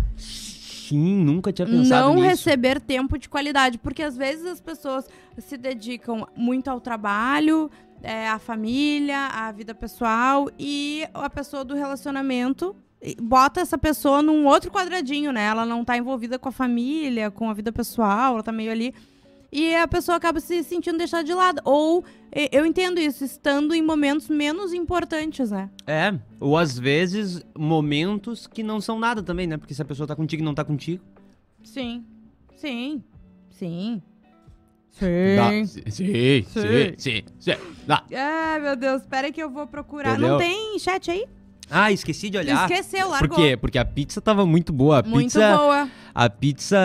Sim, 0.90 1.24
nunca 1.24 1.52
tinha 1.52 1.66
pensado 1.66 2.08
Não 2.08 2.14
nisso. 2.16 2.26
receber 2.26 2.80
tempo 2.80 3.16
de 3.16 3.28
qualidade. 3.28 3.78
Porque 3.78 4.02
às 4.02 4.16
vezes 4.16 4.44
as 4.44 4.60
pessoas 4.60 5.08
se 5.38 5.56
dedicam 5.56 6.26
muito 6.36 6.68
ao 6.68 6.80
trabalho, 6.80 7.70
é, 8.02 8.28
à 8.28 8.38
família, 8.38 9.26
à 9.28 9.52
vida 9.52 9.74
pessoal, 9.74 10.50
e 10.58 11.04
a 11.14 11.30
pessoa 11.30 11.64
do 11.64 11.74
relacionamento 11.74 12.74
bota 13.22 13.60
essa 13.60 13.78
pessoa 13.78 14.20
num 14.20 14.46
outro 14.46 14.70
quadradinho, 14.70 15.32
né? 15.32 15.44
Ela 15.46 15.64
não 15.64 15.84
tá 15.84 15.96
envolvida 15.96 16.38
com 16.38 16.48
a 16.48 16.52
família, 16.52 17.30
com 17.30 17.48
a 17.48 17.54
vida 17.54 17.72
pessoal, 17.72 18.34
ela 18.34 18.42
tá 18.42 18.52
meio 18.52 18.70
ali. 18.70 18.94
E 19.52 19.74
a 19.74 19.88
pessoa 19.88 20.16
acaba 20.16 20.38
se 20.40 20.62
sentindo 20.62 20.98
deixada 20.98 21.24
de 21.24 21.34
lado. 21.34 21.60
Ou, 21.64 22.04
eu 22.52 22.64
entendo 22.64 23.00
isso, 23.00 23.24
estando 23.24 23.74
em 23.74 23.82
momentos 23.82 24.28
menos 24.28 24.72
importantes, 24.72 25.50
né? 25.50 25.68
É, 25.86 26.14
ou 26.38 26.56
às 26.56 26.78
vezes 26.78 27.44
momentos 27.58 28.46
que 28.46 28.62
não 28.62 28.80
são 28.80 28.98
nada 28.98 29.22
também, 29.22 29.46
né? 29.46 29.56
Porque 29.56 29.74
se 29.74 29.82
a 29.82 29.84
pessoa 29.84 30.06
tá 30.06 30.14
contigo 30.14 30.42
e 30.42 30.44
não 30.44 30.54
tá 30.54 30.64
contigo. 30.64 31.02
Sim. 31.64 32.04
Sim. 32.56 33.02
Sim. 33.50 34.02
Dá. 35.36 35.50
Sim. 35.50 35.66
Sim, 35.66 35.90
sim, 35.90 36.44
sim, 36.46 36.94
sim, 36.98 37.22
sim. 37.38 37.52
Dá. 37.86 38.04
Ai, 38.12 38.60
meu 38.60 38.76
Deus, 38.76 39.02
espera 39.02 39.32
que 39.32 39.42
eu 39.42 39.50
vou 39.50 39.66
procurar. 39.66 40.10
Entendeu? 40.12 40.30
Não 40.30 40.38
tem 40.38 40.78
chat 40.78 41.10
aí? 41.10 41.26
Ah, 41.70 41.92
esqueci 41.92 42.28
de 42.28 42.36
olhar. 42.36 42.68
Esqueceu, 42.68 43.08
largou. 43.08 43.28
Por 43.28 43.36
quê? 43.36 43.56
Porque 43.56 43.78
a 43.78 43.84
pizza 43.84 44.20
tava 44.20 44.44
muito 44.44 44.72
boa. 44.72 44.98
A 44.98 45.02
Muito 45.02 45.26
pizza, 45.26 45.56
boa. 45.56 45.88
A 46.14 46.28
pizza 46.28 46.76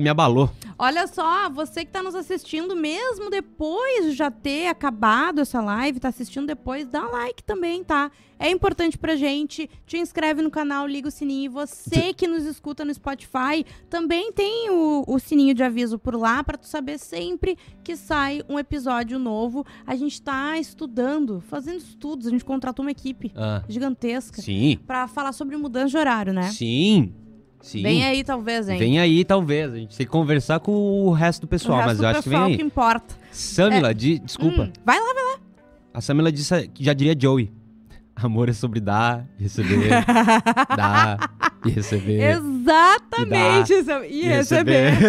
me 0.00 0.08
abalou. 0.08 0.50
Olha 0.78 1.06
só, 1.06 1.48
você 1.50 1.84
que 1.84 1.90
tá 1.92 2.02
nos 2.02 2.14
assistindo, 2.16 2.74
mesmo 2.74 3.30
depois 3.30 4.06
de 4.06 4.12
já 4.12 4.30
ter 4.30 4.66
acabado 4.66 5.40
essa 5.40 5.60
live, 5.60 6.00
tá 6.00 6.08
assistindo 6.08 6.46
depois, 6.46 6.86
dá 6.88 7.02
like 7.06 7.44
também, 7.44 7.84
tá? 7.84 8.10
É 8.38 8.50
importante 8.50 8.98
pra 8.98 9.14
gente. 9.14 9.70
Te 9.86 9.96
inscreve 9.96 10.42
no 10.42 10.50
canal, 10.50 10.86
liga 10.88 11.06
o 11.06 11.10
sininho. 11.10 11.44
E 11.44 11.48
você 11.48 12.12
que 12.12 12.26
nos 12.26 12.44
escuta 12.44 12.84
no 12.84 12.92
Spotify, 12.92 13.64
também 13.88 14.32
tem 14.32 14.68
o, 14.70 15.04
o 15.06 15.18
sininho 15.20 15.54
de 15.54 15.62
aviso 15.62 15.96
por 15.98 16.16
lá 16.16 16.42
pra 16.42 16.58
tu 16.58 16.66
saber 16.66 16.98
sempre 16.98 17.56
que 17.84 17.96
sai 17.96 18.42
um 18.48 18.58
episódio 18.58 19.16
novo. 19.18 19.64
A 19.86 19.94
gente 19.94 20.20
tá 20.20 20.58
estudando, 20.58 21.40
fazendo 21.48 21.78
estudos. 21.78 22.26
A 22.26 22.30
gente 22.30 22.44
contratou 22.44 22.84
uma 22.84 22.90
equipe 22.90 23.30
Ah, 23.36 23.62
gigantesca 23.68 24.42
sim, 24.42 24.78
pra 24.84 25.06
falar 25.06 25.32
sobre 25.32 25.56
mudança 25.56 25.90
de 25.90 25.96
horário, 25.96 26.32
né? 26.32 26.50
sim, 26.50 27.14
sim. 27.64 27.82
Vem 27.82 28.04
aí, 28.04 28.22
talvez, 28.22 28.68
hein? 28.68 28.78
Vem 28.78 28.98
aí, 28.98 29.24
talvez. 29.24 29.72
A 29.72 29.76
gente 29.76 29.96
tem 29.96 30.06
que 30.06 30.12
conversar 30.12 30.60
com 30.60 30.72
o 30.72 31.10
resto 31.12 31.42
do 31.42 31.48
pessoal, 31.48 31.78
resto 31.78 31.88
mas 31.88 31.98
do 31.98 32.04
eu 32.04 32.08
acho 32.08 32.22
que 32.22 32.28
vem 32.28 32.38
aí. 32.38 32.56
que 32.56 32.62
importa. 32.62 33.14
Samila, 33.32 33.94
di- 33.94 34.18
desculpa. 34.20 34.62
Hum, 34.64 34.72
vai 34.84 34.98
lá, 35.00 35.12
vai 35.14 35.24
lá. 35.24 35.38
A 35.92 36.00
Samila 36.00 36.30
disse, 36.30 36.70
já 36.78 36.92
diria 36.92 37.14
Joey. 37.18 37.52
Amor 38.16 38.48
é 38.48 38.52
sobre 38.52 38.78
dar 38.80 39.26
receber. 39.38 39.88
dar 40.76 41.18
e 41.64 41.70
receber. 41.70 42.20
Exatamente. 42.36 43.72
isso. 43.74 43.90
E, 44.08 44.20
e 44.22 44.28
receber. 44.28 44.92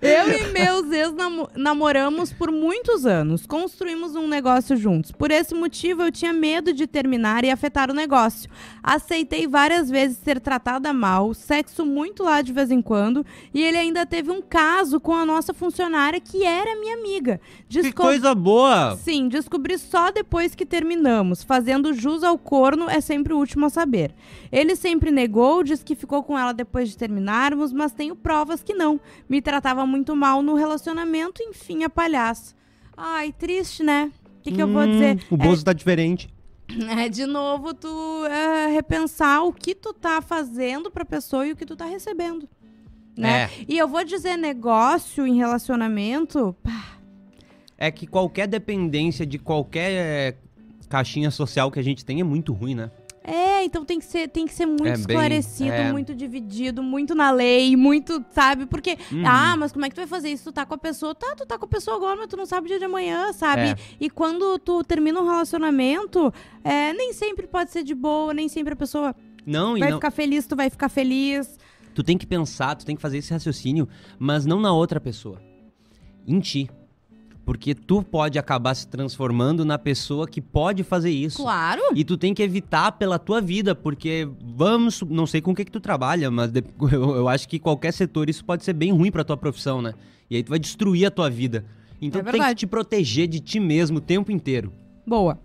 Eu 0.00 0.30
e 0.30 0.52
meus 0.52 0.90
ex 0.92 1.12
namo- 1.14 1.48
namoramos 1.56 2.32
por 2.32 2.50
muitos 2.52 3.04
anos. 3.04 3.44
Construímos 3.46 4.14
um 4.14 4.28
negócio 4.28 4.76
juntos. 4.76 5.10
Por 5.10 5.30
esse 5.30 5.54
motivo, 5.54 6.02
eu 6.02 6.12
tinha 6.12 6.32
medo 6.32 6.72
de 6.72 6.86
terminar 6.86 7.44
e 7.44 7.50
afetar 7.50 7.90
o 7.90 7.94
negócio. 7.94 8.48
Aceitei 8.82 9.46
várias 9.46 9.90
vezes 9.90 10.18
ser 10.18 10.38
tratada 10.40 10.92
mal, 10.92 11.34
sexo 11.34 11.84
muito 11.84 12.22
lá 12.22 12.40
de 12.40 12.52
vez 12.52 12.70
em 12.70 12.80
quando, 12.80 13.24
e 13.52 13.62
ele 13.62 13.78
ainda 13.78 14.06
teve 14.06 14.30
um 14.30 14.40
caso 14.40 15.00
com 15.00 15.14
a 15.14 15.26
nossa 15.26 15.52
funcionária 15.52 16.20
que 16.20 16.44
era 16.44 16.78
minha 16.78 16.94
amiga. 16.96 17.40
Que 17.68 17.92
coisa 17.92 18.34
boa! 18.34 18.96
Sim, 19.02 19.28
descobri 19.28 19.76
só 19.78 20.10
depois 20.12 20.54
que 20.54 20.64
terminamos. 20.64 21.42
Fazendo 21.42 21.92
jus 21.92 22.22
ao 22.22 22.38
corno 22.38 22.88
é 22.88 23.00
sempre 23.00 23.32
o 23.32 23.38
último 23.38 23.66
a 23.66 23.70
saber. 23.70 23.89
Ele 24.50 24.74
sempre 24.76 25.10
negou, 25.10 25.62
disse 25.62 25.84
que 25.84 25.94
ficou 25.94 26.22
com 26.22 26.38
ela 26.38 26.52
depois 26.52 26.88
de 26.88 26.96
terminarmos, 26.96 27.72
mas 27.72 27.92
tenho 27.92 28.14
provas 28.16 28.62
que 28.62 28.74
não. 28.74 29.00
Me 29.28 29.42
tratava 29.42 29.84
muito 29.86 30.14
mal 30.16 30.42
no 30.42 30.54
relacionamento, 30.54 31.42
enfim, 31.42 31.84
a 31.84 31.90
palhaça. 31.90 32.54
Ai, 32.96 33.32
triste, 33.32 33.82
né? 33.82 34.10
O 34.38 34.42
que, 34.42 34.52
que 34.52 34.62
eu 34.62 34.68
vou 34.68 34.82
Hum, 34.82 34.90
dizer? 34.90 35.18
O 35.30 35.36
Bozo 35.36 35.64
tá 35.64 35.72
diferente. 35.72 36.28
É, 36.96 37.08
de 37.08 37.26
novo, 37.26 37.74
tu 37.74 38.24
é, 38.26 38.68
repensar 38.68 39.42
o 39.42 39.52
que 39.52 39.74
tu 39.74 39.92
tá 39.92 40.22
fazendo 40.22 40.88
pra 40.88 41.04
pessoa 41.04 41.44
e 41.44 41.50
o 41.50 41.56
que 41.56 41.66
tu 41.66 41.74
tá 41.74 41.84
recebendo. 41.84 42.48
Né? 43.18 43.42
É. 43.42 43.50
E 43.66 43.76
eu 43.76 43.88
vou 43.88 44.04
dizer 44.04 44.36
negócio 44.36 45.26
em 45.26 45.34
relacionamento. 45.36 46.54
pá, 46.62 46.96
É 47.76 47.90
que 47.90 48.06
qualquer 48.06 48.46
dependência 48.46 49.26
de 49.26 49.36
qualquer 49.36 49.90
é, 49.90 50.36
caixinha 50.88 51.30
social 51.32 51.72
que 51.72 51.80
a 51.80 51.82
gente 51.82 52.04
tem 52.04 52.20
é 52.20 52.24
muito 52.24 52.52
ruim, 52.52 52.76
né? 52.76 52.92
É, 53.22 53.62
então 53.64 53.84
tem 53.84 53.98
que 53.98 54.04
ser, 54.06 54.28
tem 54.28 54.46
que 54.46 54.54
ser 54.54 54.64
muito 54.64 54.86
É 54.86 54.92
bem- 54.92 55.00
esclarecido, 55.00 55.70
é. 55.72 55.92
muito 55.92 56.14
dividido, 56.14 56.82
muito 56.82 57.14
na 57.14 57.30
lei, 57.30 57.76
muito, 57.76 58.24
sabe? 58.30 58.64
Porque, 58.64 58.96
Uhum. 59.12 59.22
ah, 59.26 59.56
mas 59.58 59.72
como 59.72 59.84
é 59.84 59.88
que 59.90 59.94
tu 59.94 59.98
vai 59.98 60.06
fazer 60.06 60.30
isso? 60.30 60.44
Tu 60.44 60.52
tá 60.52 60.64
com 60.64 60.74
a 60.74 60.78
pessoa, 60.78 61.14
tá, 61.14 61.34
tu 61.36 61.44
tá 61.44 61.58
com 61.58 61.66
a 61.66 61.68
pessoa 61.68 61.96
agora, 61.98 62.16
mas 62.16 62.28
tu 62.28 62.36
não 62.36 62.46
sabe 62.46 62.64
o 62.64 62.68
dia 62.68 62.78
de 62.78 62.86
amanhã, 62.86 63.30
sabe? 63.34 63.62
É. 63.62 63.76
E 64.00 64.08
quando 64.08 64.58
tu 64.58 64.82
termina 64.82 65.20
um 65.20 65.26
relacionamento, 65.26 66.32
é, 66.64 66.92
nem 66.94 67.12
sempre 67.12 67.46
pode 67.46 67.70
ser 67.70 67.82
de 67.82 67.94
boa, 67.94 68.32
nem 68.32 68.48
sempre 68.48 68.72
a 68.72 68.76
pessoa 68.76 69.14
Não, 69.44 69.78
vai 69.78 69.90
não. 69.90 69.98
ficar 69.98 70.10
feliz, 70.10 70.46
tu 70.46 70.56
vai 70.56 70.70
ficar 70.70 70.88
feliz. 70.88 71.58
Tu 71.94 72.02
tem 72.02 72.16
que 72.16 72.26
pensar, 72.26 72.74
tu 72.74 72.86
tem 72.86 72.96
que 72.96 73.02
fazer 73.02 73.18
esse 73.18 73.30
raciocínio, 73.32 73.86
mas 74.18 74.46
não 74.46 74.60
na 74.60 74.72
outra 74.72 74.98
pessoa. 74.98 75.42
Em 76.26 76.40
ti. 76.40 76.70
Porque 77.44 77.74
tu 77.74 78.02
pode 78.02 78.38
acabar 78.38 78.74
se 78.74 78.86
transformando 78.86 79.64
na 79.64 79.78
pessoa 79.78 80.28
que 80.28 80.40
pode 80.40 80.84
fazer 80.84 81.10
isso. 81.10 81.42
Claro. 81.42 81.80
E 81.94 82.04
tu 82.04 82.16
tem 82.16 82.34
que 82.34 82.42
evitar 82.42 82.92
pela 82.92 83.18
tua 83.18 83.40
vida, 83.40 83.74
porque 83.74 84.28
vamos, 84.54 85.02
não 85.02 85.26
sei 85.26 85.40
com 85.40 85.52
o 85.52 85.54
que 85.54 85.64
que 85.64 85.72
tu 85.72 85.80
trabalha, 85.80 86.30
mas 86.30 86.52
eu, 86.92 87.28
acho 87.28 87.48
que 87.48 87.58
qualquer 87.58 87.92
setor 87.92 88.28
isso 88.28 88.44
pode 88.44 88.64
ser 88.64 88.74
bem 88.74 88.92
ruim 88.92 89.10
pra 89.10 89.24
tua 89.24 89.36
profissão, 89.36 89.82
né? 89.82 89.94
E 90.28 90.36
aí 90.36 90.42
tu 90.42 90.50
vai 90.50 90.58
destruir 90.58 91.06
a 91.06 91.10
tua 91.10 91.28
vida. 91.28 91.64
Então 92.00 92.20
É 92.20 92.24
tu 92.24 92.30
tem 92.30 92.42
que 92.42 92.54
te 92.54 92.66
proteger 92.66 93.26
de 93.26 93.40
ti 93.40 93.58
mesmo 93.58 93.98
o 93.98 94.00
tempo 94.00 94.30
inteiro. 94.30 94.72
Boa. 95.06 95.38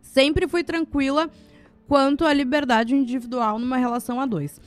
Sempre 0.00 0.48
fui 0.48 0.64
tranquila 0.64 1.30
quanto 1.86 2.24
à 2.24 2.32
liberdade 2.32 2.94
individual 2.94 3.58
numa 3.58 3.76
relação 3.76 4.20
a 4.20 4.26
dois. 4.26 4.60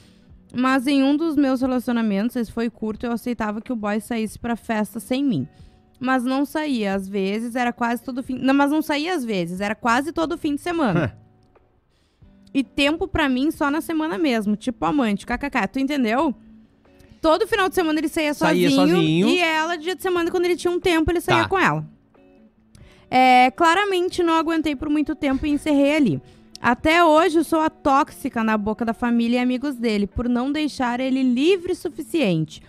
Mas 0.54 0.86
em 0.86 1.02
um 1.02 1.16
dos 1.16 1.36
meus 1.36 1.62
relacionamentos, 1.62 2.36
esse 2.36 2.52
foi 2.52 2.70
curto, 2.70 3.06
eu 3.06 3.12
aceitava 3.12 3.62
que 3.62 3.72
o 3.72 3.76
boy 3.76 4.00
saísse 4.02 4.38
pra 4.38 4.56
festa 4.56 5.00
sem 5.00 5.24
mim. 5.24 5.48
Mas 6.04 6.24
não 6.24 6.46
saía, 6.46 6.96
às 6.96 7.08
vezes, 7.08 7.56
era 7.56 7.72
quase 7.72 8.02
todo 8.02 8.24
fim. 8.24 8.36
Não, 8.40 8.56
mas 8.56 8.72
não 8.72 8.82
saía 8.82 9.14
às 9.14 9.24
vezes, 9.24 9.62
era 9.62 9.76
quase 9.76 10.12
todo 10.12 10.36
fim 10.36 10.56
de 10.56 10.62
semana. 10.62 11.16
e 12.52 12.64
tempo 12.64 13.08
pra 13.08 13.30
mim 13.30 13.52
só 13.52 13.70
na 13.70 13.82
semana 13.82 14.18
mesmo, 14.18 14.56
tipo 14.56 14.84
amante, 14.84 15.28
kkk, 15.28 15.68
tu 15.72 15.80
entendeu? 15.80 16.34
Todo 17.22 17.48
final 17.48 17.70
de 17.70 17.76
semana 17.76 18.00
ele 18.00 18.08
saía, 18.10 18.34
Saía 18.34 18.68
sozinho, 18.72 18.96
sozinho. 18.98 19.28
E 19.30 19.38
ela, 19.40 19.76
dia 19.78 19.96
de 19.96 20.02
semana, 20.02 20.32
quando 20.32 20.46
ele 20.46 20.56
tinha 20.56 20.72
um 20.74 20.80
tempo, 20.80 21.12
ele 21.12 21.22
saía 21.22 21.44
Tá. 21.44 21.48
com 21.50 21.60
ela. 21.60 21.86
É, 23.08 23.52
claramente 23.52 24.24
não 24.24 24.34
aguentei 24.34 24.76
por 24.76 24.90
muito 24.90 25.14
tempo 25.14 25.46
e 25.46 25.52
encerrei 25.52 25.96
ali. 25.96 26.22
Até 26.60 27.04
hoje 27.06 27.38
eu 27.38 27.44
sou 27.44 27.60
a 27.60 27.70
tóxica 27.70 28.44
na 28.44 28.58
boca 28.58 28.84
da 28.84 28.94
família 28.94 29.38
e 29.38 29.40
amigos 29.40 29.76
dele, 29.76 30.08
por 30.08 30.28
não 30.28 30.52
deixar 30.52 31.00
ele 31.00 31.22
livre 31.22 31.74
o 31.74 31.76
suficiente. 31.76 32.64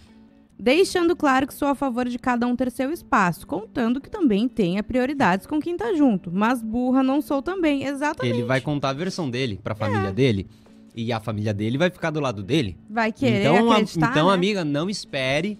Deixando 0.63 1.17
claro 1.17 1.45
que 1.45 1.53
sou 1.55 1.67
a 1.67 1.75
favor 1.75 2.09
de 2.09 2.17
cada 2.21 2.47
um 2.47 2.55
ter 2.55 2.71
seu 2.71 2.93
espaço, 2.93 3.45
contando 3.45 4.01
que 4.01 4.09
também 4.09 4.47
tenha 4.47 4.81
prioridades 4.81 5.45
com 5.45 5.61
quem 5.61 5.77
tá 5.77 5.93
junto. 5.93 6.31
Mas 6.33 6.63
burra 6.63 7.03
não 7.03 7.21
sou 7.21 7.43
também, 7.43 7.83
exatamente. 7.83 8.33
Ele 8.33 8.45
vai 8.45 8.61
contar 8.61 8.91
a 8.91 8.93
versão 8.93 9.29
dele 9.29 9.59
pra 9.61 9.75
família 9.75 10.11
É. 10.11 10.13
dele. 10.13 10.47
E 10.95 11.13
a 11.13 11.19
família 11.19 11.53
dele 11.53 11.77
vai 11.77 11.91
ficar 11.91 12.11
do 12.11 12.21
lado 12.21 12.45
dele. 12.45 12.77
Vai 12.89 13.11
querer 13.11 13.41
então, 13.41 13.71
a- 13.71 13.75
acreditar, 13.75 14.11
então 14.13 14.29
né? 14.29 14.35
amiga, 14.35 14.65
não 14.65 14.89
espere 14.89 15.59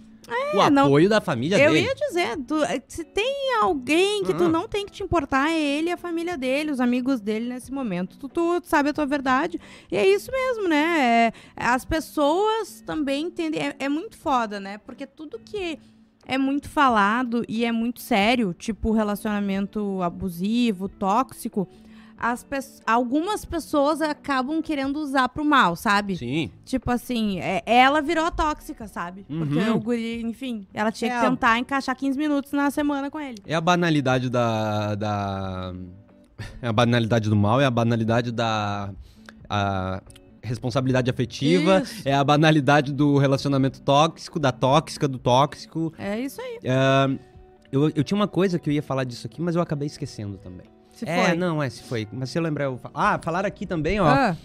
o 0.55 0.63
É, 0.63 0.71
não- 0.71 0.87
apoio 0.87 1.09
da 1.09 1.21
família 1.21 1.59
Eu 1.59 1.73
dele. 1.73 1.87
ia 1.87 1.95
dizer, 1.95 2.37
tu- 2.47 2.63
eh, 2.65 2.81
se 2.87 3.03
tem 3.05 3.55
alguém 3.61 4.23
que 4.25 4.33
tu 4.33 4.45
Uhum. 4.45 4.51
não 4.51 4.69
tem 4.69 4.87
que 4.87 4.93
te 4.93 5.03
importar, 5.03 5.51
é 5.51 5.61
ele 5.61 5.89
e 5.89 5.93
a 5.93 5.97
família 5.97 6.37
dele, 6.39 6.71
os 6.71 6.81
amigos 6.81 7.21
dele 7.21 7.49
nesse 7.49 7.73
momento. 7.73 8.17
Tu, 8.17 8.29
tu 8.29 8.61
sabe 8.65 8.91
a 8.91 8.93
tua 8.93 9.05
verdade. 9.07 9.61
E 9.91 9.97
é 9.97 10.07
isso 10.07 10.31
mesmo, 10.31 10.69
né? 10.69 11.29
É, 11.29 11.33
as 11.57 11.85
pessoas 11.85 12.83
também 12.87 13.25
entendem. 13.27 13.61
É, 13.61 13.77
é 13.81 13.89
muito 13.89 14.17
foda, 14.17 14.61
né? 14.61 14.79
Porque 14.79 15.07
tudo 15.07 15.41
que 15.45 15.79
é 16.25 16.39
muito 16.39 16.69
falado 16.69 17.45
e 17.49 17.65
é 17.65 17.73
muito 17.73 18.01
sério, 18.01 18.55
tipo 18.55 18.93
relacionamento 18.93 20.01
abusivo, 20.03 20.89
tóxico, 20.89 21.67
as 22.23 22.45
pes- 22.45 22.81
algumas 22.87 23.45
pessoas 23.45 24.01
acabam 24.01 24.63
querendo 24.63 24.97
usar 25.01 25.29
pro 25.29 25.45
mal, 25.45 25.75
sabe? 25.75 26.17
Sim. 26.17 26.51
Tipo 26.65 26.91
assim, 26.93 27.41
é- 27.41 27.63
ela 27.67 28.01
virou 28.01 28.25
a 28.25 28.31
tóxica, 28.31 28.87
sabe? 28.87 29.25
Porque 29.29 29.59
Uhum. 29.59 29.75
o 29.77 29.81
guri, 29.81 30.23
enfim, 30.23 30.65
ela 30.73 30.93
tinha 30.93 31.11
É 31.11 31.19
que 31.21 31.27
a- 31.27 31.29
tentar 31.31 31.59
encaixar 31.59 31.97
15 31.97 32.17
minutos 32.17 32.53
na 32.53 32.71
semana 32.71 33.11
com 33.11 33.19
ele. 33.19 33.39
É 33.45 33.55
a 33.57 33.61
banalidade 33.61 34.31
da. 34.31 34.95
da... 34.95 35.75
É 36.61 36.69
a 36.69 36.73
banalidade 36.73 37.29
do 37.29 37.37
mal, 37.37 37.61
é 37.61 37.65
a 37.65 37.71
banalidade 37.71 38.31
da. 38.33 38.91
A 39.49 40.01
responsabilidade 40.43 41.11
afetiva, 41.11 41.83
Isso. 41.83 42.03
é 42.09 42.15
a 42.15 42.25
banalidade 42.25 42.93
do 42.93 43.19
relacionamento 43.19 43.81
tóxico, 43.83 44.41
da 44.41 44.51
tóxica, 44.51 45.07
do 45.07 45.19
tóxico. 45.19 45.93
É 45.99 46.19
isso 46.19 46.41
aí. 46.41 46.59
É, 46.65 47.19
eu, 47.71 47.89
eu 47.91 48.03
tinha 48.03 48.17
uma 48.17 48.27
coisa 48.27 48.59
que 48.59 48.69
eu 48.71 48.75
ia 48.75 48.83
falar 48.83 49.05
disso 49.05 49.27
aqui, 49.27 49.41
mas 49.41 49.55
eu 49.55 49.63
acabei 49.63 49.87
esquecendo 49.87 50.37
também. 50.39 50.67
Se 51.05 51.11
é, 51.11 51.29
foi. 51.29 51.37
não, 51.37 51.63
é, 51.63 51.69
se 51.71 51.83
foi. 51.83 52.07
Mas 52.13 52.31
se 52.31 52.39
eu 52.39 52.43
lembrar, 52.43 52.65
eu 52.65 52.79
falo. 52.79 52.95
Ah, 52.97 53.19
falaram 53.23 53.47
aqui 53.49 53.67
também, 53.67 54.01
ó. 54.01 54.07
Ah, 54.07 54.37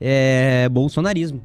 É 0.00 0.68
bolsonarismo. 0.68 1.40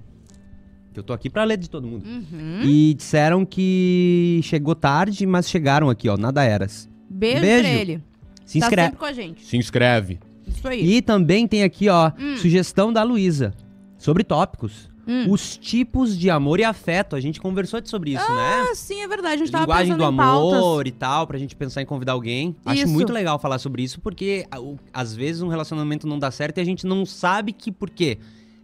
Que 0.93 0.99
eu 0.99 1.03
tô 1.03 1.13
aqui 1.13 1.29
pra 1.29 1.43
ler 1.43 1.57
de 1.57 1.69
todo 1.69 1.85
mundo. 1.87 2.05
uhum. 2.07 2.61
E 2.63 2.93
disseram 2.95 3.45
que 3.45 4.39
chegou 4.43 4.73
tarde, 4.75 5.25
mas 5.27 5.47
chegaram 5.49 5.89
aqui, 5.89 6.09
ó, 6.09 6.17
nada 6.17 6.43
eras. 6.43 6.89
Beijo, 7.09 7.41
beijo. 7.41 7.63
pra 7.63 7.71
ele. 7.71 8.03
Se 8.45 8.59
Tá 8.59 8.65
inscreve. 8.67 8.95
com 8.95 9.05
a 9.05 9.13
gente. 9.13 9.45
Se 9.45 9.57
inscreve. 9.57 10.19
Isso 10.47 10.67
aí. 10.67 10.95
E 10.97 11.01
também 11.01 11.47
tem 11.47 11.63
aqui, 11.63 11.87
ó, 11.89 12.11
Hum. 12.19 12.37
sugestão 12.37 12.91
da 12.91 13.03
Luísa. 13.03 13.53
Sobre 13.97 14.23
tópicos. 14.23 14.89
Hum. 15.07 15.31
Os 15.31 15.55
tipos 15.57 16.17
de 16.17 16.29
amor 16.29 16.59
e 16.59 16.63
afeto. 16.63 17.15
A 17.15 17.19
gente 17.21 17.39
conversou 17.39 17.79
sobre 17.85 18.11
isso, 18.13 18.29
né? 18.29 18.67
Ah, 18.69 18.75
sim, 18.75 19.01
é 19.01 19.07
verdade. 19.07 19.35
A 19.35 19.37
gente 19.37 19.51
tava 19.51 19.63
Linguagem 19.63 19.93
do 19.95 19.99
pautas. 20.17 20.59
amor 20.59 20.85
e 20.87 20.91
tal, 20.91 21.25
pra 21.25 21.37
gente 21.37 21.55
pensar 21.55 21.81
em 21.81 21.85
convidar 21.85 22.11
alguém. 22.11 22.55
Acho 22.65 22.83
Isso. 22.83 22.91
muito 22.91 23.13
legal 23.13 23.39
falar 23.39 23.57
sobre 23.59 23.83
isso, 23.83 24.01
porque 24.01 24.45
às 24.93 25.15
vezes 25.15 25.41
um 25.41 25.47
relacionamento 25.47 26.05
não 26.05 26.19
dá 26.19 26.29
certo 26.29 26.57
e 26.57 26.61
a 26.61 26.65
gente 26.65 26.85
não 26.85 27.05
sabe 27.05 27.53
que 27.53 27.71
por 27.71 27.89
quê. 27.89 28.17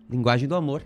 Linguagem 0.10 0.48
do 0.48 0.56
amor. 0.56 0.84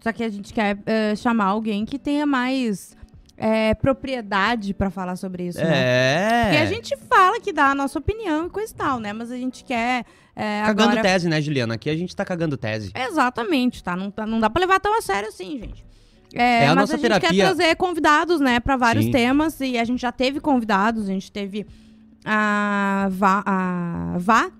Só 0.00 0.12
que 0.12 0.24
a 0.24 0.28
gente 0.28 0.52
quer 0.52 0.76
eh, 0.84 1.14
chamar 1.14 1.44
alguém 1.44 1.84
que 1.84 1.96
tenha 1.96 2.26
mais 2.26 2.96
eh, 3.36 3.74
propriedade 3.74 4.74
pra 4.74 4.90
falar 4.90 5.16
sobre 5.16 5.48
isso, 5.48 5.58
né? 5.58 5.70
É. 5.72 6.42
Porque 6.44 6.56
a 6.58 6.66
gente 6.66 6.96
fala 7.08 7.40
que 7.40 7.52
dá 7.52 7.66
a 7.70 7.74
nossa 7.74 7.98
opinião 7.98 8.46
e 8.46 8.50
coisa 8.50 8.72
e 8.72 8.76
tal, 8.76 9.00
né? 9.00 9.12
Mas 9.12 9.30
a 9.30 9.36
gente 9.36 9.64
quer 9.64 10.04
eh, 10.36 10.62
Cagando 10.64 10.90
agora... 10.90 11.02
tese, 11.02 11.28
né, 11.28 11.40
Juliana? 11.40 11.74
Aqui 11.74 11.90
a 11.90 11.96
gente 11.96 12.14
tá 12.14 12.24
cagando 12.24 12.56
tese. 12.56 12.92
Exatamente, 12.94 13.82
tá? 13.82 13.96
Não, 13.96 14.10
tá- 14.10 14.26
não 14.26 14.38
dá 14.40 14.48
pra 14.48 14.60
levar 14.60 14.80
tão 14.80 14.96
a 14.96 15.02
sério 15.02 15.28
assim, 15.28 15.58
gente. 15.60 15.84
É, 16.34 16.64
É 16.64 16.66
a 16.66 16.74
mas 16.74 16.76
nossa 16.76 16.94
a 16.94 16.96
gente 16.98 17.08
quer 17.10 17.20
terapia. 17.20 17.44
trazer 17.44 17.76
convidados, 17.76 18.40
né, 18.40 18.58
pra 18.60 18.76
vários 18.76 19.04
Sim. 19.06 19.10
temas. 19.12 19.60
E 19.60 19.76
a 19.78 19.84
gente 19.84 20.00
já 20.00 20.10
teve 20.12 20.40
convidados, 20.40 21.04
a 21.04 21.12
gente 21.12 21.30
teve 21.30 21.66
a 22.24 23.08
Vá, 23.10 23.42
a 23.44 24.14
Vá 24.18 24.50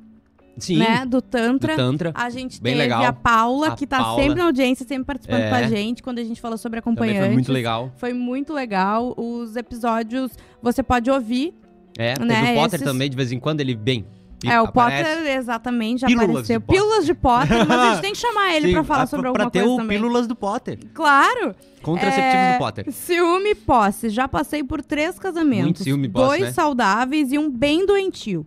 Sim, 0.59 0.78
né, 0.78 1.00
do 1.07 1.11
do 1.12 1.22
Tantra. 1.22 1.74
Tantra. 1.76 2.12
A 2.14 2.28
gente 2.30 2.61
Bem 2.61 2.74
teve 2.74 2.82
legal. 2.84 3.05
a 3.05 3.12
Paula, 3.12 3.68
A 3.68 3.76
que 3.76 3.86
tá 3.86 3.98
Paula. 3.98 4.22
sempre 4.22 4.38
na 4.38 4.44
audiência, 4.46 4.86
sempre 4.86 5.05
participando 5.05 5.40
É. 5.42 5.48
com 5.48 5.55
a 5.55 5.62
gente, 5.64 6.03
quando 6.03 6.18
a 6.18 6.24
gente 6.24 6.40
falou 6.40 6.59
sobre 6.59 6.80
Também 6.80 6.92
acompanhantes. 6.92 7.26
foi 7.26 7.32
muito 7.34 7.53
legal. 7.53 7.92
Foi 7.96 8.12
muito 8.12 8.53
legal. 8.53 9.14
Os 9.16 9.57
episódios 9.57 10.32
você 10.62 10.82
pode 10.82 11.11
ouvir. 11.11 11.55
É, 11.98 12.18
Né, 12.18 12.53
o 12.53 12.55
Potter 12.57 12.74
esses- 12.80 12.86
também, 12.92 13.09
de 13.11 13.16
vez 13.16 13.32
em 13.32 13.38
quando 13.40 13.61
ele 13.61 13.74
vem. 13.74 14.05
e 14.44 14.48
é, 14.48 14.61
o 14.61 14.64
aparece. 14.64 15.09
Potter, 15.14 15.36
exatamente, 15.36 16.00
já 16.00 16.07
Pílulas 16.09 16.30
apareceu. 16.30 16.61
de. 16.61 16.66
Pílulas 16.66 17.07
de 17.07 17.14
Potter, 17.14 17.66
mas 17.68 17.78
a 17.80 17.90
gente 17.92 18.00
tem 18.03 18.12
que 18.12 18.18
chamar 18.18 18.55
ele 18.57 18.66
Sim, 18.68 18.72
pra 18.72 18.84
falar 18.84 19.03
a- 19.03 19.07
sobre 19.07 19.22
pra 19.30 19.42
alguma 19.44 19.50
ter 19.50 19.61
coisa 19.61 19.74
o 19.74 19.76
também. 19.78 19.98
Pílulas 19.98 20.26
do 20.26 20.34
Potter. 20.34 20.78
Claro! 20.92 21.55
Contraceptivo 21.80 22.26
É, 22.42 22.53
do 22.55 22.59
Potter. 22.59 22.92
Ciúme 22.92 23.50
e 23.50 23.55
posse. 23.55 24.09
Já 24.09 24.26
passei 24.28 24.64
por 24.64 24.82
três 24.82 25.18
casamentos. 25.18 25.64
Muito 25.64 25.82
ciúme 25.84 26.07
e 26.07 26.11
posse, 26.11 26.26
Dois 26.28 26.40
né? 26.42 26.53
saudáveis 26.53 27.32
e 27.32 27.38
um 27.38 27.48
bem 27.50 27.86
doentio. 27.86 28.44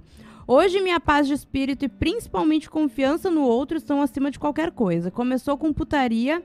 Hoje, 0.48 0.80
minha 0.80 1.00
paz 1.00 1.28
de 1.28 1.34
espírito 1.34 1.86
e 1.86 1.90
principalmente 1.90 2.70
confiança 2.70 3.32
no 3.32 3.42
outro 3.42 3.78
estão 3.78 4.02
acima 4.02 4.30
de 4.30 4.38
qualquer 4.38 4.72
coisa. 4.72 5.10
Começou 5.10 5.58
com 5.58 5.74
putaria, 5.74 6.44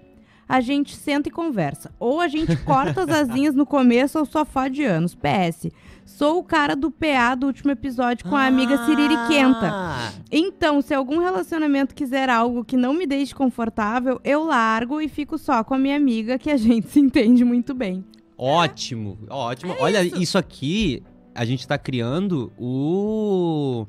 a 0.49 0.59
gente 0.61 0.97
senta 0.97 1.29
e 1.29 1.33
conversa. 1.33 1.93
Ou 2.01 2.19
a 2.19 2.27
gente 2.27 2.57
corta 2.65 3.03
as 3.03 3.11
asinhas 3.11 3.55
no 3.55 3.67
começo 3.67 4.19
ou 4.19 4.25
só 4.25 4.45
fode 4.45 4.83
anos. 4.83 5.15
PS. 5.15 5.69
Sou 6.07 6.39
o 6.39 6.43
cara 6.43 6.75
do 6.75 6.91
PA 6.91 7.35
do 7.35 7.47
último 7.47 7.71
episódio 7.71 8.27
com 8.27 8.35
a 8.35 8.47
amiga 8.47 8.85
Siririquenta. 8.87 9.71
Ah, 9.71 10.13
Então, 10.33 10.81
se 10.81 10.95
algum 10.95 11.19
relacionamento 11.19 11.95
quiser 11.95 12.31
algo 12.31 12.65
que 12.65 12.77
não 12.79 12.95
me 12.95 13.07
deixe 13.07 13.35
confortável, 13.35 14.19
eu 14.25 14.45
largo 14.45 15.01
e 15.01 15.09
fico 15.09 15.37
só 15.37 15.63
com 15.63 15.75
a 15.75 15.79
minha 15.79 15.97
amiga, 15.97 16.39
que 16.39 16.51
a 16.51 16.57
gente 16.57 16.89
se 16.89 16.99
entende 16.99 17.45
muito 17.45 17.75
bem. 17.75 18.05
Ótimo, 18.37 19.19
ótimo. 19.29 19.77
Olha, 19.79 20.03
isso. 20.03 20.39
aqui, 20.39 21.03
a 21.35 21.45
gente 21.45 21.67
tá 21.67 21.77
criando 21.79 22.53
o 22.59 23.87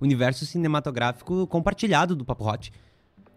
universo 0.00 0.44
cinematográfico 0.46 1.46
compartilhado 1.46 2.14
do 2.14 2.24
Papo 2.24 2.44
Hot. 2.48 2.72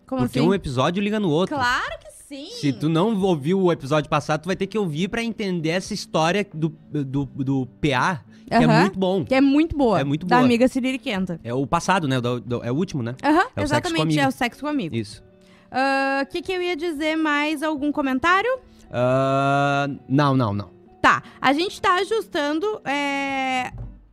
Como 0.06 0.22
porque 0.24 0.40
assim? 0.40 0.48
um 0.48 0.54
episódio 0.54 1.02
liga 1.04 1.20
no 1.20 1.30
outro. 1.30 1.56
Claro 1.56 2.00
que 2.00 2.12
sim! 2.28 2.50
Se 2.60 2.74
tu 2.74 2.90
não 2.90 3.16
ouviu 3.22 3.62
o 3.62 3.72
episódio 3.72 4.10
passado, 4.10 4.42
tu 4.42 4.48
vai 4.48 4.56
ter 4.56 4.68
que 4.68 4.78
ouvir 4.78 5.08
pra 5.08 5.24
entender 5.24 5.70
essa 5.70 5.94
história 5.94 6.46
do, 6.54 6.70
do, 6.92 7.26
do 7.26 7.66
PA, 7.80 8.24
que 8.48 8.54
é 8.56 8.66
muito 8.66 8.98
bom. 9.00 9.24
Que 9.24 9.36
é 9.36 9.42
muito 9.42 9.78
boa. 9.78 10.00
É 10.00 10.04
muito 10.04 10.26
Da 10.26 10.38
boa. 10.38 10.46
amiga 10.46 10.68
Siririquenta. 10.68 11.40
É 11.44 11.54
o 11.54 11.66
passado, 11.68 12.08
né? 12.08 12.20
Do- 12.20 12.40
do- 12.42 12.64
é 12.64 12.72
o 12.72 12.76
último, 12.76 13.04
né? 13.04 13.16
Aham, 13.24 13.34
É 13.36 13.40
o 13.40 13.42
sexo 13.42 13.54
com 13.56 13.62
exatamente, 13.64 14.02
amigo. 14.02 14.20
é 14.22 14.28
o 14.28 14.32
sexo. 14.32 14.66
Isso. 14.92 15.24
O 16.24 16.26
que, 16.32 16.42
que 16.42 16.52
eu 16.52 16.62
ia 16.62 16.76
dizer 16.76 17.16
mais? 17.16 17.62
Algum 17.62 17.92
comentário? 17.92 18.50
Ah, 18.92 19.88
não, 20.08 20.36
não, 20.36 20.54
não. 20.54 20.70
Tá, 21.02 21.24
a 21.40 21.54
gente 21.54 21.82
tá 21.82 21.96
ajustando 21.96 22.82
é, 22.86 23.72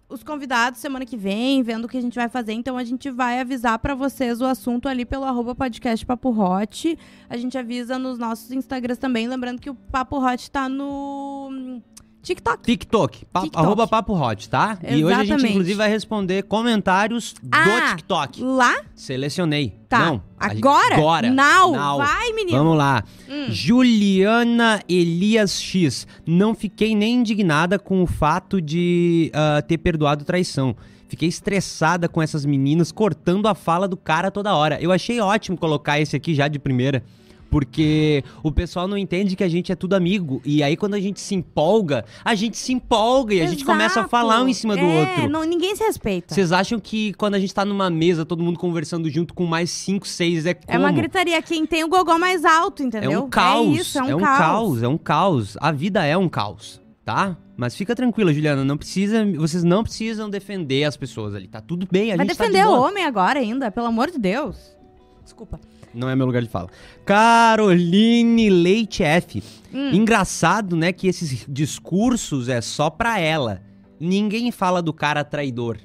os 0.08 0.22
convidados 0.22 0.78
semana 0.80 1.04
que 1.04 1.16
vem, 1.16 1.62
vendo 1.62 1.86
o 1.86 1.88
que 1.88 1.96
a 1.96 2.00
gente 2.00 2.14
vai 2.14 2.28
fazer. 2.28 2.52
Então 2.52 2.78
a 2.78 2.84
gente 2.84 3.10
vai 3.10 3.40
avisar 3.40 3.78
pra 3.78 3.94
vocês 3.94 4.40
o 4.40 4.44
assunto 4.44 4.88
ali 4.88 5.04
pelo 5.04 5.24
arroba 5.24 5.54
podcast 5.54 6.06
Papo 6.06 6.30
Hot. 6.30 6.96
A 7.28 7.36
gente 7.36 7.58
avisa 7.58 7.98
nos 7.98 8.18
nossos 8.18 8.50
Instagrams 8.52 8.98
também. 8.98 9.26
Lembrando 9.26 9.60
que 9.60 9.70
o 9.70 9.74
Papo 9.74 10.24
Hot 10.24 10.50
tá 10.50 10.68
no 10.68 11.82
TikTok. 12.26 12.62
TikTok, 12.64 13.24
pa- 13.32 13.40
TikTok. 13.42 13.64
arroba 13.64 13.86
Papo 13.86 14.12
Hot, 14.14 14.48
tá? 14.48 14.78
E 14.82 15.04
hoje 15.04 15.14
a 15.14 15.18
gente, 15.18 15.26
Exatamente. 15.28 15.50
inclusive, 15.52 15.74
vai 15.74 15.88
responder 15.88 16.42
comentários 16.42 17.34
do 17.40 17.48
Ah, 17.52 17.90
TikTok. 17.90 18.42
Lá? 18.42 18.80
Selecionei. 18.94 19.74
Tá. 19.88 19.98
Não. 20.06 20.22
a 20.38 20.48
gente- 20.48 20.58
Agora? 20.58 20.94
Agora. 20.96 21.30
Now. 21.30 21.72
Now. 21.72 21.98
Vai, 21.98 22.32
menino. 22.32 22.58
Vamos 22.58 22.76
lá. 22.76 23.04
Hum. 23.28 23.46
Juliana 23.50 24.82
Elias 24.88 25.60
X. 25.60 26.06
Não 26.26 26.54
fiquei 26.54 26.94
nem 26.96 27.14
indignada 27.16 27.78
com 27.78 28.02
o 28.02 28.06
fato 28.06 28.60
de 28.60 29.30
ah, 29.32 29.62
ter 29.62 29.78
perdoado 29.78 30.24
traição. 30.24 30.74
Fiquei 31.08 31.28
estressada 31.28 32.08
com 32.08 32.20
essas 32.20 32.44
meninas 32.44 32.90
cortando 32.90 33.46
a 33.46 33.54
fala 33.54 33.86
do 33.86 33.96
cara 33.96 34.28
toda 34.30 34.54
hora. 34.56 34.76
Eu 34.80 34.90
achei 34.90 35.20
ótimo 35.20 35.56
colocar 35.56 36.00
esse 36.00 36.16
aqui 36.16 36.34
já 36.34 36.48
de 36.48 36.58
primeira. 36.58 37.04
Porque 37.50 38.22
o 38.42 38.50
pessoal 38.50 38.86
não 38.88 38.96
entende 38.98 39.36
que 39.36 39.44
a 39.44 39.48
gente 39.48 39.70
é 39.72 39.74
tudo 39.74 39.94
amigo. 39.94 40.40
E 40.44 40.62
aí, 40.62 40.76
quando 40.76 40.94
a 40.94 41.00
gente 41.00 41.20
se 41.20 41.34
empolga, 41.34 42.04
a 42.24 42.34
gente 42.34 42.56
se 42.56 42.72
empolga 42.72 43.34
e 43.34 43.40
a 43.40 43.46
gente 43.46 43.64
começa 43.64 44.00
a 44.00 44.02
Exato. 44.02 44.08
falar 44.08 44.42
um 44.42 44.48
em 44.48 44.52
cima 44.54 44.76
do 44.76 44.82
É, 44.84 45.00
outro. 45.00 45.28
não- 45.30 45.44
ninguém 45.44 45.74
se 45.76 45.84
respeita. 45.84 46.34
Vocês 46.34 46.52
acham 46.52 46.78
que 46.78 47.12
quando 47.14 47.34
a 47.34 47.38
gente 47.38 47.54
tá 47.54 47.64
numa 47.64 47.88
mesa, 47.88 48.24
todo 48.24 48.42
mundo 48.42 48.58
conversando 48.58 49.08
junto 49.08 49.32
com 49.34 49.46
mais 49.46 49.70
cinco, 49.70 50.06
seis, 50.06 50.44
é 50.46 50.54
como? 50.54 50.66
É 50.68 50.78
uma 50.78 50.92
gritaria. 50.92 51.40
Quem 51.42 51.64
tem 51.66 51.84
o 51.84 51.88
gogó 51.88 52.18
mais 52.18 52.44
alto, 52.44 52.82
entendeu? 52.82 53.12
É 53.12 53.18
um 53.18 53.28
caos. 53.28 53.66
É 53.76 53.80
isso, 53.80 53.98
é 53.98 54.14
um, 54.14 54.20
caos. 54.20 54.82
é 54.82 54.88
um 54.88 54.98
caos. 54.98 55.56
A 55.60 55.70
vida 55.72 56.04
é 56.04 56.16
um 56.16 56.28
caos, 56.28 56.80
tá? 57.04 57.36
Mas 57.56 57.74
fica 57.74 57.94
tranquila, 57.96 58.34
Juliana, 58.34 58.64
não 58.64 58.76
precisa, 58.76 59.24
vocês 59.36 59.64
não 59.64 59.82
precisam 59.82 60.28
defender 60.28 60.84
as 60.84 60.94
pessoas 60.96 61.34
ali, 61.34 61.48
tá 61.48 61.58
tudo 61.60 61.88
bem, 61.90 62.12
a 62.12 62.16
Vai 62.16 62.26
gente 62.26 62.36
defender 62.36 62.58
tá 62.58 62.64
de 62.64 62.70
o 62.70 62.78
homem 62.82 63.02
agora 63.04 63.38
ainda, 63.40 63.70
pelo 63.70 63.86
amor 63.86 64.10
de 64.10 64.18
Deus. 64.18 64.76
Desculpa. 65.24 65.58
Não 65.96 66.10
é 66.10 66.14
meu 66.14 66.26
lugar 66.26 66.42
de 66.42 66.48
fala. 66.48 66.68
Caroline 67.04 68.50
Leite 68.50 69.02
F. 69.02 69.42
Hum. 69.72 69.90
Engraçado, 69.94 70.76
né, 70.76 70.92
que 70.92 71.08
esses 71.08 71.46
discursos 71.48 72.48
é 72.48 72.60
só 72.60 72.90
pra 72.90 73.18
ela. 73.18 73.62
Ninguém 73.98 74.50
fala 74.50 74.82
do 74.82 74.92
cara 74.92 75.24
traidor. 75.24 75.78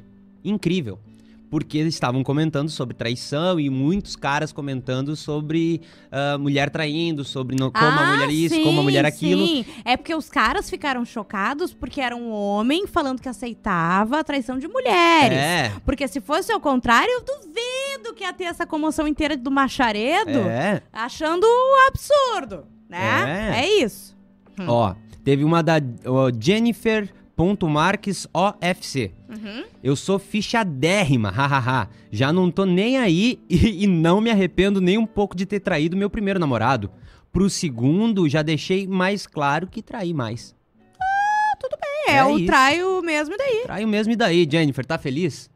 Incrível. 0.43 0.99
Porque 1.51 1.77
eles 1.77 1.93
estavam 1.93 2.23
comentando 2.23 2.69
sobre 2.69 2.95
traição 2.95 3.59
e 3.59 3.69
muitos 3.69 4.15
caras 4.15 4.53
comentando 4.53 5.15
sobre 5.17 5.81
ah, 6.09 6.37
mulher 6.39 6.69
traindo, 6.69 7.23
sobre 7.25 7.55
no- 7.57 7.69
como 7.71 7.85
a 7.85 7.89
Ah, 8.07 8.13
mulher 8.13 8.29
isso, 8.31 8.55
sim, 8.55 8.63
como 8.63 8.79
a 8.79 8.83
mulher 8.83 9.05
aquilo. 9.05 9.45
Sim. 9.45 9.65
É 9.83 9.97
porque 9.97 10.15
os 10.15 10.29
caras 10.29 10.69
ficaram 10.69 11.03
chocados 11.03 11.73
porque 11.73 11.99
era 11.99 12.15
um 12.15 12.31
homem 12.31 12.87
falando 12.87 13.21
que 13.21 13.27
aceitava 13.27 14.19
a 14.19 14.23
traição 14.23 14.57
de 14.57 14.67
mulheres. 14.69 15.37
É, 15.37 15.73
Porque 15.85 16.07
se 16.07 16.21
fosse 16.21 16.51
ao 16.53 16.59
contrário, 16.61 17.11
eu 17.11 17.21
duvido 17.21 18.13
que 18.15 18.23
ia 18.23 18.31
ter 18.31 18.45
essa 18.45 18.65
comoção 18.65 19.05
inteira 19.05 19.35
do 19.35 19.51
macharedo 19.51 20.39
é. 20.39 20.81
achando 20.93 21.43
um 21.45 21.87
absurdo, 21.89 22.65
né? 22.89 23.51
É. 23.57 23.59
É 23.65 23.83
isso. 23.83 24.15
Ó, 24.67 24.95
teve 25.23 25.43
uma 25.43 25.61
da 25.61 25.81
ó, 26.05 26.31
Jennifer.marques 27.37 28.27
OFC. 28.33 29.11
Uhum. 29.31 29.63
Eu 29.83 29.95
sou 29.95 30.19
fichadérrima, 30.19 31.29
hahaha. 31.29 31.87
Já 32.11 32.33
não 32.33 32.51
tô 32.51 32.65
nem 32.65 32.97
aí 32.97 33.39
e, 33.49 33.83
e 33.83 33.87
não 33.87 34.19
me 34.21 34.29
arrependo 34.29 34.81
nem 34.81 34.97
um 34.97 35.05
pouco 35.05 35.35
de 35.35 35.45
ter 35.45 35.59
traído 35.59 35.95
meu 35.97 36.09
primeiro 36.09 36.39
namorado. 36.39 36.91
Pro 37.31 37.49
segundo, 37.49 38.27
já 38.27 38.41
deixei 38.41 38.85
mais 38.85 39.25
claro 39.25 39.67
que 39.67 39.81
traí 39.81 40.13
mais. 40.13 40.53
É, 42.07 42.17
É 42.17 42.25
o 42.25 42.35
isso. 42.37 42.47
traio 42.47 43.01
mesmo 43.01 43.35
e 43.35 43.37
daí. 43.37 43.61
Traio 43.63 43.87
mesmo 43.87 44.11
e 44.11 44.15
daí, 44.15 44.47
Jennifer, 44.51 44.85
tá 44.85 44.97
feliz? 44.97 45.49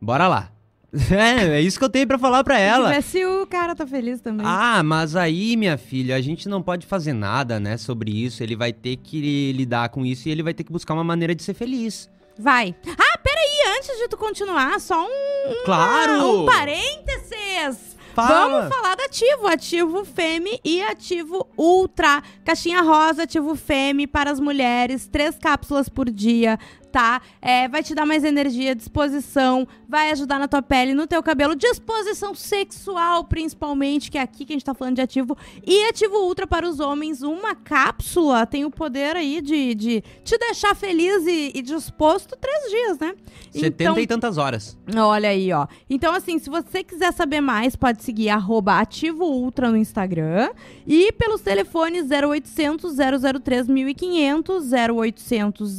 Bora 0.00 0.26
lá. 0.26 0.52
É, 1.10 1.58
é 1.58 1.60
isso 1.60 1.78
que 1.78 1.84
eu 1.84 1.90
tenho 1.90 2.06
pra 2.06 2.18
falar 2.18 2.42
pra 2.42 2.58
ela. 2.58 3.02
Se 3.02 3.22
o 3.26 3.46
cara 3.46 3.74
tá 3.74 3.86
feliz 3.86 4.20
também. 4.20 4.46
Ah, 4.48 4.82
mas 4.82 5.14
aí, 5.14 5.54
minha 5.56 5.76
filha, 5.76 6.16
a 6.16 6.20
gente 6.22 6.48
não 6.48 6.62
pode 6.62 6.86
fazer 6.86 7.12
nada, 7.12 7.60
né, 7.60 7.76
sobre 7.76 8.10
isso. 8.10 8.42
Ele 8.42 8.56
vai 8.56 8.72
ter 8.72 8.96
que 8.96 9.52
lidar 9.52 9.90
com 9.90 10.06
isso 10.06 10.26
e 10.28 10.32
ele 10.32 10.42
vai 10.42 10.54
ter 10.54 10.64
que 10.64 10.72
buscar 10.72 10.94
uma 10.94 11.04
maneira 11.04 11.34
de 11.34 11.42
ser 11.42 11.52
feliz. 11.52 12.08
Vai. 12.38 12.74
Ah, 12.86 13.18
peraí, 13.18 13.76
antes 13.78 13.98
de 13.98 14.08
tu 14.08 14.16
continuar, 14.16 14.78
só 14.80 15.04
um, 15.06 15.64
Claro! 15.64 16.42
um 16.42 16.46
parênteses. 16.46 17.96
Fala. 18.14 18.48
Vamos 18.48 18.74
falar 18.74 18.94
do 18.96 19.02
ativo, 19.02 19.46
ativo 19.46 20.04
Femme 20.04 20.58
e 20.64 20.82
ativo 20.82 21.46
Ultra. 21.56 22.22
Caixinha 22.44 22.80
rosa, 22.80 23.24
ativo 23.24 23.54
Femme 23.54 24.06
para 24.06 24.30
as 24.30 24.40
mulheres, 24.40 25.06
três 25.06 25.36
cápsulas 25.38 25.86
por 25.88 26.08
dia, 26.10 26.58
tá? 26.90 27.20
É, 27.40 27.68
vai 27.68 27.82
te 27.82 27.94
dar 27.94 28.06
mais 28.06 28.24
energia, 28.24 28.74
disposição, 28.74 29.66
vai 29.88 30.10
ajudar 30.10 30.38
na 30.38 30.48
tua 30.48 30.62
pele, 30.62 30.94
no 30.94 31.06
teu 31.06 31.22
cabelo, 31.22 31.54
disposição 31.54 32.34
sexual, 32.34 33.24
principalmente, 33.24 34.10
que 34.10 34.18
é 34.18 34.22
aqui 34.22 34.44
que 34.44 34.52
a 34.52 34.56
gente 34.56 34.64
tá 34.64 34.74
falando 34.74 34.96
de 34.96 35.02
ativo. 35.02 35.36
E 35.66 35.84
ativo 35.88 36.16
Ultra 36.16 36.46
para 36.46 36.68
os 36.68 36.80
homens, 36.80 37.22
uma 37.22 37.54
cápsula 37.54 38.46
tem 38.46 38.64
o 38.64 38.70
poder 38.70 39.16
aí 39.16 39.40
de, 39.40 39.74
de 39.74 40.04
te 40.24 40.38
deixar 40.38 40.74
feliz 40.74 41.26
e, 41.26 41.52
e 41.54 41.62
disposto 41.62 42.36
três 42.36 42.70
dias, 42.70 42.98
né? 42.98 43.14
Setenta 43.50 44.00
e 44.00 44.06
tantas 44.06 44.38
horas. 44.38 44.76
Olha 44.96 45.28
aí, 45.28 45.52
ó. 45.52 45.66
Então, 45.88 46.14
assim, 46.14 46.38
se 46.38 46.50
você 46.50 46.82
quiser 46.82 47.12
saber 47.12 47.40
mais, 47.40 47.74
pode 47.76 48.02
seguir 48.02 48.28
arroba 48.28 48.78
Ativo 48.80 49.24
Ultra 49.24 49.70
no 49.70 49.76
Instagram 49.76 50.50
e 50.86 51.12
pelos 51.12 51.40
telefones 51.40 52.06
0800 52.10 52.94
003 53.42 53.68
1500, 53.68 54.64
0800 54.72 55.78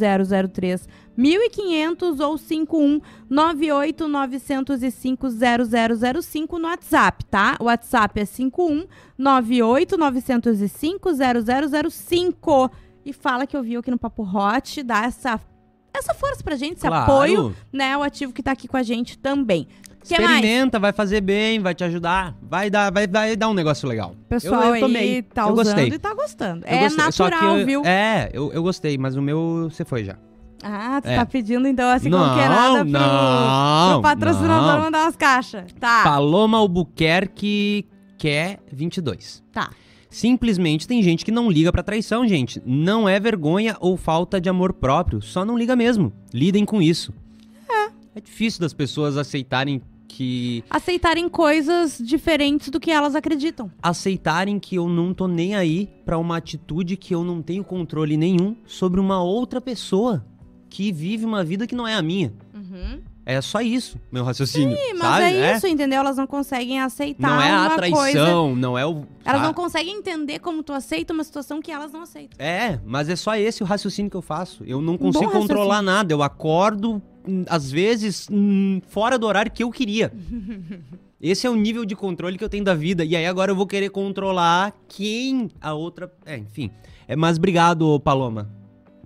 003 0.51 0.87
1500 1.17 2.19
ou 2.19 2.37
51 2.37 3.01
98 3.29 4.07
905 4.07 5.27
0005 6.21 6.59
no 6.59 6.67
WhatsApp, 6.67 7.25
tá? 7.25 7.57
O 7.59 7.65
WhatsApp 7.65 8.19
é 8.21 8.25
51 8.25 8.85
98 9.17 9.97
905 9.97 11.09
0005 11.91 12.71
e 13.05 13.11
fala 13.13 13.47
que 13.47 13.57
eu 13.57 13.63
vi 13.63 13.75
aqui 13.75 13.89
no 13.89 13.97
Papo 13.97 14.23
Hot, 14.23 14.83
dá 14.83 15.05
essa 15.05 15.39
essa 15.93 16.13
força 16.13 16.43
pra 16.43 16.55
gente, 16.55 16.77
esse 16.77 16.85
Claro. 16.87 17.11
apoio, 17.11 17.55
né? 17.73 17.97
O 17.97 18.03
ativo 18.03 18.31
que 18.31 18.43
tá 18.43 18.51
aqui 18.51 18.67
com 18.67 18.77
a 18.77 18.83
gente 18.83 19.17
também. 19.17 19.67
Que 20.03 20.13
mais? 20.21 20.35
Experimenta, 20.35 20.77
vai 20.79 20.93
fazer 20.93 21.21
bem, 21.21 21.59
vai 21.59 21.73
te 21.73 21.83
ajudar, 21.83 22.37
vai 22.41 22.69
dar, 22.69 22.91
vai, 22.91 23.07
vai 23.07 23.35
dar 23.35 23.49
um 23.49 23.53
negócio 23.53 23.89
legal. 23.89 24.15
Pessoal 24.29 24.63
eu, 24.65 24.75
eu 24.75 24.81
tomei, 24.81 25.23
tá 25.23 25.41
eu 25.41 25.47
e 25.47 25.99
tá 25.99 26.13
gostando. 26.13 26.65
Eu 26.67 26.71
é 26.71 26.79
gostei, 26.83 27.03
natural, 27.03 27.57
eu- 27.57 27.65
viu? 27.65 27.83
É, 27.83 28.29
eu, 28.31 28.53
eu 28.53 28.61
gostei, 28.61 28.95
mas 28.95 29.15
o 29.15 29.21
meu 29.23 29.69
você 29.71 29.83
foi 29.83 30.03
já. 30.03 30.15
Ah, 30.63 30.99
tu 31.01 31.07
É. 31.09 31.15
tá 31.15 31.25
pedindo 31.25 31.67
então 31.67 31.87
assim 31.89 32.09
não, 32.09 32.37
é 32.39 32.49
nada 32.49 32.79
pro, 32.79 32.89
não, 32.91 33.91
pro 33.93 34.01
patrocinador 34.01 34.73
não. 34.73 34.79
mandar 34.81 35.03
umas 35.05 35.15
caixas. 35.15 35.65
Tá, 35.79 36.03
Paloma 36.03 36.57
Albuquerque 36.57 37.85
quer 38.17 38.59
22. 38.71 39.43
tá. 39.51 39.69
Simplesmente 40.09 40.87
tem 40.87 41.03
gente 41.03 41.23
que 41.25 41.31
não 41.31 41.51
liga 41.51 41.71
pra 41.71 41.83
traição, 41.83 42.25
gente. 42.27 42.61
Não 42.65 43.07
é 43.07 43.19
vergonha 43.19 43.75
ou 43.79 43.97
falta 43.97 44.39
de 44.41 44.49
amor 44.49 44.73
próprio, 44.73 45.21
só 45.21 45.43
não 45.45 45.57
liga 45.57 45.75
mesmo. 45.75 46.11
Lidem 46.33 46.63
com 46.65 46.81
isso. 46.81 47.13
É. 47.69 47.91
É 48.15 48.21
difícil 48.21 48.61
das 48.61 48.73
pessoas 48.73 49.17
aceitarem 49.17 49.81
que 50.07 50.63
Aceitarem 50.69 51.27
coisas 51.29 52.01
diferentes 52.03 52.69
do 52.69 52.79
que 52.79 52.89
elas 52.89 53.15
acreditam. 53.15 53.69
aceitarem 53.83 54.57
que 54.57 54.75
eu 54.77 54.87
não 54.87 55.13
tô 55.13 55.27
nem 55.27 55.55
aí 55.55 55.87
pra 56.05 56.17
uma 56.17 56.37
atitude 56.37 56.95
que 56.97 57.13
eu 57.13 57.23
não 57.23 57.41
tenho 57.41 57.63
controle 57.63 58.15
nenhum 58.17 58.55
sobre 58.65 58.99
uma 59.01 59.21
outra 59.21 59.59
pessoa 59.61 60.25
que 60.77 60.91
vive 60.91 61.25
uma 61.25 61.43
vida 61.43 61.65
que 61.65 61.73
não 61.73 61.87
é 61.87 61.95
a 61.95 62.03
minha. 62.03 62.31
Uhum. 62.53 63.01
É 63.25 63.41
só 63.41 63.61
isso, 63.61 63.99
meu 64.11 64.23
raciocínio. 64.23 64.77
Sim, 64.77 64.93
mas 64.93 65.01
sabe? 65.01 65.23
é 65.23 65.55
isso, 65.55 65.65
entendeu? 65.65 65.97
Elas 66.01 66.17
não 66.17 66.27
conseguem 66.27 66.79
aceitar 66.79 67.27
Não 67.27 67.41
é 67.41 67.49
a 67.51 67.69
traição, 67.71 67.97
coisa. 67.99 68.55
não 68.55 68.77
é 68.77 68.85
o. 68.85 69.03
Elas 69.25 69.41
não 69.41 69.55
conseguem 69.55 69.97
entender 69.97 70.37
como 70.37 70.61
tu 70.61 70.71
aceita 70.71 71.13
uma 71.13 71.23
situação 71.23 71.63
que 71.63 71.71
elas 71.71 71.91
não 71.91 72.03
aceitam. 72.03 72.37
É, 72.37 72.79
mas 72.85 73.09
é 73.09 73.15
só 73.15 73.35
esse 73.35 73.63
o 73.63 73.65
raciocínio 73.65 74.11
que 74.11 74.15
eu 74.15 74.21
faço. 74.21 74.63
Eu 74.65 74.79
não 74.79 74.99
consigo 74.99 75.31
controlar 75.31 75.81
nada. 75.81 76.13
Eu 76.13 76.21
acordo, 76.21 77.01
hum, 77.27 77.43
às 77.49 77.71
vezes, 77.71 78.27
hum, 78.31 78.79
fora 78.87 79.17
do 79.17 79.25
horário 79.25 79.51
que 79.51 79.63
eu 79.63 79.71
queria. 79.71 80.13
Esse 81.19 81.47
é 81.47 81.49
o 81.49 81.55
nível 81.55 81.85
de 81.85 81.95
controle 81.95 82.37
que 82.37 82.43
eu 82.43 82.49
tenho 82.49 82.63
da 82.63 82.75
vida. 82.75 83.03
E 83.03 83.15
aí 83.15 83.25
agora 83.25 83.51
eu 83.51 83.55
vou 83.55 83.65
querer 83.65 83.89
controlar 83.89 84.71
quem 84.87 85.49
a 85.59 85.73
outra. 85.73 86.13
É, 86.23 86.37
enfim. 86.37 86.69
É, 87.07 87.15
mas 87.15 87.37
obrigado, 87.37 87.99
Paloma. 88.01 88.55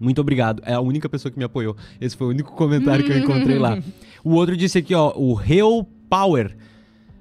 Muito 0.01 0.19
obrigado. 0.19 0.63
É 0.65 0.73
a 0.73 0.81
única 0.81 1.07
pessoa 1.07 1.31
que 1.31 1.37
me 1.37 1.43
apoiou. 1.45 1.77
Esse 2.01 2.17
foi 2.17 2.25
o 2.27 2.29
único 2.31 2.51
comentário 2.55 3.05
que 3.05 3.11
eu 3.11 3.17
encontrei 3.19 3.59
lá. 3.59 3.77
O 4.23 4.35
outro 4.35 4.55
disse 4.55 4.77
aqui, 4.77 4.93
ó, 4.93 5.11
o 5.15 5.33
Real 5.33 5.83
Power. 6.07 6.55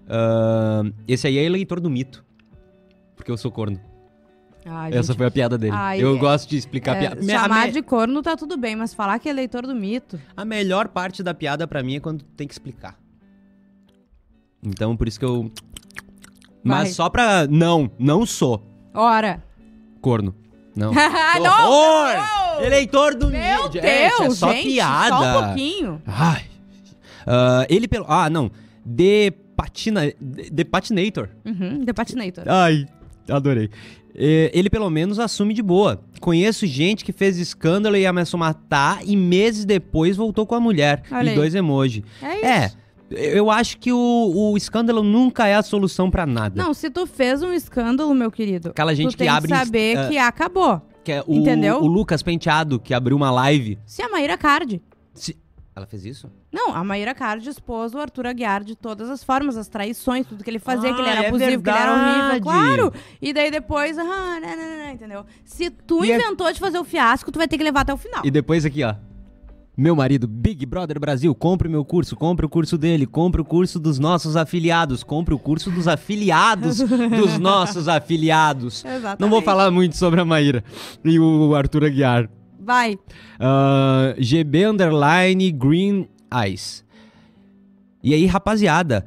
Ah, 0.06 0.82
esse 1.08 1.26
aí 1.26 1.38
é 1.38 1.44
eleitor 1.44 1.80
do 1.80 1.88
mito. 1.88 2.22
Porque 3.16 3.30
eu 3.30 3.38
sou 3.38 3.50
corno. 3.50 3.80
Ai, 4.66 4.90
Essa 4.92 5.12
gente, 5.12 5.16
foi 5.16 5.26
a 5.26 5.30
piada 5.30 5.56
dele. 5.56 5.72
Ai, 5.74 6.02
eu 6.02 6.14
é- 6.14 6.18
gosto 6.18 6.50
de 6.50 6.58
explicar 6.58 6.92
a 6.92 6.96
é, 6.96 7.00
piada. 7.00 7.20
A 7.20 7.24
chamar 7.42 7.66
me- 7.68 7.72
de 7.72 7.80
corno 7.80 8.20
tá 8.22 8.36
tudo 8.36 8.58
bem, 8.58 8.76
mas 8.76 8.92
falar 8.92 9.18
que 9.18 9.30
é 9.30 9.32
leitor 9.32 9.66
do 9.66 9.74
mito. 9.74 10.20
A 10.36 10.44
melhor 10.44 10.88
parte 10.88 11.22
da 11.22 11.32
piada 11.32 11.66
pra 11.66 11.82
mim 11.82 11.96
é 11.96 12.00
quando 12.00 12.22
tem 12.36 12.46
que 12.46 12.52
explicar. 12.52 12.98
Então, 14.62 14.94
por 14.94 15.08
isso 15.08 15.18
que 15.18 15.24
eu. 15.24 15.50
Mas 16.62 16.78
Vai. 16.78 16.88
só 16.88 17.08
pra. 17.08 17.46
Não, 17.46 17.90
não 17.98 18.26
sou 18.26 18.62
Ora. 18.92 19.42
corno. 20.02 20.34
Não. 20.76 20.92
Não! 21.42 22.49
Eleitor 22.64 23.14
do 23.14 23.28
Meu. 23.28 23.68
Deus, 23.68 23.84
É, 23.84 24.08
isso 24.08 24.22
é 24.22 24.30
só 24.30 24.52
gente, 24.52 24.64
piada. 24.68 25.08
só 25.16 25.20
um 25.40 25.44
pouquinho. 25.46 26.02
Ai. 26.06 26.42
Ah, 27.26 27.66
ele 27.68 27.86
pelo. 27.88 28.06
Ah, 28.08 28.28
não. 28.30 28.50
The 28.84 29.32
Patina. 29.56 30.02
The 30.54 30.64
Patinator. 30.64 31.28
Uhum, 31.44 31.84
The 31.84 31.92
Patinator. 31.92 32.44
Ai, 32.46 32.86
adorei. 33.28 33.70
É, 34.14 34.50
ele 34.52 34.68
pelo 34.68 34.90
menos 34.90 35.18
assume 35.18 35.54
de 35.54 35.62
boa. 35.62 36.00
Conheço 36.20 36.66
gente 36.66 37.04
que 37.04 37.12
fez 37.12 37.38
escândalo 37.38 37.96
e 37.96 38.06
ameaçou 38.06 38.38
matar 38.40 39.00
e 39.04 39.16
meses 39.16 39.64
depois 39.64 40.16
voltou 40.16 40.46
com 40.46 40.54
a 40.54 40.60
mulher. 40.60 41.02
Olha 41.12 41.26
e 41.26 41.28
aí. 41.30 41.34
dois 41.34 41.54
emoji. 41.54 42.04
É 42.22 42.64
isso. 42.64 42.76
É, 43.12 43.38
eu 43.38 43.50
acho 43.50 43.78
que 43.78 43.92
o, 43.92 44.32
o 44.52 44.56
escândalo 44.56 45.02
nunca 45.02 45.46
é 45.46 45.54
a 45.54 45.62
solução 45.62 46.10
pra 46.10 46.26
nada. 46.26 46.60
Não, 46.60 46.72
se 46.74 46.88
tu 46.90 47.06
fez 47.06 47.42
um 47.42 47.52
escândalo, 47.52 48.14
meu 48.14 48.30
querido, 48.30 48.70
Aquela 48.70 48.94
gente 48.94 49.08
tu 49.08 49.12
que 49.12 49.16
tem 49.18 49.28
abre 49.28 49.50
que 49.50 49.56
saber 49.58 49.96
inst- 49.98 50.08
que 50.10 50.18
acabou. 50.18 50.80
Que 51.04 51.12
é 51.12 51.24
o, 51.26 51.34
entendeu? 51.34 51.82
o 51.82 51.86
Lucas 51.86 52.22
Penteado, 52.22 52.78
que 52.78 52.92
abriu 52.92 53.16
uma 53.16 53.30
live. 53.30 53.78
Se 53.86 54.02
a 54.02 54.08
Maíra 54.08 54.36
Card. 54.36 54.80
Se- 55.14 55.36
Ela 55.74 55.86
fez 55.86 56.04
isso? 56.04 56.30
Não, 56.52 56.74
a 56.74 56.82
Maíra 56.84 57.14
Card 57.14 57.48
expôs 57.48 57.94
o 57.94 57.98
Arthur 57.98 58.26
Aguiar 58.26 58.62
de 58.64 58.76
todas 58.76 59.08
as 59.08 59.22
formas, 59.24 59.56
as 59.56 59.68
traições, 59.68 60.26
tudo 60.26 60.42
que 60.44 60.50
ele 60.50 60.58
fazia, 60.58 60.90
Ah, 60.90 60.94
que 60.94 61.00
ele 61.00 61.08
era 61.08 61.22
é 61.24 61.28
abusivo, 61.28 61.62
que 61.62 61.70
ele 61.70 61.78
era 61.78 61.92
horrível. 61.92 62.20
verdade. 62.22 62.40
Claro! 62.42 62.92
E 63.22 63.32
daí 63.32 63.50
depois, 63.50 63.96
ah, 63.96 64.02
não, 64.04 64.40
não, 64.40 64.78
não, 64.84 64.90
entendeu? 64.92 65.24
Se 65.44 65.70
tu 65.70 66.04
E 66.04 66.10
é- 66.12 66.16
inventou 66.16 66.52
de 66.52 66.58
fazer 66.60 66.78
o 66.78 66.84
fiasco, 66.84 67.30
tu 67.32 67.38
vai 67.38 67.48
ter 67.48 67.56
que 67.56 67.64
levar 67.64 67.80
até 67.82 67.94
o 67.94 67.96
final. 67.96 68.20
E 68.24 68.30
depois 68.30 68.64
aqui, 68.66 68.82
ó. 68.84 68.94
Meu 69.80 69.96
marido, 69.96 70.28
Big 70.28 70.66
Brother 70.66 71.00
Brasil, 71.00 71.34
compre 71.34 71.66
meu 71.66 71.82
curso, 71.86 72.14
compre 72.14 72.44
o 72.44 72.50
curso 72.50 72.76
dele, 72.76 73.06
compre 73.06 73.40
o 73.40 73.44
curso 73.46 73.80
dos 73.80 73.98
nossos 73.98 74.36
afiliados, 74.36 75.02
compre 75.02 75.32
o 75.32 75.38
curso 75.38 75.70
dos 75.70 75.88
afiliados 75.88 76.80
dos 77.18 77.38
nossos 77.38 77.88
afiliados. 77.88 78.84
Exatamente. 78.84 79.20
Não 79.20 79.30
vou 79.30 79.40
falar 79.40 79.70
muito 79.70 79.96
sobre 79.96 80.20
a 80.20 80.24
Maíra 80.24 80.62
e 81.02 81.18
o 81.18 81.54
Arthur 81.54 81.86
Aguiar. 81.86 82.28
Vai. 82.60 82.98
Ah, 83.38 84.14
GB 84.18 84.66
Underline 84.66 85.50
Green 85.50 86.06
Eyes. 86.30 86.84
E 88.02 88.12
aí, 88.12 88.26
rapaziada, 88.26 89.06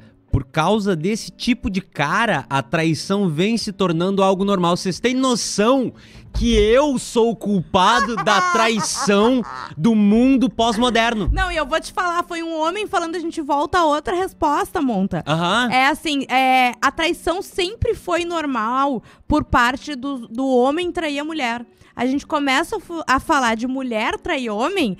causa 0.54 0.94
desse 0.94 1.32
tipo 1.32 1.68
de 1.68 1.80
cara, 1.80 2.46
a 2.48 2.62
traição 2.62 3.28
vem 3.28 3.58
se 3.58 3.72
tornando 3.72 4.22
algo 4.22 4.44
normal. 4.44 4.76
Vocês 4.76 5.00
têm 5.00 5.12
noção 5.12 5.92
que 6.32 6.54
eu 6.54 6.96
sou 6.96 7.30
o 7.30 7.36
culpado 7.36 8.14
da 8.14 8.40
traição 8.54 9.42
do 9.76 9.96
mundo 9.96 10.48
pós-moderno? 10.48 11.28
Não, 11.32 11.50
e 11.50 11.56
eu 11.56 11.66
vou 11.66 11.80
te 11.80 11.92
falar, 11.92 12.22
foi 12.22 12.44
um 12.44 12.56
homem 12.56 12.86
falando, 12.86 13.16
a 13.16 13.18
gente 13.18 13.40
volta 13.40 13.80
a 13.80 13.84
outra 13.84 14.14
resposta, 14.14 14.80
Monta. 14.80 15.24
Aham. 15.26 15.70
É 15.72 15.88
assim, 15.88 16.24
é, 16.30 16.72
a 16.80 16.92
traição 16.92 17.42
sempre 17.42 17.92
foi 17.92 18.24
normal 18.24 19.02
por 19.26 19.42
parte 19.42 19.96
do, 19.96 20.28
do 20.28 20.46
homem 20.46 20.92
trair 20.92 21.18
a 21.18 21.24
mulher. 21.24 21.66
A 21.96 22.06
gente 22.06 22.24
começa 22.24 22.76
a 23.08 23.18
falar 23.18 23.56
de 23.56 23.66
mulher 23.66 24.18
trair 24.18 24.50
homem. 24.50 24.96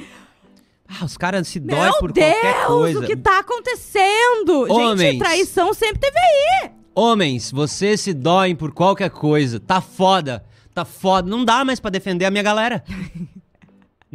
Ah, 0.89 1.05
os 1.05 1.16
caras 1.16 1.49
se 1.49 1.59
doem 1.59 1.80
Meu 1.80 1.93
por 1.95 2.12
qualquer 2.12 2.43
Deus, 2.43 2.66
coisa. 2.66 3.01
o 3.01 3.07
que 3.07 3.16
tá 3.16 3.39
acontecendo? 3.41 4.66
Homens. 4.70 5.01
Gente, 5.01 5.18
traição 5.18 5.72
sempre 5.74 5.99
teve 5.99 6.18
aí. 6.18 6.70
Homens, 6.95 7.51
vocês 7.51 8.01
se 8.01 8.12
doem 8.12 8.55
por 8.55 8.70
qualquer 8.72 9.11
coisa. 9.11 9.59
Tá 9.59 9.80
foda. 9.80 10.45
Tá 10.74 10.85
foda. 10.85 11.28
Não 11.28 11.45
dá 11.45 11.64
mais 11.64 11.80
pra 11.80 11.91
defender 11.91 12.24
a 12.26 12.30
minha 12.30 12.43
galera. 12.43 12.85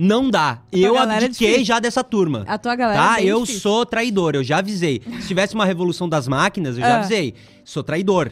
Não 0.02 0.30
dá. 0.30 0.62
Eu 0.72 0.96
é 0.96 1.00
abdiquei 1.00 1.28
difícil. 1.50 1.66
já 1.66 1.78
dessa 1.80 2.02
turma. 2.06 2.46
A 2.48 2.58
tua 2.58 2.74
galera 2.74 2.98
é 2.98 3.04
Tá? 3.06 3.16
bem 3.18 3.26
Eu 3.28 3.42
difícil. 3.42 3.62
sou 3.62 3.86
traidor, 3.86 4.34
eu 4.34 4.44
já 4.46 4.60
avisei. 4.60 5.02
Se 5.20 5.28
tivesse 5.28 5.54
uma 5.56 5.66
revolução 5.66 6.08
das 6.08 6.26
máquinas, 6.26 6.76
eu 6.78 6.82
já 6.82 6.96
Ah. 6.96 7.00
avisei. 7.00 7.34
Sou 7.66 7.84
traidor. 7.84 8.32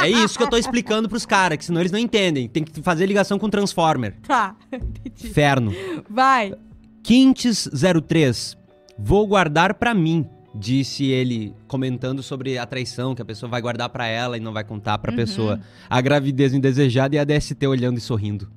é 0.00 0.08
isso 0.08 0.38
que 0.38 0.44
eu 0.44 0.48
tô 0.48 0.56
explicando 0.56 1.08
pros 1.08 1.26
caras, 1.26 1.58
que 1.58 1.64
senão 1.64 1.80
eles 1.80 1.90
não 1.90 1.98
entendem. 1.98 2.48
Tem 2.48 2.62
que 2.62 2.80
fazer 2.80 3.06
ligação 3.06 3.40
com 3.40 3.50
Transformer. 3.50 4.14
Tá, 4.24 4.54
entendi. 4.72 5.26
Inferno. 5.26 5.74
Vai. 6.08 6.54
Quintes03. 7.02 8.56
Vou 8.98 9.26
guardar 9.26 9.74
pra 9.74 9.94
mim, 9.94 10.26
disse 10.54 11.06
ele, 11.06 11.54
comentando 11.66 12.22
sobre 12.22 12.58
a 12.58 12.66
traição 12.66 13.14
que 13.14 13.22
a 13.22 13.24
pessoa 13.24 13.48
vai 13.50 13.60
guardar 13.60 13.88
pra 13.88 14.06
ela 14.06 14.36
e 14.36 14.40
não 14.40 14.52
vai 14.52 14.64
contar 14.64 14.98
pra 14.98 15.12
pessoa. 15.12 15.60
A 15.88 16.00
gravidez 16.00 16.52
indesejada 16.54 17.16
e 17.16 17.18
a 17.18 17.24
DST 17.24 17.66
olhando 17.66 17.98
e 17.98 18.00
sorrindo. 18.00 18.48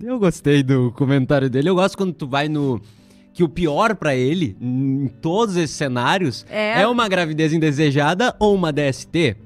Eu 0.00 0.18
gostei 0.18 0.62
do 0.62 0.92
comentário 0.92 1.50
dele. 1.50 1.68
Eu 1.68 1.74
gosto 1.74 1.96
quando 1.98 2.12
tu 2.12 2.26
vai 2.26 2.48
no 2.48 2.80
que 3.32 3.42
o 3.44 3.48
pior 3.48 3.94
pra 3.94 4.14
ele 4.16 4.56
em 4.60 5.08
todos 5.20 5.56
esses 5.56 5.76
cenários 5.76 6.44
É. 6.48 6.80
é 6.82 6.86
uma 6.88 7.08
gravidez 7.08 7.52
indesejada 7.52 8.34
ou 8.38 8.54
uma 8.54 8.72
DST. 8.72 9.36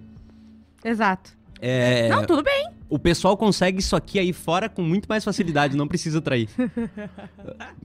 Exato. 0.85 1.33
É, 1.61 2.09
Não, 2.09 2.25
tudo 2.25 2.43
bem. 2.43 2.69
O 2.93 2.99
pessoal 2.99 3.39
consegue 3.39 3.81
isso 3.81 3.97
aqui 3.97 4.19
aí 4.19 4.35
fora 4.35 4.69
com 4.69 4.83
muito 4.83 5.07
mais 5.09 5.25
facilidade, 5.25 5.75
não 5.75 5.89
precisa 5.89 6.21
trair. 6.21 6.51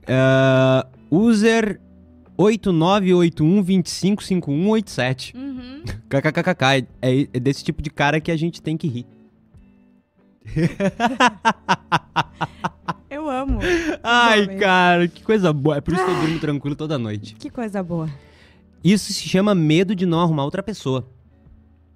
É, 0.06 0.86
user 1.10 1.80
8981255187. 2.38 5.34
Uhum. 5.34 5.82
KKKK. 6.08 6.86
É, 7.00 7.26
é 7.32 7.40
desse 7.40 7.64
tipo 7.64 7.80
de 7.80 7.88
cara 7.88 8.20
que 8.20 8.30
a 8.30 8.36
gente 8.36 8.60
tem 8.60 8.76
que 8.76 8.86
rir. 8.86 9.06
Eu 13.08 13.30
amo. 13.30 13.60
Ai, 14.02 14.58
cara, 14.58 15.08
que 15.08 15.22
coisa 15.22 15.54
boa. 15.54 15.78
É 15.78 15.80
por 15.80 15.94
isso 15.94 16.04
que 16.04 16.10
eu 16.10 16.20
durmo 16.20 16.38
tranquilo 16.38 16.76
toda 16.76 16.98
noite. 16.98 17.34
Que 17.34 17.48
coisa 17.48 17.82
boa. 17.82 18.10
Isso 18.84 19.10
se 19.12 19.26
chama 19.26 19.54
medo 19.54 19.94
de 19.94 20.04
não 20.04 20.20
arrumar 20.20 20.44
outra 20.44 20.62
pessoa. 20.62 21.08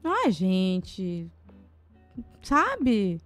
Ai, 0.02 0.32
gente. 0.32 1.30
Sabe? 2.42 3.20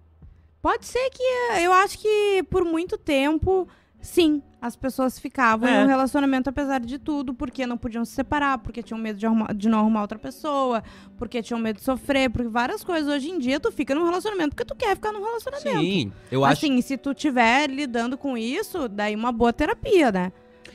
Pode 0.61 0.85
ser 0.85 1.09
que 1.11 1.23
eh, 1.23 1.63
eu 1.63 1.71
acho 1.73 1.97
que 1.99 2.43
por 2.49 2.65
muito 2.65 2.97
tempo, 2.97 3.67
sim, 4.01 4.41
as 4.61 4.75
pessoas 4.75 5.17
ficavam 5.19 5.69
É. 5.69 5.81
em 5.81 5.85
um 5.85 5.87
relacionamento 5.87 6.49
apesar 6.49 6.79
de 6.79 6.97
tudo, 6.97 7.33
porque 7.33 7.65
não 7.65 7.77
podiam 7.77 8.03
se 8.03 8.11
separar, 8.13 8.57
porque 8.57 8.83
tinham 8.83 8.99
medo 8.99 9.17
de, 9.19 9.25
arrumar- 9.25 9.53
de 9.53 9.69
não 9.69 9.79
arrumar 9.79 10.01
outra 10.01 10.19
pessoa, 10.19 10.83
porque 11.17 11.41
tinham 11.41 11.59
medo 11.59 11.77
de 11.77 11.83
sofrer, 11.83 12.29
porque 12.29 12.49
várias 12.49 12.83
coisas. 12.83 13.11
Hoje 13.11 13.29
em 13.29 13.39
dia, 13.39 13.59
tu 13.59 13.71
fica 13.71 13.93
num 13.95 14.03
relacionamento 14.05 14.55
porque 14.55 14.65
tu 14.65 14.75
quer 14.75 14.95
ficar 14.95 15.11
num 15.13 15.23
relacionamento. 15.23 15.79
Sim, 15.79 16.11
eu 16.31 16.43
acho, 16.43 16.65
Assim, 16.65 16.81
se 16.81 16.97
tu 16.97 17.13
tiver 17.13 17.69
lidando 17.69 18.17
com 18.17 18.37
isso, 18.37 18.89
daí 18.89 19.15
uma 19.15 19.31
boa 19.31 19.53
terapia, 19.53 20.11
né? 20.11 20.31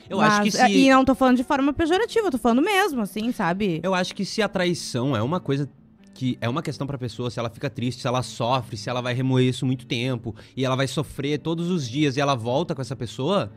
eu 0.09 0.19
acho 0.19 0.37
que 0.43 0.51
Mas- 0.51 0.55
eh, 0.55 0.67
se... 0.67 0.73
E 0.73 0.89
não 0.89 1.05
tô 1.05 1.15
falando 1.15 1.37
de 1.37 1.43
forma 1.43 1.71
pejorativa, 1.71 2.27
eu 2.27 2.31
tô 2.31 2.37
falando 2.37 2.61
mesmo, 2.61 3.01
assim, 3.01 3.31
sabe? 3.31 3.79
Eu 3.83 3.93
acho 3.93 4.13
que 4.13 4.25
se 4.25 4.41
a 4.41 4.49
traição 4.49 5.15
é 5.15 5.21
uma 5.21 5.39
coisa 5.39 5.69
que 6.13 6.37
é 6.39 6.47
uma 6.47 6.61
questão 6.61 6.85
pra 6.85 6.97
pessoa, 6.97 7.29
se 7.29 7.39
ela 7.39 7.49
fica 7.49 7.69
triste, 7.69 8.01
se 8.01 8.07
ela 8.07 8.21
sofre, 8.21 8.77
se 8.77 8.89
ela 8.89 9.01
vai 9.01 9.13
remoer 9.13 9.47
isso 9.47 9.65
muito 9.65 9.85
tempo 9.85 10.35
e 10.55 10.63
ela 10.63 10.75
vai 10.75 10.87
sofrer 10.87 11.39
todos 11.39 11.69
os 11.69 11.89
dias 11.89 12.17
e 12.17 12.21
ela 12.21 12.35
volta 12.35 12.75
com 12.75 12.81
essa 12.81 12.95
pessoa, 12.95 13.51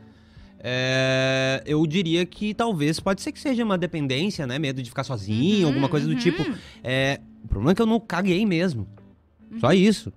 é, 0.59 1.61
eu 1.65 1.85
diria 1.85 2.25
que 2.25 2.53
talvez 2.53 2.99
pode 2.99 3.21
ser 3.21 3.31
que 3.31 3.39
seja 3.39 3.63
uma 3.63 3.77
dependência, 3.77 4.47
né? 4.47 4.57
Medo 4.57 4.81
de 4.81 4.89
ficar 4.89 5.03
sozinho, 5.03 5.61
Uhum, 5.61 5.67
alguma 5.67 5.89
coisa 5.89 6.07
do 6.07 6.13
uhum. 6.13 6.19
tipo. 6.19 6.43
É, 6.83 7.19
o 7.43 7.47
problema 7.47 7.71
é 7.71 7.75
que 7.75 7.81
eu 7.81 7.85
não 7.85 7.99
caguei 7.99 8.45
mesmo. 8.45 8.87
Só 9.59 9.71
isso, 9.71 10.11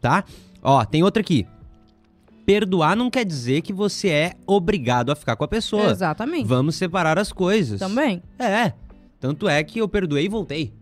tá? 0.00 0.24
Ó, 0.62 0.84
tem 0.84 1.02
outra 1.02 1.20
aqui. 1.20 1.46
Perdoar 2.46 2.96
não 2.96 3.10
quer 3.10 3.24
dizer 3.24 3.60
que 3.62 3.72
você 3.72 4.08
é 4.08 4.32
obrigado 4.46 5.12
a 5.12 5.16
ficar 5.16 5.36
com 5.36 5.44
a 5.44 5.48
pessoa. 5.48 5.90
Exatamente. 5.90 6.46
Vamos 6.46 6.76
separar 6.76 7.18
as 7.18 7.32
coisas. 7.32 7.78
Também. 7.78 8.22
É. 8.38 8.72
Tanto 9.20 9.48
é 9.48 9.62
que 9.62 9.80
eu 9.80 9.88
perdoei 9.88 10.24
e 10.24 10.28
voltei. 10.28 10.72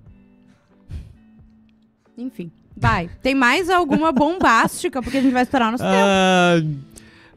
Enfim. 2.19 2.51
Vai. 2.77 3.09
Tem 3.23 3.35
mais 3.35 3.71
alguma 3.71 4.13
bombástica? 4.13 5.01
Porque 5.01 5.19
a 5.19 5.23
gente 5.23 5.33
vai 5.33 5.43
esperar 5.43 5.71
nosso 5.73 5.83
tempo. 5.85 5.95
Ah, 5.97 6.63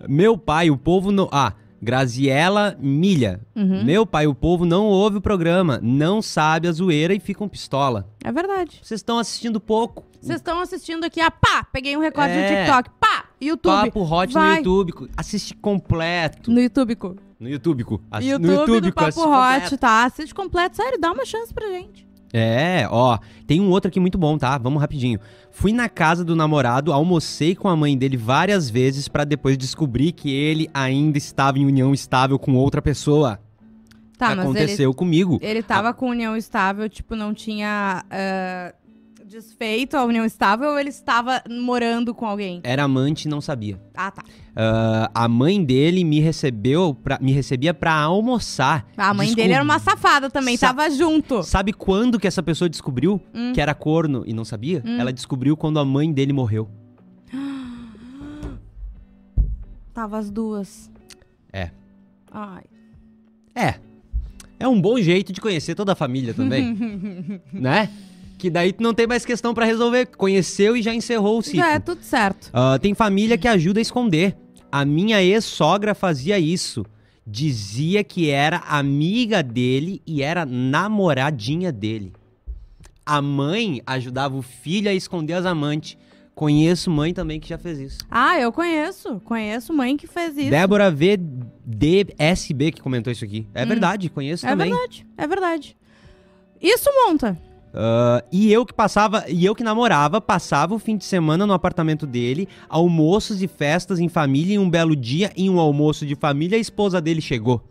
meu 0.10 0.38
pai, 0.38 0.70
o 0.70 0.78
povo 0.78 1.12
não. 1.12 1.30
Ah, 1.32 1.54
Graziela 1.82 2.76
Milha. 2.80 3.42
Uhum. 3.56 3.84
Meu 3.84 4.06
pai, 4.06 4.28
o 4.28 4.36
povo 4.36 4.66
não 4.66 4.86
ouve 4.86 5.18
o 5.18 5.22
programa, 5.22 5.80
não 5.82 6.22
sabe 6.22 6.68
a 6.68 6.72
zoeira 6.72 7.14
e 7.14 7.20
ficam 7.20 7.48
pistola. 7.50 8.08
É 8.24 8.32
verdade. 8.32 8.80
Vocês 8.84 9.00
estão 9.00 9.18
assistindo 9.18 9.60
pouco. 9.60 10.04
Vocês 10.22 10.38
estão 10.40 10.60
assistindo 10.60 11.04
aqui, 11.04 11.20
ah, 11.20 11.32
pá, 11.32 11.64
peguei 11.72 11.98
um 11.98 12.00
recorde 12.00 12.34
É. 12.34 12.42
do 12.44 12.56
TikTok, 12.66 12.90
pá, 13.00 13.26
YouTube. 13.42 13.72
Papo 13.86 14.02
Hot 14.04 14.32
Vai. 14.34 14.50
no 14.50 14.56
YouTube. 14.58 15.10
Assiste 15.18 15.56
completo. 15.56 16.52
No 16.52 16.60
YouTube. 16.62 16.96
No 17.40 17.50
YouTube. 17.50 17.84
Assi- 18.12 18.28
YouTube, 18.28 18.48
no 18.48 18.54
YouTube 18.54 18.82
do 18.82 18.94
Papo 18.94 19.08
Hot, 19.22 19.24
completo. 19.24 19.78
tá? 19.80 20.04
Assiste 20.06 20.36
completo, 20.36 20.76
sério, 20.76 21.00
dá 21.00 21.12
uma 21.12 21.26
chance 21.26 21.52
pra 21.52 21.68
gente. 21.70 22.08
É, 22.34 22.88
ó, 22.90 23.18
tem 23.46 23.60
um 23.60 23.70
outro 23.70 23.90
aqui 23.90 24.00
muito 24.00 24.18
bom, 24.18 24.38
tá? 24.38 24.58
Vamos 24.58 24.80
rapidinho. 24.82 25.20
Fui 25.52 25.74
na 25.74 25.90
casa 25.90 26.24
do 26.24 26.36
namorado, 26.36 26.94
almocei 26.94 27.56
com 27.56 27.68
a 27.68 27.76
mãe 27.76 27.98
dele 27.98 28.16
várias 28.16 28.70
vezes 28.70 29.08
pra 29.08 29.26
depois 29.26 29.58
descobrir 29.58 30.14
que 30.14 30.34
ele 30.34 30.70
ainda 30.74 31.18
estava 31.18 31.60
em 31.60 31.66
união 31.66 31.94
estável 31.94 32.40
com 32.40 32.56
outra 32.56 32.82
pessoa. 32.82 33.40
Tá, 34.18 34.36
mas 34.36 34.38
ele, 34.38 34.48
Aconteceu 34.48 34.94
comigo. 34.94 35.40
ele 35.42 35.64
tava 35.64 35.94
com 35.94 36.08
união 36.10 36.38
estável, 36.38 36.88
tipo, 36.88 37.16
não 37.16 37.34
tinha 37.34 38.06
ah, 38.10 38.74
desfeito 39.32 39.96
a 39.96 40.04
união 40.04 40.26
estável 40.26 40.72
ou 40.72 40.80
ele 40.80 40.90
estava 40.90 41.42
morando 41.50 42.14
com 42.14 42.26
alguém? 42.26 42.60
Era 42.64 42.84
amante 42.84 43.26
e 43.26 43.30
não 43.30 43.40
sabia. 43.40 43.80
Ah, 43.96 44.12
tá. 44.12 44.24
Ah, 44.56 45.10
a 45.14 45.28
mãe 45.30 45.64
dele 45.64 46.04
me 46.04 46.20
recebeu, 46.20 46.94
pra, 46.94 47.18
me 47.22 47.32
recebia 47.32 47.74
pra 47.74 47.94
almoçar. 47.94 48.86
A 48.98 49.14
mãe 49.14 49.28
Descob- 49.28 49.42
dele 49.44 49.54
era 49.54 49.64
uma 49.64 49.80
safada 49.80 50.30
também, 50.30 50.58
Sa- 50.58 50.68
tava 50.68 50.90
junto. 50.92 51.42
Sabe 51.44 51.72
quando 51.72 52.20
que 52.20 52.28
essa 52.28 52.44
pessoa 52.44 52.68
descobriu 52.70 53.22
Hum. 53.34 53.54
que 53.54 53.62
era 53.62 53.74
corno 53.74 54.24
e 54.28 54.34
não 54.34 54.44
sabia? 54.44 54.84
Hum. 54.86 55.00
Ela 55.00 55.14
descobriu 55.14 55.56
quando 55.56 55.80
a 55.80 55.86
mãe 55.86 56.12
dele 56.12 56.34
morreu. 56.34 56.70
Tava 59.94 60.18
as 60.18 60.30
duas. 60.30 60.92
É. 61.54 61.70
Ai. 62.32 62.64
É. 63.56 63.76
É 64.60 64.68
um 64.68 64.80
bom 64.80 64.98
jeito 65.00 65.34
de 65.34 65.42
conhecer 65.42 65.74
toda 65.76 65.94
a 65.94 65.96
família 65.96 66.34
também. 66.34 66.76
né? 67.52 67.90
Que 68.42 68.50
daí 68.50 68.74
tu 68.74 68.82
não 68.82 68.92
tem 68.92 69.06
mais 69.06 69.24
questão 69.24 69.54
pra 69.54 69.68
resolver. 69.68 70.08
Conheceu 70.18 70.76
e 70.76 70.82
já 70.82 70.92
encerrou 70.92 71.38
o 71.38 71.44
ciclo. 71.44 71.60
Já 71.60 71.74
é 71.74 71.80
tudo 71.80 72.02
certo. 72.02 72.50
Ah, 72.52 72.80
tem 72.82 72.96
família 72.96 73.38
que 73.38 73.48
ajuda 73.48 73.80
a 73.80 73.84
esconder. 73.84 74.36
A 74.72 74.84
minha 74.84 75.22
ex-sogra 75.22 75.94
fazia 75.94 76.40
isso. 76.40 76.84
Dizia 77.24 78.04
que 78.04 78.32
era 78.32 78.58
amiga 78.68 79.44
dele 79.44 80.02
e 80.08 80.24
era 80.24 80.44
namoradinha 80.44 81.72
dele. 81.72 82.14
A 83.06 83.22
mãe 83.22 83.80
ajudava 83.86 84.36
o 84.36 84.42
filho 84.42 84.90
a 84.90 84.94
esconder 84.96 85.34
as 85.36 85.46
amantes. 85.46 85.96
Conheço 86.34 86.90
mãe 86.90 87.14
também 87.14 87.40
que 87.40 87.48
já 87.48 87.60
fez 87.60 87.78
isso. 87.78 88.00
Ah, 88.10 88.40
eu 88.40 88.52
conheço. 88.52 89.20
Conheço 89.24 89.72
mãe 89.72 89.96
que 89.96 90.08
fez 90.08 90.36
isso. 90.36 90.50
Débora 90.50 90.90
VDSB 90.90 92.72
que 92.72 92.82
comentou 92.82 93.14
isso 93.14 93.24
aqui. 93.24 93.46
É 93.54 93.64
Hum. 93.64 93.68
verdade, 93.68 94.10
conheço 94.10 94.48
é 94.48 94.50
também. 94.50 94.72
verdade, 94.72 95.06
é 95.16 95.28
verdade. 95.28 95.78
Isso 96.60 96.90
monta. 97.06 97.38
Ah, 97.74 98.24
e 98.32 98.52
eu 98.52 98.66
que 98.66 98.74
passava, 98.74 99.24
e 99.28 99.46
eu 99.46 99.56
que 99.56 99.64
namorava, 99.64 100.20
passava 100.20 100.76
o 100.76 100.80
fim 100.80 100.98
de 100.98 101.06
semana 101.06 101.46
no 101.46 101.54
apartamento 101.54 102.06
dele, 102.06 102.48
almoços 102.68 103.42
e 103.42 103.48
festas 103.48 104.00
em 104.00 104.10
família, 104.10 104.56
e 104.56 104.60
um 104.60 104.70
belo 104.70 104.96
dia, 104.96 105.32
em 105.36 105.50
um 105.50 105.60
almoço 105.60 106.06
de 106.06 106.16
família, 106.16 106.58
a 106.58 106.62
esposa 106.62 107.00
dele 107.00 107.22
chegou. 107.22 107.62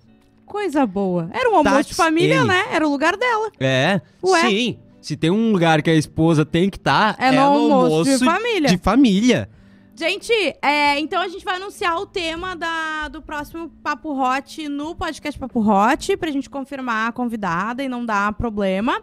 Coisa 0.46 0.84
boa. 0.86 1.28
Era 1.32 1.48
um 1.50 1.56
almoço 1.56 1.74
That's 1.76 1.88
de 1.88 1.94
família, 1.94 2.36
ele. 2.38 2.44
né? 2.44 2.64
Era 2.72 2.86
o 2.86 2.90
lugar 2.90 3.16
dela. 3.16 3.50
É, 3.60 4.00
Ué? 4.22 4.40
sim. 4.48 4.78
Se 5.00 5.16
tem 5.16 5.30
um 5.30 5.52
lugar 5.52 5.80
que 5.80 5.88
a 5.88 5.94
esposa 5.94 6.44
tem 6.44 6.68
que 6.68 6.76
estar, 6.76 7.16
É 7.18 7.30
no 7.32 7.40
almoço 7.40 8.18
de 8.18 8.24
família. 8.24 8.68
de 8.68 8.76
família. 8.78 9.48
Gente, 9.96 10.32
é, 10.62 10.98
então 10.98 11.20
a 11.22 11.28
gente 11.28 11.44
vai 11.44 11.56
anunciar 11.56 11.96
o 11.98 12.06
tema 12.06 12.56
da- 12.56 13.08
do 13.08 13.20
próximo 13.22 13.70
Papo 13.82 14.12
Hot 14.18 14.66
no 14.68 14.94
podcast 14.94 15.38
Papo 15.38 15.60
Hot, 15.60 16.16
pra 16.16 16.30
gente 16.30 16.48
confirmar 16.50 17.08
a 17.08 17.12
convidada 17.12 17.82
e 17.82 17.88
não 17.88 18.04
dar 18.04 18.32
problema. 18.32 19.00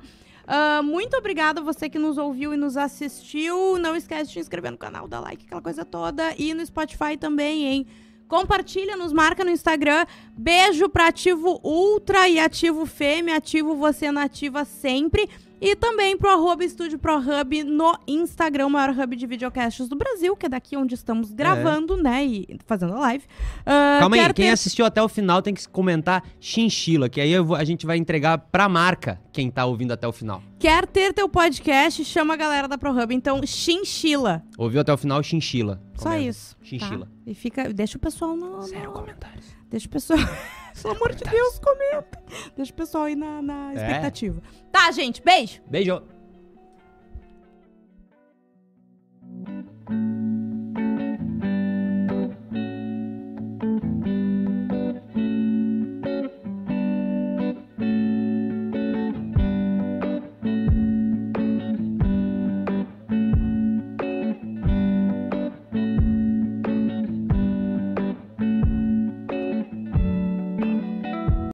Ah, 0.48 0.82
muito 0.82 1.18
obrigada 1.18 1.60
a 1.60 1.64
você 1.64 1.90
que 1.90 2.00
nos 2.00 2.18
ouviu 2.18 2.54
e 2.54 2.58
nos 2.58 2.78
assistiu. 2.78 3.78
Não 3.78 3.96
esquece 3.96 4.28
de 4.28 4.34
se 4.34 4.40
inscrever 4.40 4.72
no 4.72 4.78
canal, 4.78 5.06
dar 5.06 5.20
like, 5.20 5.46
aquela 5.46 5.62
coisa 5.62 5.84
toda. 5.84 6.34
E 6.38 6.54
no 6.54 6.66
Spotify 6.66 7.18
também, 7.20 7.66
hein? 7.66 7.88
Compartilha, 8.30 8.96
nos 8.96 9.12
marca 9.12 9.44
no 9.44 9.52
Instagram. 9.52 10.06
Beijo 10.38 10.88
pra 10.90 11.08
Ativo 11.08 11.60
Ultra 11.64 12.30
e 12.30 12.40
Ativo 12.40 12.86
Fêmea. 12.86 13.36
Ativo 13.36 13.76
você 13.76 14.10
na 14.10 14.24
ativa 14.24 14.64
sempre. 14.64 15.30
E 15.60 15.76
também 15.76 16.16
pro 16.18 16.30
arroba 16.30 16.64
Estúdio 16.64 17.00
Pro 17.00 17.18
Hub 17.18 17.64
no 17.64 17.98
Instagram, 18.08 18.68
o 18.68 18.70
maior 18.70 18.92
hub 18.98 19.16
de 19.16 19.26
videocasts 19.26 19.88
do 19.88 19.96
Brasil, 19.96 20.36
que 20.36 20.46
é 20.46 20.50
daqui 20.50 20.78
onde 20.78 20.94
estamos 20.94 21.32
gravando, 21.32 21.98
né? 21.98 22.24
E 22.26 22.60
fazendo 22.66 22.94
a 22.94 23.00
live. 23.00 23.24
Ah, 23.66 23.98
Calma 24.00 24.16
aí, 24.18 24.22
quem 24.34 24.46
ter- 24.46 24.52
assistiu 24.52 24.86
até 24.86 25.02
o 25.02 25.08
final 25.08 25.42
tem 25.42 25.54
que 25.54 25.68
comentar 25.70 26.24
chinchila, 26.40 27.10
que 27.10 27.20
aí 27.20 27.32
eu 27.32 27.44
vou- 27.44 27.56
a 27.58 27.64
gente 27.64 27.86
vai 27.86 27.98
entregar 27.98 28.38
pra 28.38 28.70
marca 28.70 29.20
quem 29.34 29.50
tá 29.50 29.66
ouvindo 29.66 29.92
até 29.94 30.08
o 30.08 30.12
final. 30.12 30.42
Quer 30.60 30.86
ter 30.88 31.14
teu 31.14 31.28
podcast? 31.30 32.04
Chama 32.06 32.34
a 32.34 32.38
galera 32.38 32.68
da 32.68 32.78
ProHub. 32.78 33.14
Então, 33.14 33.40
chinchila. 33.46 34.44
Ouviu 34.58 34.82
até 34.82 34.92
o 34.94 34.98
final, 34.98 35.22
chinchila. 35.22 35.82
Só 35.98 36.10
Comenta. 36.10 36.30
isso. 36.30 36.56
tá? 36.56 36.66
Chinchila. 36.66 37.12
E 37.26 37.34
fica. 37.34 37.74
Deixa 37.74 37.98
o 37.98 38.02
pessoal 38.02 38.36
no. 38.36 38.62
Zero 38.64 38.86
no- 38.86 38.92
comentários. 38.94 39.46
Deixa 39.70 39.88
o 39.88 39.90
pessoal. 39.90 40.20
Pelo 40.82 40.96
amor 40.96 41.14
de 41.16 41.24
Deus, 41.24 41.60
comenta. 41.60 42.24
Deixa 42.56 42.72
o 42.72 42.76
pessoal 42.76 43.04
aí 43.06 43.16
na, 43.16 43.42
na 43.42 43.72
É. 43.72 43.76
expectativa. 43.76 44.42
Tá, 44.72 44.92
gente. 44.92 45.22
Beijo. 45.24 45.62
Beijo. 45.68 46.04